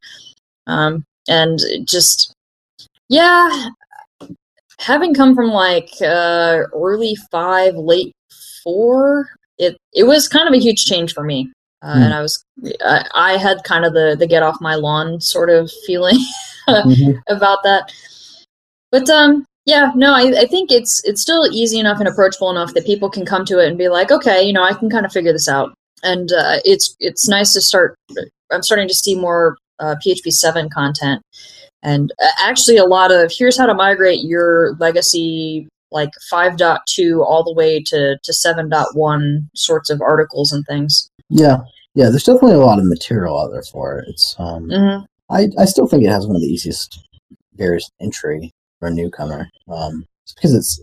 um, 0.68 1.04
and 1.28 1.60
it 1.62 1.88
just 1.88 2.34
yeah, 3.10 3.70
having 4.80 5.14
come 5.14 5.36
from 5.36 5.50
like 5.50 5.90
uh, 6.02 6.64
early 6.74 7.16
five, 7.32 7.76
late 7.76 8.14
four, 8.64 9.28
it 9.58 9.78
it 9.94 10.04
was 10.04 10.28
kind 10.28 10.48
of 10.48 10.54
a 10.54 10.62
huge 10.62 10.86
change 10.86 11.14
for 11.14 11.24
me. 11.24 11.52
Uh, 11.86 11.94
Hmm. 11.94 12.02
And 12.02 12.14
I 12.16 12.22
was, 12.22 12.44
I, 12.84 13.06
I 13.14 13.38
had 13.38 13.64
kind 13.64 13.86
of 13.86 13.94
the 13.94 14.16
the 14.18 14.26
get 14.28 14.42
off 14.44 14.58
my 14.60 14.74
lawn 14.76 15.22
sort 15.22 15.50
of 15.52 15.70
feeling 15.86 16.18
Mhm. 16.68 17.22
about 17.30 17.60
that. 17.64 17.92
But 18.92 19.08
um, 19.10 19.46
yeah, 19.66 19.92
no, 19.96 20.14
I, 20.14 20.34
I 20.42 20.46
think 20.48 20.72
it's 20.72 21.02
it's 21.04 21.22
still 21.22 21.48
easy 21.52 21.80
enough 21.80 22.00
and 22.00 22.08
approachable 22.08 22.50
enough 22.50 22.74
that 22.74 22.86
people 22.86 23.10
can 23.10 23.26
come 23.26 23.46
to 23.46 23.60
it 23.60 23.68
and 23.68 23.78
be 23.78 23.90
like, 23.90 24.10
okay, 24.12 24.42
you 24.44 24.54
know, 24.54 24.64
I 24.64 24.74
can 24.74 24.90
kind 24.90 25.06
of 25.06 25.12
figure 25.12 25.32
this 25.34 25.48
out. 25.48 25.74
and 26.04 26.32
uh, 26.32 26.58
it's 26.66 26.96
it's 27.00 27.28
nice 27.30 27.54
to 27.54 27.62
start. 27.62 27.96
I'm 28.52 28.64
starting 28.64 28.88
to 28.88 28.94
see 28.96 29.16
more 29.16 29.58
uh, 29.80 29.96
PHP 30.04 30.32
seven 30.32 30.70
content, 30.70 31.22
and 31.84 32.12
uh, 32.24 32.28
actually 32.40 32.78
a 32.78 32.86
lot 32.86 33.12
of 33.12 33.32
here's 33.32 33.58
how 33.60 33.66
to 33.68 33.74
migrate 33.76 34.24
your 34.24 34.76
legacy 34.80 35.68
like 35.92 36.10
5.2 36.34 37.24
all 37.24 37.44
the 37.44 37.54
way 37.54 37.80
to 37.84 38.18
to 38.24 38.32
7.1 38.32 39.48
sorts 39.56 39.90
of 39.90 40.02
articles 40.02 40.52
and 40.52 40.66
things. 40.66 41.10
Yeah, 41.30 41.58
yeah. 41.96 42.10
There's 42.10 42.24
definitely 42.24 42.54
a 42.54 42.60
lot 42.60 42.80
of 42.80 42.86
material 42.86 43.40
out 43.40 43.52
there 43.52 43.64
for 43.64 44.00
it. 44.00 44.10
It's 44.10 44.36
um, 44.38 44.70
hmm 44.70 45.04
I 45.30 45.50
I 45.58 45.66
still 45.66 45.88
think 45.88 46.04
it 46.04 46.10
has 46.10 46.28
one 46.28 46.36
of 46.36 46.42
the 46.42 46.48
easiest 46.48 47.08
barriers 47.54 47.86
to 47.86 48.06
entry 48.06 48.52
for 48.80 48.90
a 48.90 48.92
newcomer. 48.92 49.50
Um, 49.68 50.06
just 50.26 50.36
because 50.36 50.54
it's 50.54 50.82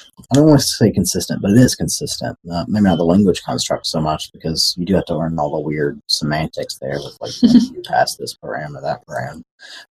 I 0.00 0.34
don't 0.34 0.46
want 0.46 0.60
to 0.60 0.66
say 0.66 0.90
consistent, 0.90 1.40
but 1.40 1.52
it 1.52 1.58
is 1.58 1.74
consistent. 1.74 2.38
Uh, 2.50 2.64
maybe 2.68 2.84
not 2.84 2.96
the 2.96 3.04
language 3.04 3.42
construct 3.42 3.86
so 3.86 4.00
much 4.00 4.32
because 4.32 4.74
you 4.76 4.84
do 4.84 4.94
have 4.94 5.04
to 5.06 5.16
learn 5.16 5.38
all 5.38 5.52
the 5.52 5.60
weird 5.60 6.00
semantics 6.08 6.78
there 6.78 6.98
with 7.02 7.16
like 7.20 7.32
you 7.42 7.82
pass 7.86 8.16
this 8.16 8.36
param 8.36 8.76
or 8.76 8.82
that 8.82 9.06
param. 9.06 9.42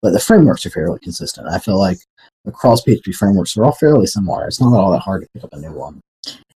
But 0.01 0.11
the 0.13 0.21
frameworks 0.21 0.65
are 0.67 0.71
fairly 0.71 0.99
consistent. 1.01 1.49
I 1.49 1.59
feel 1.59 1.79
like 1.79 1.99
across 2.47 2.83
PHP 2.83 3.15
frameworks 3.15 3.57
are 3.57 3.65
all 3.65 3.73
fairly 3.73 4.07
similar. 4.07 4.47
It's 4.47 4.61
not 4.61 4.75
all 4.75 4.93
that 4.93 5.01
hard 5.01 5.23
to 5.23 5.29
pick 5.35 5.45
up 5.45 5.53
a 5.53 5.61
new 5.61 5.73
one. 5.73 6.01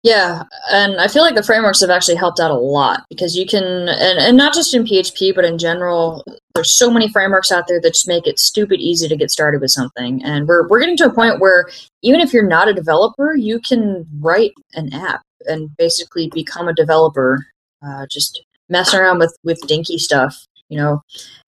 Yeah, 0.05 0.43
and 0.71 1.01
I 1.01 1.09
feel 1.09 1.23
like 1.23 1.35
the 1.35 1.43
frameworks 1.43 1.81
have 1.81 1.89
actually 1.89 2.17
helped 2.17 2.39
out 2.39 2.51
a 2.51 2.55
lot 2.55 3.07
because 3.09 3.35
you 3.35 3.47
can, 3.47 3.65
and, 3.65 4.19
and 4.19 4.37
not 4.37 4.53
just 4.53 4.75
in 4.75 4.85
PHP, 4.85 5.35
but 5.35 5.47
in 5.47 5.57
general, 5.57 6.23
there's 6.55 6.77
so 6.77 6.91
many 6.91 7.09
frameworks 7.09 7.51
out 7.51 7.67
there 7.69 7.81
that 7.81 7.95
just 7.95 8.07
make 8.07 8.27
it 8.27 8.39
stupid 8.39 8.81
easy 8.81 9.09
to 9.09 9.17
get 9.17 9.31
started 9.31 9.63
with 9.63 9.71
something. 9.71 10.23
And 10.23 10.47
we're, 10.47 10.69
we're 10.69 10.81
getting 10.81 10.99
to 10.99 11.07
a 11.07 11.13
point 11.13 11.41
where 11.41 11.71
even 12.03 12.21
if 12.21 12.35
you're 12.35 12.47
not 12.47 12.69
a 12.69 12.75
developer, 12.75 13.35
you 13.35 13.59
can 13.61 14.07
write 14.21 14.53
an 14.75 14.93
app 14.93 15.23
and 15.47 15.75
basically 15.79 16.29
become 16.35 16.69
a 16.69 16.75
developer, 16.75 17.39
uh, 17.83 18.05
just 18.11 18.45
messing 18.69 19.01
around 19.01 19.21
with, 19.21 19.35
with 19.43 19.59
dinky 19.67 19.97
stuff. 19.97 20.37
You 20.69 20.77
know, 20.77 21.03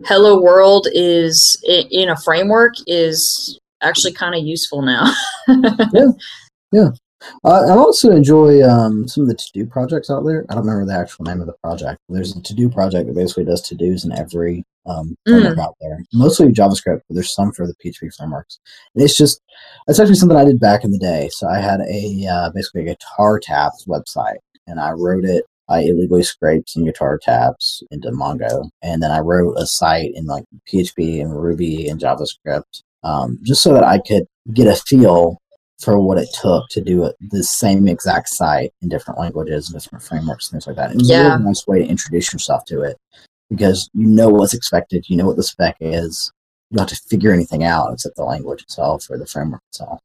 Hello 0.07 0.41
World 0.41 0.89
is 0.95 1.63
in 1.69 2.09
a 2.09 2.17
framework 2.17 2.73
is 2.87 3.61
actually 3.83 4.15
kind 4.15 4.35
of 4.35 4.47
useful 4.47 4.81
now. 4.81 5.13
Uh, 7.45 7.65
I 7.69 7.71
also 7.71 8.11
enjoy 8.11 8.63
um, 8.63 9.09
some 9.09 9.23
of 9.23 9.29
the 9.29 9.35
to 9.35 9.51
do 9.55 9.67
projects 9.67 10.11
out 10.11 10.25
there. 10.25 10.45
I 10.49 10.55
don't 10.55 10.67
remember 10.67 10.87
the 10.87 10.99
actual 10.99 11.25
name 11.25 11.41
of 11.41 11.47
the 11.47 11.55
project. 11.63 12.01
There's 12.09 12.37
a 12.37 12.43
to 12.43 12.55
do 12.55 12.69
project 12.69 13.07
that 13.07 13.15
basically 13.15 13.45
does 13.45 13.63
to 13.63 13.75
dos 13.75 14.05
in 14.05 14.13
every 14.13 14.65
um, 14.87 15.17
framework 15.27 15.59
out 15.59 15.77
there, 15.81 15.99
mostly 16.13 16.49
JavaScript, 16.49 17.01
but 17.09 17.15
there's 17.15 17.35
some 17.35 17.53
for 17.53 17.67
the 17.67 17.75
PHP 17.75 18.15
frameworks. 18.15 18.59
And 18.95 19.05
it's 19.05 19.17
just, 19.17 19.41
it's 19.89 19.99
actually 19.99 20.15
something 20.15 20.37
I 20.37 20.45
did 20.45 20.61
back 20.61 20.85
in 20.85 20.91
the 20.91 20.99
day. 20.99 21.29
So 21.33 21.49
I 21.49 21.59
had 21.59 21.81
a 21.81 22.27
uh, 22.31 22.51
basically 22.55 22.83
a 22.83 22.95
guitar 22.95 23.41
tabs 23.41 23.85
website, 23.87 24.39
and 24.67 24.81
I 24.81 24.93
wrote 24.93 25.25
it. 25.25 25.45
I 25.69 25.81
illegally 25.81 26.23
scraped 26.23 26.71
some 26.71 26.85
guitar 26.85 27.19
tabs 27.21 27.83
into 27.91 28.11
Mongo, 28.11 28.71
and 28.83 29.03
then 29.03 29.11
I 29.11 29.19
wrote 29.19 29.57
a 29.59 29.67
site 29.67 30.13
in 30.15 30.27
like 30.27 30.45
PHP 30.73 31.21
and 31.21 31.35
Ruby 31.35 31.89
and 31.89 32.01
JavaScript, 32.01 32.83
um, 33.03 33.39
just 33.43 33.63
so 33.63 33.73
that 33.73 33.83
I 33.83 33.99
could 33.99 34.27
get 34.55 34.69
a 34.69 34.77
feel 34.77 35.39
for 35.79 36.01
what 36.01 36.19
it 36.19 36.29
took 36.41 36.69
to 36.71 36.81
do 36.81 37.05
it 37.05 37.17
the 37.21 37.43
same 37.43 37.87
exact 37.87 38.29
site 38.29 38.73
in 38.81 38.89
different 38.89 39.21
languages 39.21 39.69
and 39.69 39.81
different 39.81 40.03
frameworks 40.03 40.47
and 40.47 40.53
things 40.53 40.67
like 40.67 40.77
that. 40.77 40.91
It 40.93 40.97
was 40.97 41.11
a 41.11 41.31
really 41.31 41.45
nice 41.45 41.67
way 41.67 41.79
to 41.81 41.87
introduce 41.87 42.33
yourself 42.33 42.65
to 42.67 42.83
it 42.83 42.97
because 43.51 43.91
you 43.95 44.07
know 44.07 44.29
what's 44.29 44.55
expected, 44.55 45.09
you 45.09 45.17
know 45.17 45.27
what 45.27 45.37
the 45.37 45.43
spec 45.43 45.77
is. 45.81 46.33
You 46.71 46.79
don't 46.79 46.91
have 46.91 46.99
to 46.99 47.09
figure 47.09 47.33
anything 47.33 47.63
out 47.63 47.93
except 47.93 48.17
the 48.17 48.25
language 48.25 48.63
itself 48.63 49.07
or 49.11 49.19
the 49.19 49.27
framework 49.27 49.63
itself. 49.71 50.01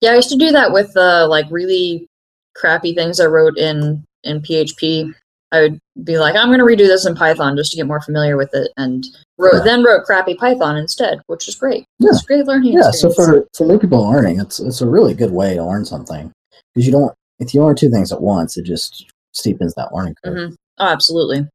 Yeah, 0.00 0.12
I 0.12 0.16
used 0.16 0.30
to 0.30 0.36
do 0.36 0.52
that 0.52 0.72
with 0.72 0.96
uh, 0.96 1.26
like 1.28 1.46
really 1.50 2.06
crappy 2.54 2.94
things 2.94 3.20
I 3.20 3.26
wrote 3.26 3.58
in 3.58 4.04
in 4.24 4.40
PHP. 4.40 5.12
I 5.50 5.60
would 5.62 5.78
be 6.04 6.18
like, 6.18 6.36
I'm 6.36 6.48
going 6.48 6.58
to 6.58 6.64
redo 6.64 6.86
this 6.86 7.06
in 7.06 7.14
Python 7.14 7.56
just 7.56 7.70
to 7.72 7.76
get 7.78 7.86
more 7.86 8.00
familiar 8.02 8.36
with 8.36 8.50
it, 8.54 8.70
and 8.76 9.04
wrote 9.38 9.54
Yeah. 9.54 9.60
then 9.64 9.82
wrote 9.84 10.04
crappy 10.04 10.34
Python 10.34 10.76
instead, 10.76 11.20
which 11.26 11.48
is 11.48 11.54
great. 11.54 11.84
Yeah. 11.98 12.10
It's 12.10 12.22
great 12.22 12.46
learning. 12.46 12.74
Yeah, 12.74 12.90
so 12.90 13.10
for, 13.12 13.46
for 13.56 13.66
new 13.66 13.78
people 13.78 14.08
learning, 14.10 14.40
it's 14.40 14.60
it's 14.60 14.80
a 14.82 14.88
really 14.88 15.14
good 15.14 15.30
way 15.32 15.54
to 15.54 15.64
learn 15.64 15.84
something 15.84 16.30
because 16.74 16.86
you 16.86 16.92
don't 16.92 17.14
if 17.38 17.54
you 17.54 17.62
learn 17.62 17.76
two 17.76 17.88
things 17.90 18.12
at 18.12 18.20
once, 18.20 18.56
it 18.58 18.64
just 18.64 19.06
steepens 19.34 19.72
that 19.76 19.94
learning 19.94 20.14
curve. 20.24 20.34
Mhm. 20.36 20.54
oh, 20.78 20.86
absolutely. 20.86 21.46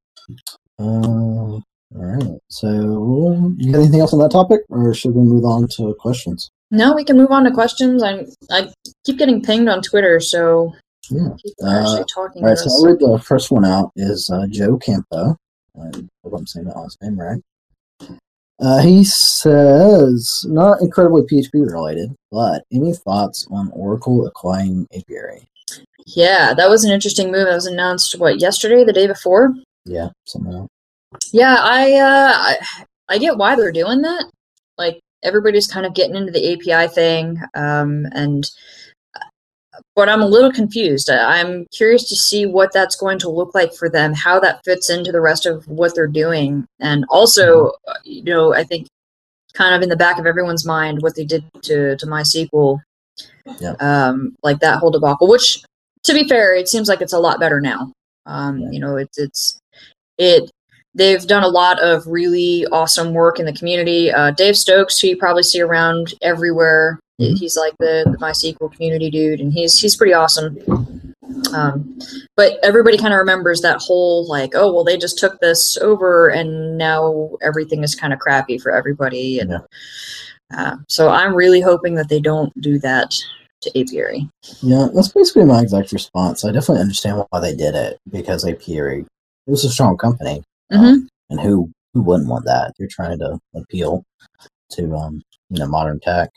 Uh, 0.79 0.83
all 0.85 1.61
right. 1.91 2.39
So, 2.49 3.53
you 3.57 3.71
got 3.71 3.79
anything 3.81 3.99
else 3.99 4.13
on 4.13 4.19
that 4.19 4.31
topic, 4.31 4.61
or 4.69 4.93
should 4.93 5.13
we 5.13 5.21
move 5.21 5.45
on 5.45 5.67
to 5.77 5.93
questions? 5.99 6.49
No, 6.71 6.93
we 6.93 7.03
can 7.03 7.17
move 7.17 7.29
on 7.31 7.43
to 7.43 7.51
questions. 7.51 8.01
I 8.01 8.25
I 8.49 8.71
keep 9.05 9.17
getting 9.19 9.41
pinged 9.43 9.69
on 9.69 9.81
Twitter, 9.81 10.19
so 10.19 10.73
Yeah. 11.09 11.29
people 11.43 11.67
are 11.67 11.79
Uh, 11.79 11.81
actually 11.81 12.05
talking 12.13 12.43
All 12.43 12.49
right. 12.49 12.57
So. 12.57 12.69
I'll 12.69 12.85
read 12.85 12.99
the 12.99 13.19
first 13.23 13.51
one 13.51 13.65
out. 13.65 13.91
Is 13.95 14.29
uh, 14.29 14.47
Joe 14.49 14.77
Campo? 14.77 15.37
I 15.81 15.91
hope 16.23 16.33
I'm 16.37 16.47
saying 16.47 16.67
that 16.67 16.77
last 16.77 17.01
name 17.01 17.19
right. 17.19 17.41
Uh, 18.59 18.79
he 18.81 19.03
says, 19.03 20.45
not 20.47 20.79
incredibly 20.81 21.23
PHP 21.23 21.69
related, 21.71 22.15
but 22.31 22.63
any 22.71 22.93
thoughts 22.93 23.47
on 23.51 23.71
Oracle 23.73 24.25
acquiring 24.27 24.87
Apiary? 24.95 25.47
Yeah, 26.05 26.53
that 26.53 26.69
was 26.69 26.83
an 26.85 26.91
interesting 26.91 27.31
move. 27.31 27.47
That 27.47 27.55
was 27.55 27.65
announced 27.65 28.17
what 28.19 28.39
yesterday, 28.39 28.83
the 28.83 28.93
day 28.93 29.07
before. 29.07 29.53
Yeah, 29.85 30.09
something 30.25 30.53
else. 30.53 30.69
Yeah, 31.31 31.57
I 31.59 31.93
uh 31.93 32.33
I, 32.35 32.57
I 33.09 33.17
get 33.17 33.37
why 33.37 33.55
they're 33.55 33.71
doing 33.71 34.01
that. 34.01 34.25
Like 34.77 34.99
everybody's 35.23 35.67
kind 35.67 35.85
of 35.85 35.93
getting 35.93 36.15
into 36.15 36.31
the 36.31 36.53
API 36.53 36.93
thing 36.93 37.39
um 37.55 38.05
and 38.13 38.49
but 39.95 40.09
I'm 40.09 40.21
a 40.21 40.27
little 40.27 40.51
confused. 40.51 41.09
I'm 41.09 41.65
curious 41.71 42.07
to 42.09 42.15
see 42.15 42.45
what 42.45 42.71
that's 42.73 42.95
going 42.95 43.19
to 43.19 43.29
look 43.29 43.53
like 43.55 43.73
for 43.73 43.89
them, 43.89 44.13
how 44.13 44.39
that 44.39 44.61
fits 44.63 44.89
into 44.89 45.11
the 45.11 45.21
rest 45.21 45.45
of 45.45 45.67
what 45.67 45.95
they're 45.95 46.07
doing. 46.07 46.65
And 46.79 47.05
also, 47.09 47.71
uh, 47.87 47.93
you 48.03 48.23
know, 48.23 48.53
I 48.53 48.63
think 48.63 48.87
kind 49.53 49.75
of 49.75 49.81
in 49.81 49.89
the 49.89 49.95
back 49.95 50.17
of 50.19 50.25
everyone's 50.25 50.65
mind 50.65 51.01
what 51.01 51.15
they 51.15 51.25
did 51.25 51.43
to 51.63 51.95
to 51.97 52.05
MySQL. 52.07 52.79
Yeah. 53.59 53.75
Um 53.79 54.35
like 54.43 54.59
that 54.59 54.79
whole 54.79 54.91
debacle, 54.91 55.27
which 55.27 55.63
to 56.03 56.13
be 56.13 56.27
fair, 56.27 56.53
it 56.55 56.67
seems 56.67 56.89
like 56.89 57.01
it's 57.01 57.13
a 57.13 57.19
lot 57.19 57.39
better 57.39 57.61
now. 57.61 57.91
Um, 58.25 58.57
Yeah. 58.59 58.69
you 58.71 58.79
know, 58.79 58.95
it's 58.97 59.17
it's 59.17 59.59
it 60.17 60.49
they've 60.95 61.25
done 61.25 61.43
a 61.43 61.47
lot 61.47 61.79
of 61.81 62.05
really 62.07 62.65
awesome 62.71 63.13
work 63.13 63.39
in 63.39 63.45
the 63.45 63.53
community. 63.53 64.11
Uh, 64.11 64.31
Dave 64.31 64.55
Stokes, 64.57 64.99
who 64.99 65.07
you 65.07 65.17
probably 65.17 65.43
see 65.43 65.61
around 65.61 66.13
everywhere. 66.21 66.99
He's 67.17 67.55
like 67.57 67.73
the, 67.79 68.03
the 68.11 68.17
MySQL 68.17 68.71
community 68.73 69.09
dude, 69.09 69.39
and 69.39 69.53
he's 69.53 69.79
he's 69.79 69.95
pretty 69.95 70.13
awesome. 70.13 70.57
Um, 71.53 71.97
but 72.35 72.57
everybody 72.63 72.97
kind 72.97 73.13
of 73.13 73.17
remembers 73.19 73.61
that 73.61 73.77
whole 73.81 74.27
like, 74.27 74.53
oh 74.55 74.73
well, 74.73 74.83
they 74.83 74.97
just 74.97 75.17
took 75.19 75.39
this 75.39 75.77
over, 75.77 76.29
and 76.29 76.77
now 76.77 77.31
everything 77.41 77.83
is 77.83 77.95
kind 77.95 78.13
of 78.13 78.19
crappy 78.19 78.57
for 78.57 78.71
everybody. 78.71 79.39
And 79.39 79.51
Yeah. 79.51 79.59
uh, 80.57 80.75
so 80.87 81.09
I'm 81.09 81.33
really 81.35 81.61
hoping 81.61 81.95
that 81.95 82.09
they 82.09 82.19
don't 82.19 82.51
do 82.61 82.79
that 82.79 83.13
to 83.61 83.79
Apiary. 83.79 84.29
Yeah, 84.61 84.87
that's 84.93 85.07
basically 85.09 85.45
my 85.45 85.61
exact 85.61 85.91
response. 85.91 86.43
I 86.43 86.51
definitely 86.51 86.81
understand 86.81 87.23
why 87.29 87.39
they 87.39 87.55
did 87.55 87.75
it 87.75 87.97
because 88.11 88.45
Apiary 88.45 89.05
it 89.47 89.51
was 89.51 89.63
a 89.65 89.69
strong 89.69 89.97
company, 89.97 90.43
Mhm. 90.71 91.07
and 91.29 91.39
who 91.39 91.69
who 91.93 92.01
wouldn't 92.01 92.29
want 92.29 92.45
that? 92.45 92.73
You're 92.79 92.89
trying 92.89 93.19
to 93.19 93.37
appeal 93.55 94.03
to 94.71 94.95
um 94.95 95.21
you 95.49 95.59
know 95.59 95.67
modern 95.67 95.99
tech, 95.99 96.29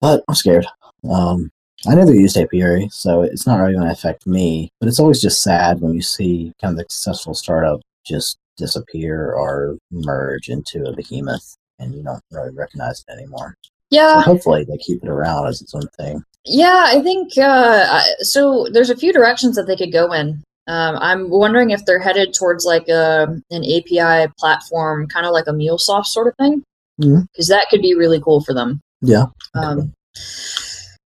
but 0.00 0.24
I'm 0.28 0.34
scared. 0.34 0.66
Um, 1.10 1.50
I 1.86 1.94
never 1.94 2.12
used 2.12 2.36
Apiary, 2.36 2.88
so 2.90 3.22
it's 3.22 3.46
not 3.46 3.58
really 3.58 3.74
going 3.74 3.86
to 3.86 3.92
affect 3.92 4.26
me. 4.26 4.70
But 4.80 4.88
it's 4.88 4.98
always 4.98 5.20
just 5.20 5.42
sad 5.42 5.80
when 5.80 5.94
you 5.94 6.02
see 6.02 6.52
kind 6.60 6.72
of 6.72 6.78
the 6.78 6.92
successful 6.92 7.34
startup 7.34 7.80
just 8.04 8.38
disappear 8.56 9.32
or 9.32 9.76
merge 9.90 10.48
into 10.48 10.84
a 10.84 10.92
behemoth, 10.94 11.56
and 11.78 11.94
you 11.94 12.02
don't 12.02 12.22
really 12.32 12.54
recognize 12.54 13.04
it 13.06 13.12
anymore. 13.12 13.54
So 13.62 13.70
Yeah, 13.90 14.22
hopefully 14.22 14.64
they 14.64 14.76
keep 14.78 15.02
it 15.02 15.08
around 15.08 15.46
as 15.46 15.62
its 15.62 15.74
own 15.74 15.88
thing. 15.98 16.22
Yeah, 16.44 16.84
I 16.86 17.00
think 17.00 17.36
uh, 17.38 18.02
so. 18.20 18.68
There's 18.72 18.90
a 18.90 18.96
few 18.96 19.12
directions 19.12 19.56
that 19.56 19.66
they 19.66 19.76
could 19.76 19.92
go 19.92 20.12
in. 20.12 20.42
Um, 20.66 20.98
I'm 21.00 21.30
wondering 21.30 21.70
if 21.70 21.84
they're 21.84 21.98
headed 21.98 22.34
towards 22.34 22.64
like 22.64 22.88
a 22.88 23.40
an 23.50 23.64
API 23.64 24.32
platform, 24.38 25.06
kind 25.08 25.26
of 25.26 25.32
like 25.32 25.46
a 25.46 25.52
MuleSoft 25.52 26.06
sort 26.06 26.26
of 26.26 26.34
thing, 26.36 26.62
because 26.98 27.48
that 27.48 27.66
could 27.70 27.82
be 27.82 27.94
really 27.94 28.20
cool 28.20 28.42
for 28.42 28.52
them. 28.52 28.80
Yeah. 29.00 29.26
Um, 29.54 29.92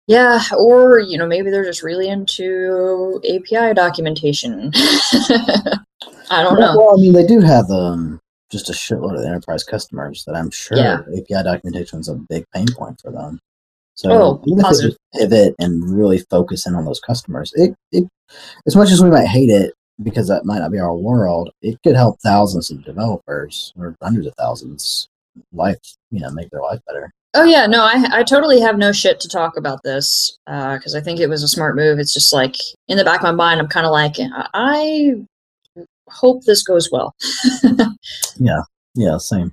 yeah, 0.09 0.41
or 0.59 0.99
you 0.99 1.17
know 1.19 1.27
maybe 1.27 1.51
they're 1.51 1.65
just 1.65 1.83
really 1.83 2.09
into 2.09 3.21
API 3.29 3.75
documentation. 3.75 4.71
I 6.31 6.43
don't 6.43 6.59
Well, 6.59 6.75
know. 6.75 6.77
well, 6.77 6.99
I 6.99 7.01
mean, 7.01 7.13
they 7.13 7.27
do 7.27 7.41
have 7.41 7.71
um, 7.71 8.19
just 8.51 8.69
a 8.71 8.73
shitload 8.73 9.19
of 9.19 9.25
enterprise 9.25 9.65
customers 9.65 10.25
that 10.27 10.35
I'm 10.35 10.51
sure 10.51 10.77
Yeah. 10.79 11.01
API 11.17 11.45
documentation 11.45 12.01
is 12.01 12.09
a 12.09 12.15
big 12.15 12.45
pain 12.55 12.67
point 12.77 13.01
for 13.01 13.13
them. 13.13 13.39
So 13.95 14.11
Oh, 14.11 14.43
even 14.47 14.59
if 14.61 14.65
positive. 14.65 14.97
they 15.13 15.21
pivot 15.21 15.55
and 15.59 15.97
really 15.97 16.19
focus 16.31 16.67
in 16.67 16.75
on 16.75 16.85
those 16.85 17.01
customers, 17.01 17.53
it, 17.55 17.75
it 17.93 18.05
as 18.67 18.75
much 18.75 18.91
as 18.91 19.03
we 19.03 19.11
might 19.11 19.27
hate 19.27 19.51
it 19.51 19.75
because 20.03 20.27
that 20.29 20.47
might 20.47 20.59
not 20.61 20.73
be 20.73 20.79
our 20.81 20.97
world, 20.97 21.51
it 21.61 21.79
could 21.85 21.95
help 21.97 22.19
thousands 22.23 22.71
of 22.71 22.83
developers 22.85 23.73
or 23.79 23.95
hundreds 24.03 24.27
of 24.27 24.35
thousands 24.39 25.07
life, 25.53 25.79
you 26.11 26.21
know, 26.21 26.31
make 26.31 26.51
their 26.51 26.63
life 26.63 26.81
better. 26.87 27.11
Oh 27.35 27.45
yeah, 27.45 27.67
no, 27.67 27.83
I 27.83 28.09
I 28.11 28.23
totally 28.23 28.61
have 28.61 28.77
no 28.77 28.93
shit 28.93 29.19
to 29.21 29.29
talk 29.29 29.57
about 29.57 29.83
this 29.83 30.37
because 30.47 30.95
I 30.95 31.01
think 31.01 31.19
it 31.19 31.29
was 31.29 31.43
a 31.43 31.49
smart 31.49 31.77
move. 31.77 31.99
It's 31.99 32.13
just 32.13 32.33
like 32.33 32.57
in 32.89 32.99
the 32.99 33.05
back 33.05 33.21
of 33.21 33.25
my 33.25 33.33
mind, 33.33 33.61
I'm 33.61 33.69
kind 33.69 33.87
of 33.87 33.93
like 33.93 34.17
I 34.55 35.15
hope 36.09 36.45
this 36.45 36.63
goes 36.63 36.91
well. 36.91 37.15
Yeah, 38.39 38.63
yeah, 38.95 39.19
same. 39.19 39.53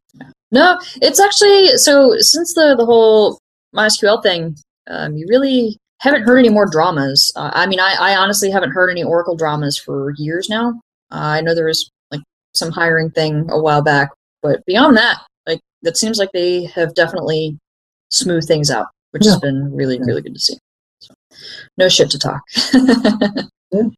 No, 0.51 0.79
it's 1.01 1.19
actually 1.19 1.77
so 1.77 2.15
since 2.19 2.53
the 2.53 2.75
the 2.77 2.85
whole 2.85 3.39
MySQL 3.75 4.23
thing, 4.23 4.57
um, 4.87 5.15
you 5.15 5.27
really 5.29 5.77
haven't 5.99 6.23
heard 6.23 6.39
any 6.39 6.49
more 6.49 6.67
dramas. 6.69 7.31
Uh, 7.35 7.51
I 7.53 7.67
mean, 7.67 7.79
I, 7.79 7.95
I 7.99 8.15
honestly 8.15 8.49
haven't 8.49 8.71
heard 8.71 8.89
any 8.89 9.03
Oracle 9.03 9.35
dramas 9.35 9.77
for 9.77 10.13
years 10.17 10.49
now. 10.49 10.69
Uh, 11.11 11.37
I 11.37 11.41
know 11.41 11.53
there 11.53 11.65
was 11.65 11.89
like 12.11 12.21
some 12.53 12.71
hiring 12.71 13.11
thing 13.11 13.47
a 13.51 13.59
while 13.59 13.83
back, 13.83 14.09
but 14.41 14.65
beyond 14.65 14.97
that, 14.97 15.19
it 15.83 15.97
seems 15.97 16.17
like 16.17 16.31
they 16.33 16.65
have 16.65 16.93
definitely 16.95 17.57
smoothed 18.09 18.47
things 18.47 18.69
out, 18.71 18.87
which 19.11 19.25
has 19.25 19.39
been 19.39 19.73
really 19.73 19.99
really 19.99 20.21
good 20.21 20.33
to 20.33 20.39
see. 20.39 20.57
So, 20.99 21.13
no 21.77 21.89
shit 21.89 22.09
to 22.11 22.19
talk. 22.19 22.41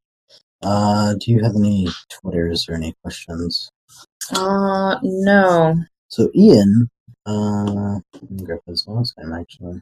Uh, 0.64 1.16
do 1.20 1.32
you 1.32 1.44
have 1.44 1.56
any 1.56 1.88
Twitters 2.10 2.68
or 2.70 2.76
any 2.76 2.94
questions? 3.02 3.70
uh, 4.36 4.98
no. 5.02 5.76
So 6.10 6.30
Ian, 6.36 6.90
uh, 7.26 8.00
grab 8.44 8.60
his 8.68 8.86
last 8.88 9.16
name 9.18 9.34
actually. 9.34 9.80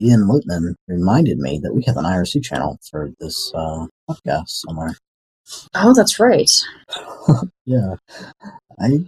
Ian 0.00 0.28
Littman 0.28 0.74
reminded 0.86 1.38
me 1.38 1.58
that 1.62 1.74
we 1.74 1.82
have 1.84 1.96
an 1.96 2.04
IRC 2.04 2.44
channel 2.44 2.78
for 2.88 3.10
this 3.20 3.52
uh, 3.54 3.86
podcast 4.08 4.48
somewhere. 4.48 4.94
Oh, 5.74 5.92
that's 5.94 6.18
right. 6.20 6.50
Yeah, 7.64 7.94
I 8.80 9.04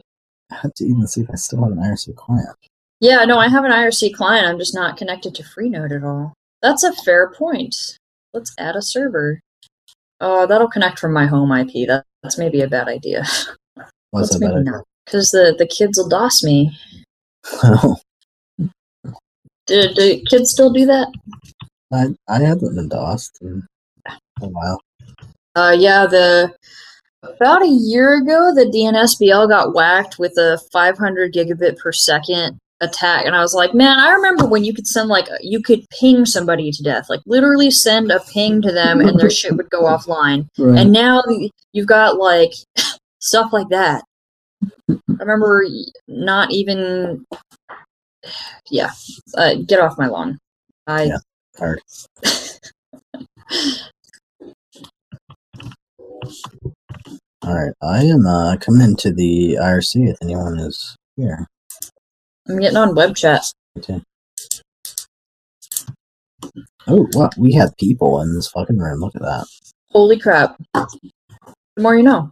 have 0.50 0.74
to 0.74 0.84
even 0.84 1.06
see 1.06 1.22
if 1.22 1.30
I 1.30 1.36
still 1.36 1.62
have 1.62 1.72
an 1.72 1.78
IRC 1.78 2.14
client. 2.16 2.56
Yeah, 3.00 3.24
no, 3.24 3.38
I 3.38 3.48
have 3.48 3.64
an 3.64 3.72
IRC 3.72 4.14
client. 4.14 4.46
I'm 4.46 4.58
just 4.58 4.74
not 4.74 4.96
connected 4.96 5.34
to 5.34 5.42
Freenode 5.42 5.94
at 5.94 6.04
all. 6.04 6.34
That's 6.62 6.84
a 6.84 6.92
fair 6.92 7.30
point. 7.30 7.74
Let's 8.32 8.54
add 8.58 8.76
a 8.76 8.82
server. 8.82 9.40
Oh, 10.20 10.46
that'll 10.46 10.70
connect 10.70 10.98
from 10.98 11.12
my 11.12 11.26
home 11.26 11.52
IP. 11.52 11.86
That, 11.86 12.04
that's 12.22 12.38
maybe 12.38 12.62
a 12.62 12.68
bad 12.68 12.88
idea. 12.88 13.24
Let's 14.12 14.38
that 14.38 14.40
maybe 14.40 14.62
not. 14.62 14.84
Because 15.04 15.30
the, 15.30 15.54
the 15.58 15.66
kids 15.66 15.98
will 15.98 16.08
DOS 16.08 16.42
me. 16.42 16.76
Do, 19.66 19.94
do 19.94 20.22
kids 20.28 20.50
still 20.50 20.70
do 20.70 20.84
that? 20.84 21.08
I 21.92 22.08
I 22.28 22.40
haven't 22.40 22.74
been 22.74 22.88
DOSed 22.88 23.38
in 23.40 23.66
a 24.42 24.48
while. 24.48 24.80
Uh, 25.56 25.74
yeah, 25.78 26.06
the 26.06 26.54
about 27.36 27.62
a 27.62 27.68
year 27.68 28.16
ago, 28.16 28.52
the 28.54 28.66
DNSBL 28.66 29.48
got 29.48 29.74
whacked 29.74 30.18
with 30.18 30.32
a 30.32 30.60
500 30.72 31.32
gigabit 31.32 31.78
per 31.78 31.92
second 31.92 32.58
attack, 32.80 33.26
and 33.26 33.34
I 33.34 33.40
was 33.40 33.54
like, 33.54 33.74
man, 33.74 33.98
I 33.98 34.12
remember 34.12 34.46
when 34.46 34.64
you 34.64 34.74
could 34.74 34.86
send 34.86 35.08
like 35.08 35.26
you 35.40 35.62
could 35.62 35.84
ping 35.90 36.26
somebody 36.26 36.70
to 36.70 36.82
death, 36.82 37.06
like 37.08 37.20
literally 37.26 37.70
send 37.70 38.10
a 38.10 38.20
ping 38.20 38.62
to 38.62 38.72
them, 38.72 39.00
and 39.00 39.18
their 39.18 39.30
shit 39.30 39.56
would 39.56 39.70
go 39.70 39.82
offline. 39.94 40.48
Right. 40.58 40.80
And 40.80 40.92
now 40.92 41.22
you've 41.72 41.86
got 41.86 42.16
like 42.16 42.52
stuff 43.20 43.52
like 43.52 43.68
that. 43.70 44.04
I 44.90 44.96
remember 45.18 45.64
not 46.08 46.52
even. 46.52 47.24
Yeah, 48.70 48.90
uh, 49.36 49.56
get 49.66 49.80
off 49.80 49.98
my 49.98 50.06
lawn. 50.06 50.38
I 50.86 51.04
Yeah. 51.04 51.18
Hard. 51.58 51.80
All 57.46 57.54
right, 57.54 57.74
I 57.82 58.04
am 58.04 58.24
uh, 58.26 58.56
coming 58.56 58.80
into 58.80 59.12
the 59.12 59.58
IRC 59.60 60.08
if 60.08 60.16
anyone 60.22 60.58
is 60.58 60.96
here. 61.14 61.46
I'm 62.48 62.58
getting 62.58 62.78
on 62.78 62.94
web 62.94 63.14
chat. 63.14 63.42
Okay. 63.76 64.00
Oh, 66.86 67.06
wow, 67.12 67.28
we 67.36 67.52
have 67.52 67.76
people 67.76 68.22
in 68.22 68.34
this 68.34 68.48
fucking 68.48 68.78
room. 68.78 69.00
Look 69.00 69.14
at 69.14 69.20
that. 69.20 69.46
Holy 69.90 70.18
crap! 70.18 70.56
The 70.72 71.82
more 71.82 71.94
you 71.94 72.02
know. 72.02 72.30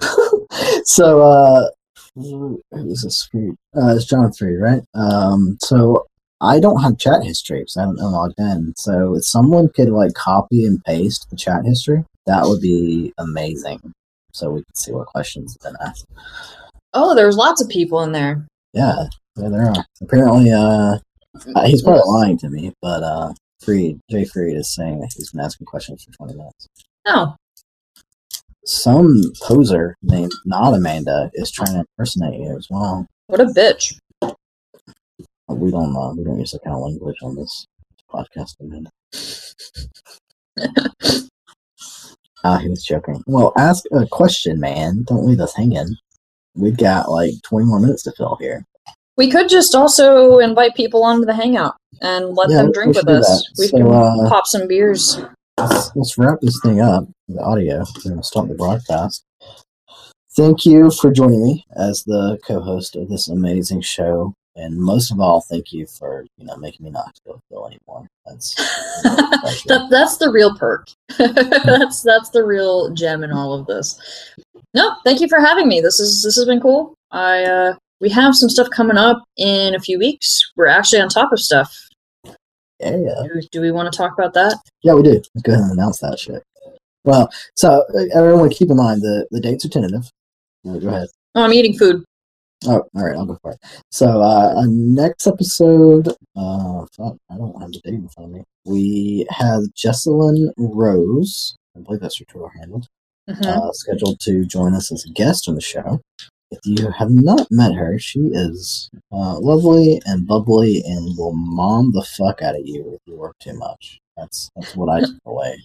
so 0.84 1.20
uh 1.22 1.70
who 2.14 2.62
is 2.72 3.02
this? 3.02 3.28
Uh 3.76 3.96
it's 3.96 4.04
John 4.04 4.30
3, 4.30 4.56
right? 4.56 4.82
Um 4.94 5.58
so 5.60 6.06
I 6.40 6.60
don't 6.60 6.80
have 6.80 6.96
chat 6.96 7.24
history 7.24 7.60
because 7.60 7.76
I 7.76 7.80
haven't 7.80 7.98
logged 7.98 8.38
in. 8.38 8.72
So 8.76 9.16
if 9.16 9.24
someone 9.24 9.68
could 9.70 9.88
like 9.88 10.14
copy 10.14 10.64
and 10.64 10.82
paste 10.84 11.26
the 11.28 11.36
chat 11.36 11.64
history, 11.64 12.04
that 12.26 12.44
would 12.44 12.60
be 12.60 13.12
amazing. 13.18 13.80
So 14.38 14.50
we 14.50 14.60
could 14.60 14.76
see 14.76 14.92
what 14.92 15.06
questions 15.08 15.56
have 15.60 15.72
been 15.72 15.80
asked. 15.86 16.06
Oh, 16.94 17.14
there's 17.14 17.36
lots 17.36 17.60
of 17.60 17.68
people 17.68 18.02
in 18.02 18.12
there. 18.12 18.46
Yeah, 18.72 19.04
yeah 19.36 19.48
there 19.48 19.68
are. 19.68 19.84
Apparently 20.00 20.52
uh 20.52 20.98
he's 21.66 21.82
probably 21.82 22.02
lying 22.06 22.38
to 22.38 22.48
me, 22.48 22.72
but 22.80 23.02
uh 23.02 23.32
Freed, 23.60 23.98
Jay 24.10 24.24
Freed 24.24 24.56
is 24.56 24.72
saying 24.74 25.00
that 25.00 25.10
he's 25.16 25.32
been 25.32 25.40
asking 25.40 25.66
questions 25.66 26.04
for 26.04 26.12
twenty 26.12 26.34
minutes. 26.34 26.66
Oh, 27.06 27.34
Some 28.64 29.22
poser 29.42 29.96
named 30.02 30.32
not 30.44 30.74
Amanda 30.74 31.30
is 31.34 31.50
trying 31.50 31.72
to 31.72 31.80
impersonate 31.80 32.40
you 32.40 32.56
as 32.56 32.66
well. 32.70 33.06
what 33.26 33.40
a 33.40 33.46
bitch! 33.46 33.98
We 35.48 35.70
don't 35.70 35.96
uh, 35.96 36.12
we 36.14 36.24
don't 36.24 36.38
use 36.38 36.52
that 36.52 36.62
kind 36.62 36.76
of 36.76 36.82
language 36.82 37.16
on 37.22 37.34
this 37.34 37.66
podcast, 38.12 38.54
Amanda. 38.60 38.90
Ah, 42.44 42.58
he 42.58 42.68
was 42.68 42.84
joking. 42.84 43.22
Well, 43.26 43.52
ask 43.56 43.84
a 43.92 44.06
question, 44.06 44.60
man. 44.60 45.04
Don't 45.04 45.26
leave 45.26 45.40
us 45.40 45.54
hanging. 45.54 45.96
We've 46.54 46.76
got 46.76 47.10
like 47.10 47.32
twenty 47.42 47.66
more 47.66 47.80
minutes 47.80 48.02
to 48.04 48.12
fill 48.12 48.36
here. 48.40 48.64
We 49.16 49.30
could 49.30 49.48
just 49.48 49.74
also 49.74 50.38
invite 50.38 50.76
people 50.76 51.02
onto 51.02 51.26
the 51.26 51.34
hangout 51.34 51.74
and 52.00 52.36
let 52.36 52.50
Yeah, 52.50 52.62
them 52.62 52.72
drink 52.72 52.94
with 52.94 53.08
us. 53.08 53.50
We 53.58 53.66
So, 53.66 53.78
can 53.78 53.92
uh, 53.92 54.28
pop 54.28 54.46
some 54.46 54.68
beers. 54.68 55.20
Let's, 55.58 55.90
let's 55.96 56.18
wrap 56.18 56.40
this 56.40 56.60
thing 56.62 56.80
up. 56.80 57.04
The 57.28 57.42
audio. 57.42 57.84
We're 58.04 58.12
gonna 58.12 58.22
start 58.22 58.48
the 58.48 58.54
broadcast. 58.54 59.24
Thank 60.36 60.64
you 60.64 60.92
for 60.92 61.10
joining 61.10 61.42
me 61.42 61.66
as 61.76 62.04
the 62.04 62.38
co-host 62.46 62.94
of 62.94 63.08
this 63.08 63.28
amazing 63.28 63.80
show, 63.80 64.34
and 64.58 64.76
most 64.76 65.12
of 65.12 65.20
all, 65.20 65.40
thank 65.40 65.72
you 65.72 65.86
for 65.86 66.26
you 66.36 66.44
know 66.44 66.56
making 66.56 66.84
me 66.84 66.90
not 66.90 67.16
feel 67.24 67.34
ill 67.34 67.34
go 67.34 67.34
to 67.34 67.42
Phil 67.48 67.66
anymore. 67.66 68.06
That's 68.26 68.54
that, 69.66 69.88
that's 69.90 70.16
the 70.16 70.30
real 70.30 70.56
perk. 70.56 70.88
that's 71.18 72.02
that's 72.02 72.30
the 72.30 72.44
real 72.44 72.90
gem 72.90 73.22
in 73.22 73.30
all 73.30 73.54
of 73.54 73.66
this. 73.66 73.98
No, 74.74 74.96
thank 75.04 75.20
you 75.20 75.28
for 75.28 75.40
having 75.40 75.68
me. 75.68 75.80
This 75.80 76.00
is 76.00 76.22
this 76.22 76.36
has 76.36 76.44
been 76.44 76.60
cool. 76.60 76.94
I 77.12 77.44
uh, 77.44 77.74
we 78.00 78.10
have 78.10 78.34
some 78.34 78.48
stuff 78.48 78.68
coming 78.70 78.96
up 78.96 79.22
in 79.36 79.74
a 79.74 79.80
few 79.80 79.98
weeks. 79.98 80.52
We're 80.56 80.66
actually 80.66 81.00
on 81.00 81.08
top 81.08 81.32
of 81.32 81.40
stuff. 81.40 81.74
yeah, 82.24 82.96
yeah. 82.96 83.22
Do, 83.22 83.40
do 83.52 83.60
we 83.60 83.70
want 83.70 83.92
to 83.92 83.96
talk 83.96 84.12
about 84.18 84.34
that? 84.34 84.58
Yeah, 84.82 84.94
we 84.94 85.02
do. 85.02 85.12
Let's 85.12 85.42
go 85.42 85.52
ahead 85.52 85.64
and 85.64 85.72
announce 85.72 86.00
that 86.00 86.18
shit. 86.18 86.42
Well, 87.04 87.30
so 87.54 87.84
everyone 88.14 88.50
keep 88.50 88.70
in 88.70 88.76
mind 88.76 89.02
the, 89.02 89.26
the 89.30 89.40
dates 89.40 89.64
are 89.64 89.68
tentative. 89.68 90.10
Go 90.64 90.88
ahead. 90.88 91.08
Oh, 91.34 91.42
I'm 91.42 91.52
eating 91.52 91.78
food. 91.78 92.04
Oh, 92.66 92.82
all 92.94 93.04
right, 93.04 93.14
I'll 93.16 93.24
go 93.26 93.38
for 93.40 93.52
it. 93.52 93.58
So, 93.90 94.20
uh, 94.20 94.54
uh, 94.56 94.66
next 94.68 95.26
episode, 95.28 96.08
uh, 96.36 96.82
I 97.30 97.36
don't 97.36 97.60
have 97.60 97.70
the 97.70 97.80
date 97.84 97.94
in 97.94 98.08
front 98.08 98.30
of 98.30 98.36
me. 98.36 98.44
We 98.66 99.26
have 99.30 99.62
Jesselyn 99.76 100.52
Rose, 100.56 101.54
I 101.76 101.80
believe 101.80 102.00
that's 102.00 102.18
her 102.18 102.24
Twitter 102.24 102.48
handle, 102.58 102.84
Mhm. 103.28 103.46
uh, 103.46 103.72
scheduled 103.72 104.18
to 104.20 104.44
join 104.44 104.74
us 104.74 104.90
as 104.90 105.04
a 105.04 105.10
guest 105.10 105.48
on 105.48 105.54
the 105.54 105.60
show. 105.60 106.00
If 106.50 106.58
you 106.64 106.90
have 106.90 107.10
not 107.10 107.46
met 107.50 107.74
her, 107.74 107.98
she 107.98 108.20
is 108.32 108.88
uh, 109.12 109.38
lovely 109.38 110.00
and 110.06 110.26
bubbly 110.26 110.82
and 110.84 111.16
will 111.16 111.34
mom 111.34 111.92
the 111.92 112.02
fuck 112.02 112.42
out 112.42 112.56
of 112.58 112.62
you 112.66 112.92
if 112.94 113.00
you 113.06 113.16
work 113.16 113.36
too 113.38 113.52
much. 113.54 114.00
That's 114.16 114.50
that's 114.56 114.74
what 114.74 114.88
I 114.88 115.00
took 115.00 115.18
away. 115.26 115.62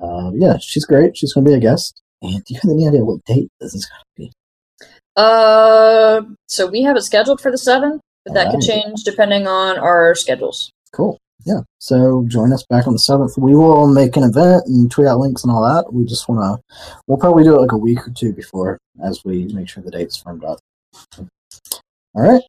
Uh, 0.00 0.30
yeah, 0.34 0.56
she's 0.58 0.86
great. 0.86 1.16
She's 1.16 1.32
going 1.34 1.44
to 1.44 1.50
be 1.50 1.56
a 1.56 1.60
guest. 1.60 2.00
And 2.22 2.42
do 2.44 2.54
you 2.54 2.60
have 2.62 2.70
any 2.70 2.88
idea 2.88 3.04
what 3.04 3.24
date 3.26 3.50
this 3.60 3.74
is 3.74 3.86
going 3.86 4.00
to 4.00 4.06
be? 4.16 4.32
Uh, 5.20 6.22
so 6.46 6.66
we 6.66 6.82
have 6.82 6.96
it 6.96 7.02
scheduled 7.02 7.40
for 7.40 7.50
the 7.50 7.58
seventh, 7.58 8.00
but 8.24 8.32
that 8.34 8.50
could 8.50 8.62
change 8.62 9.04
depending 9.04 9.46
on 9.46 9.78
our 9.78 10.14
schedules. 10.14 10.70
Cool. 10.92 11.18
Yeah. 11.44 11.60
So 11.78 12.24
join 12.26 12.52
us 12.52 12.64
back 12.68 12.86
on 12.86 12.94
the 12.94 12.98
seventh. 12.98 13.36
We 13.36 13.54
will 13.54 13.86
make 13.86 14.16
an 14.16 14.24
event 14.24 14.62
and 14.66 14.90
tweet 14.90 15.08
out 15.08 15.18
links 15.18 15.44
and 15.44 15.52
all 15.52 15.62
that. 15.62 15.92
We 15.92 16.04
just 16.06 16.28
want 16.28 16.40
to. 16.40 16.76
We'll 17.06 17.18
probably 17.18 17.44
do 17.44 17.54
it 17.54 17.60
like 17.60 17.72
a 17.72 17.76
week 17.76 18.06
or 18.06 18.10
two 18.10 18.32
before, 18.32 18.78
as 19.04 19.22
we 19.24 19.44
make 19.52 19.68
sure 19.68 19.82
the 19.82 19.90
date's 19.90 20.16
firmed 20.16 20.44
up. 20.44 20.58
All 21.18 21.28
right. 22.14 22.42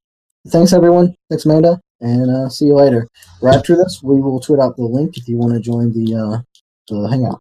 Thanks 0.48 0.74
everyone. 0.74 1.14
Thanks 1.30 1.46
Amanda, 1.46 1.80
and 2.00 2.32
uh, 2.32 2.50
see 2.50 2.66
you 2.66 2.76
later. 2.76 3.08
Right 3.42 3.56
after 3.56 3.76
this, 3.76 4.02
we 4.02 4.20
will 4.20 4.40
tweet 4.40 4.60
out 4.60 4.76
the 4.76 4.84
link 4.84 5.18
if 5.18 5.28
you 5.28 5.38
want 5.38 5.54
to 5.54 5.60
join 5.60 5.92
the 5.92 6.16
uh, 6.16 6.42
the 6.88 7.08
hangout. 7.08 7.41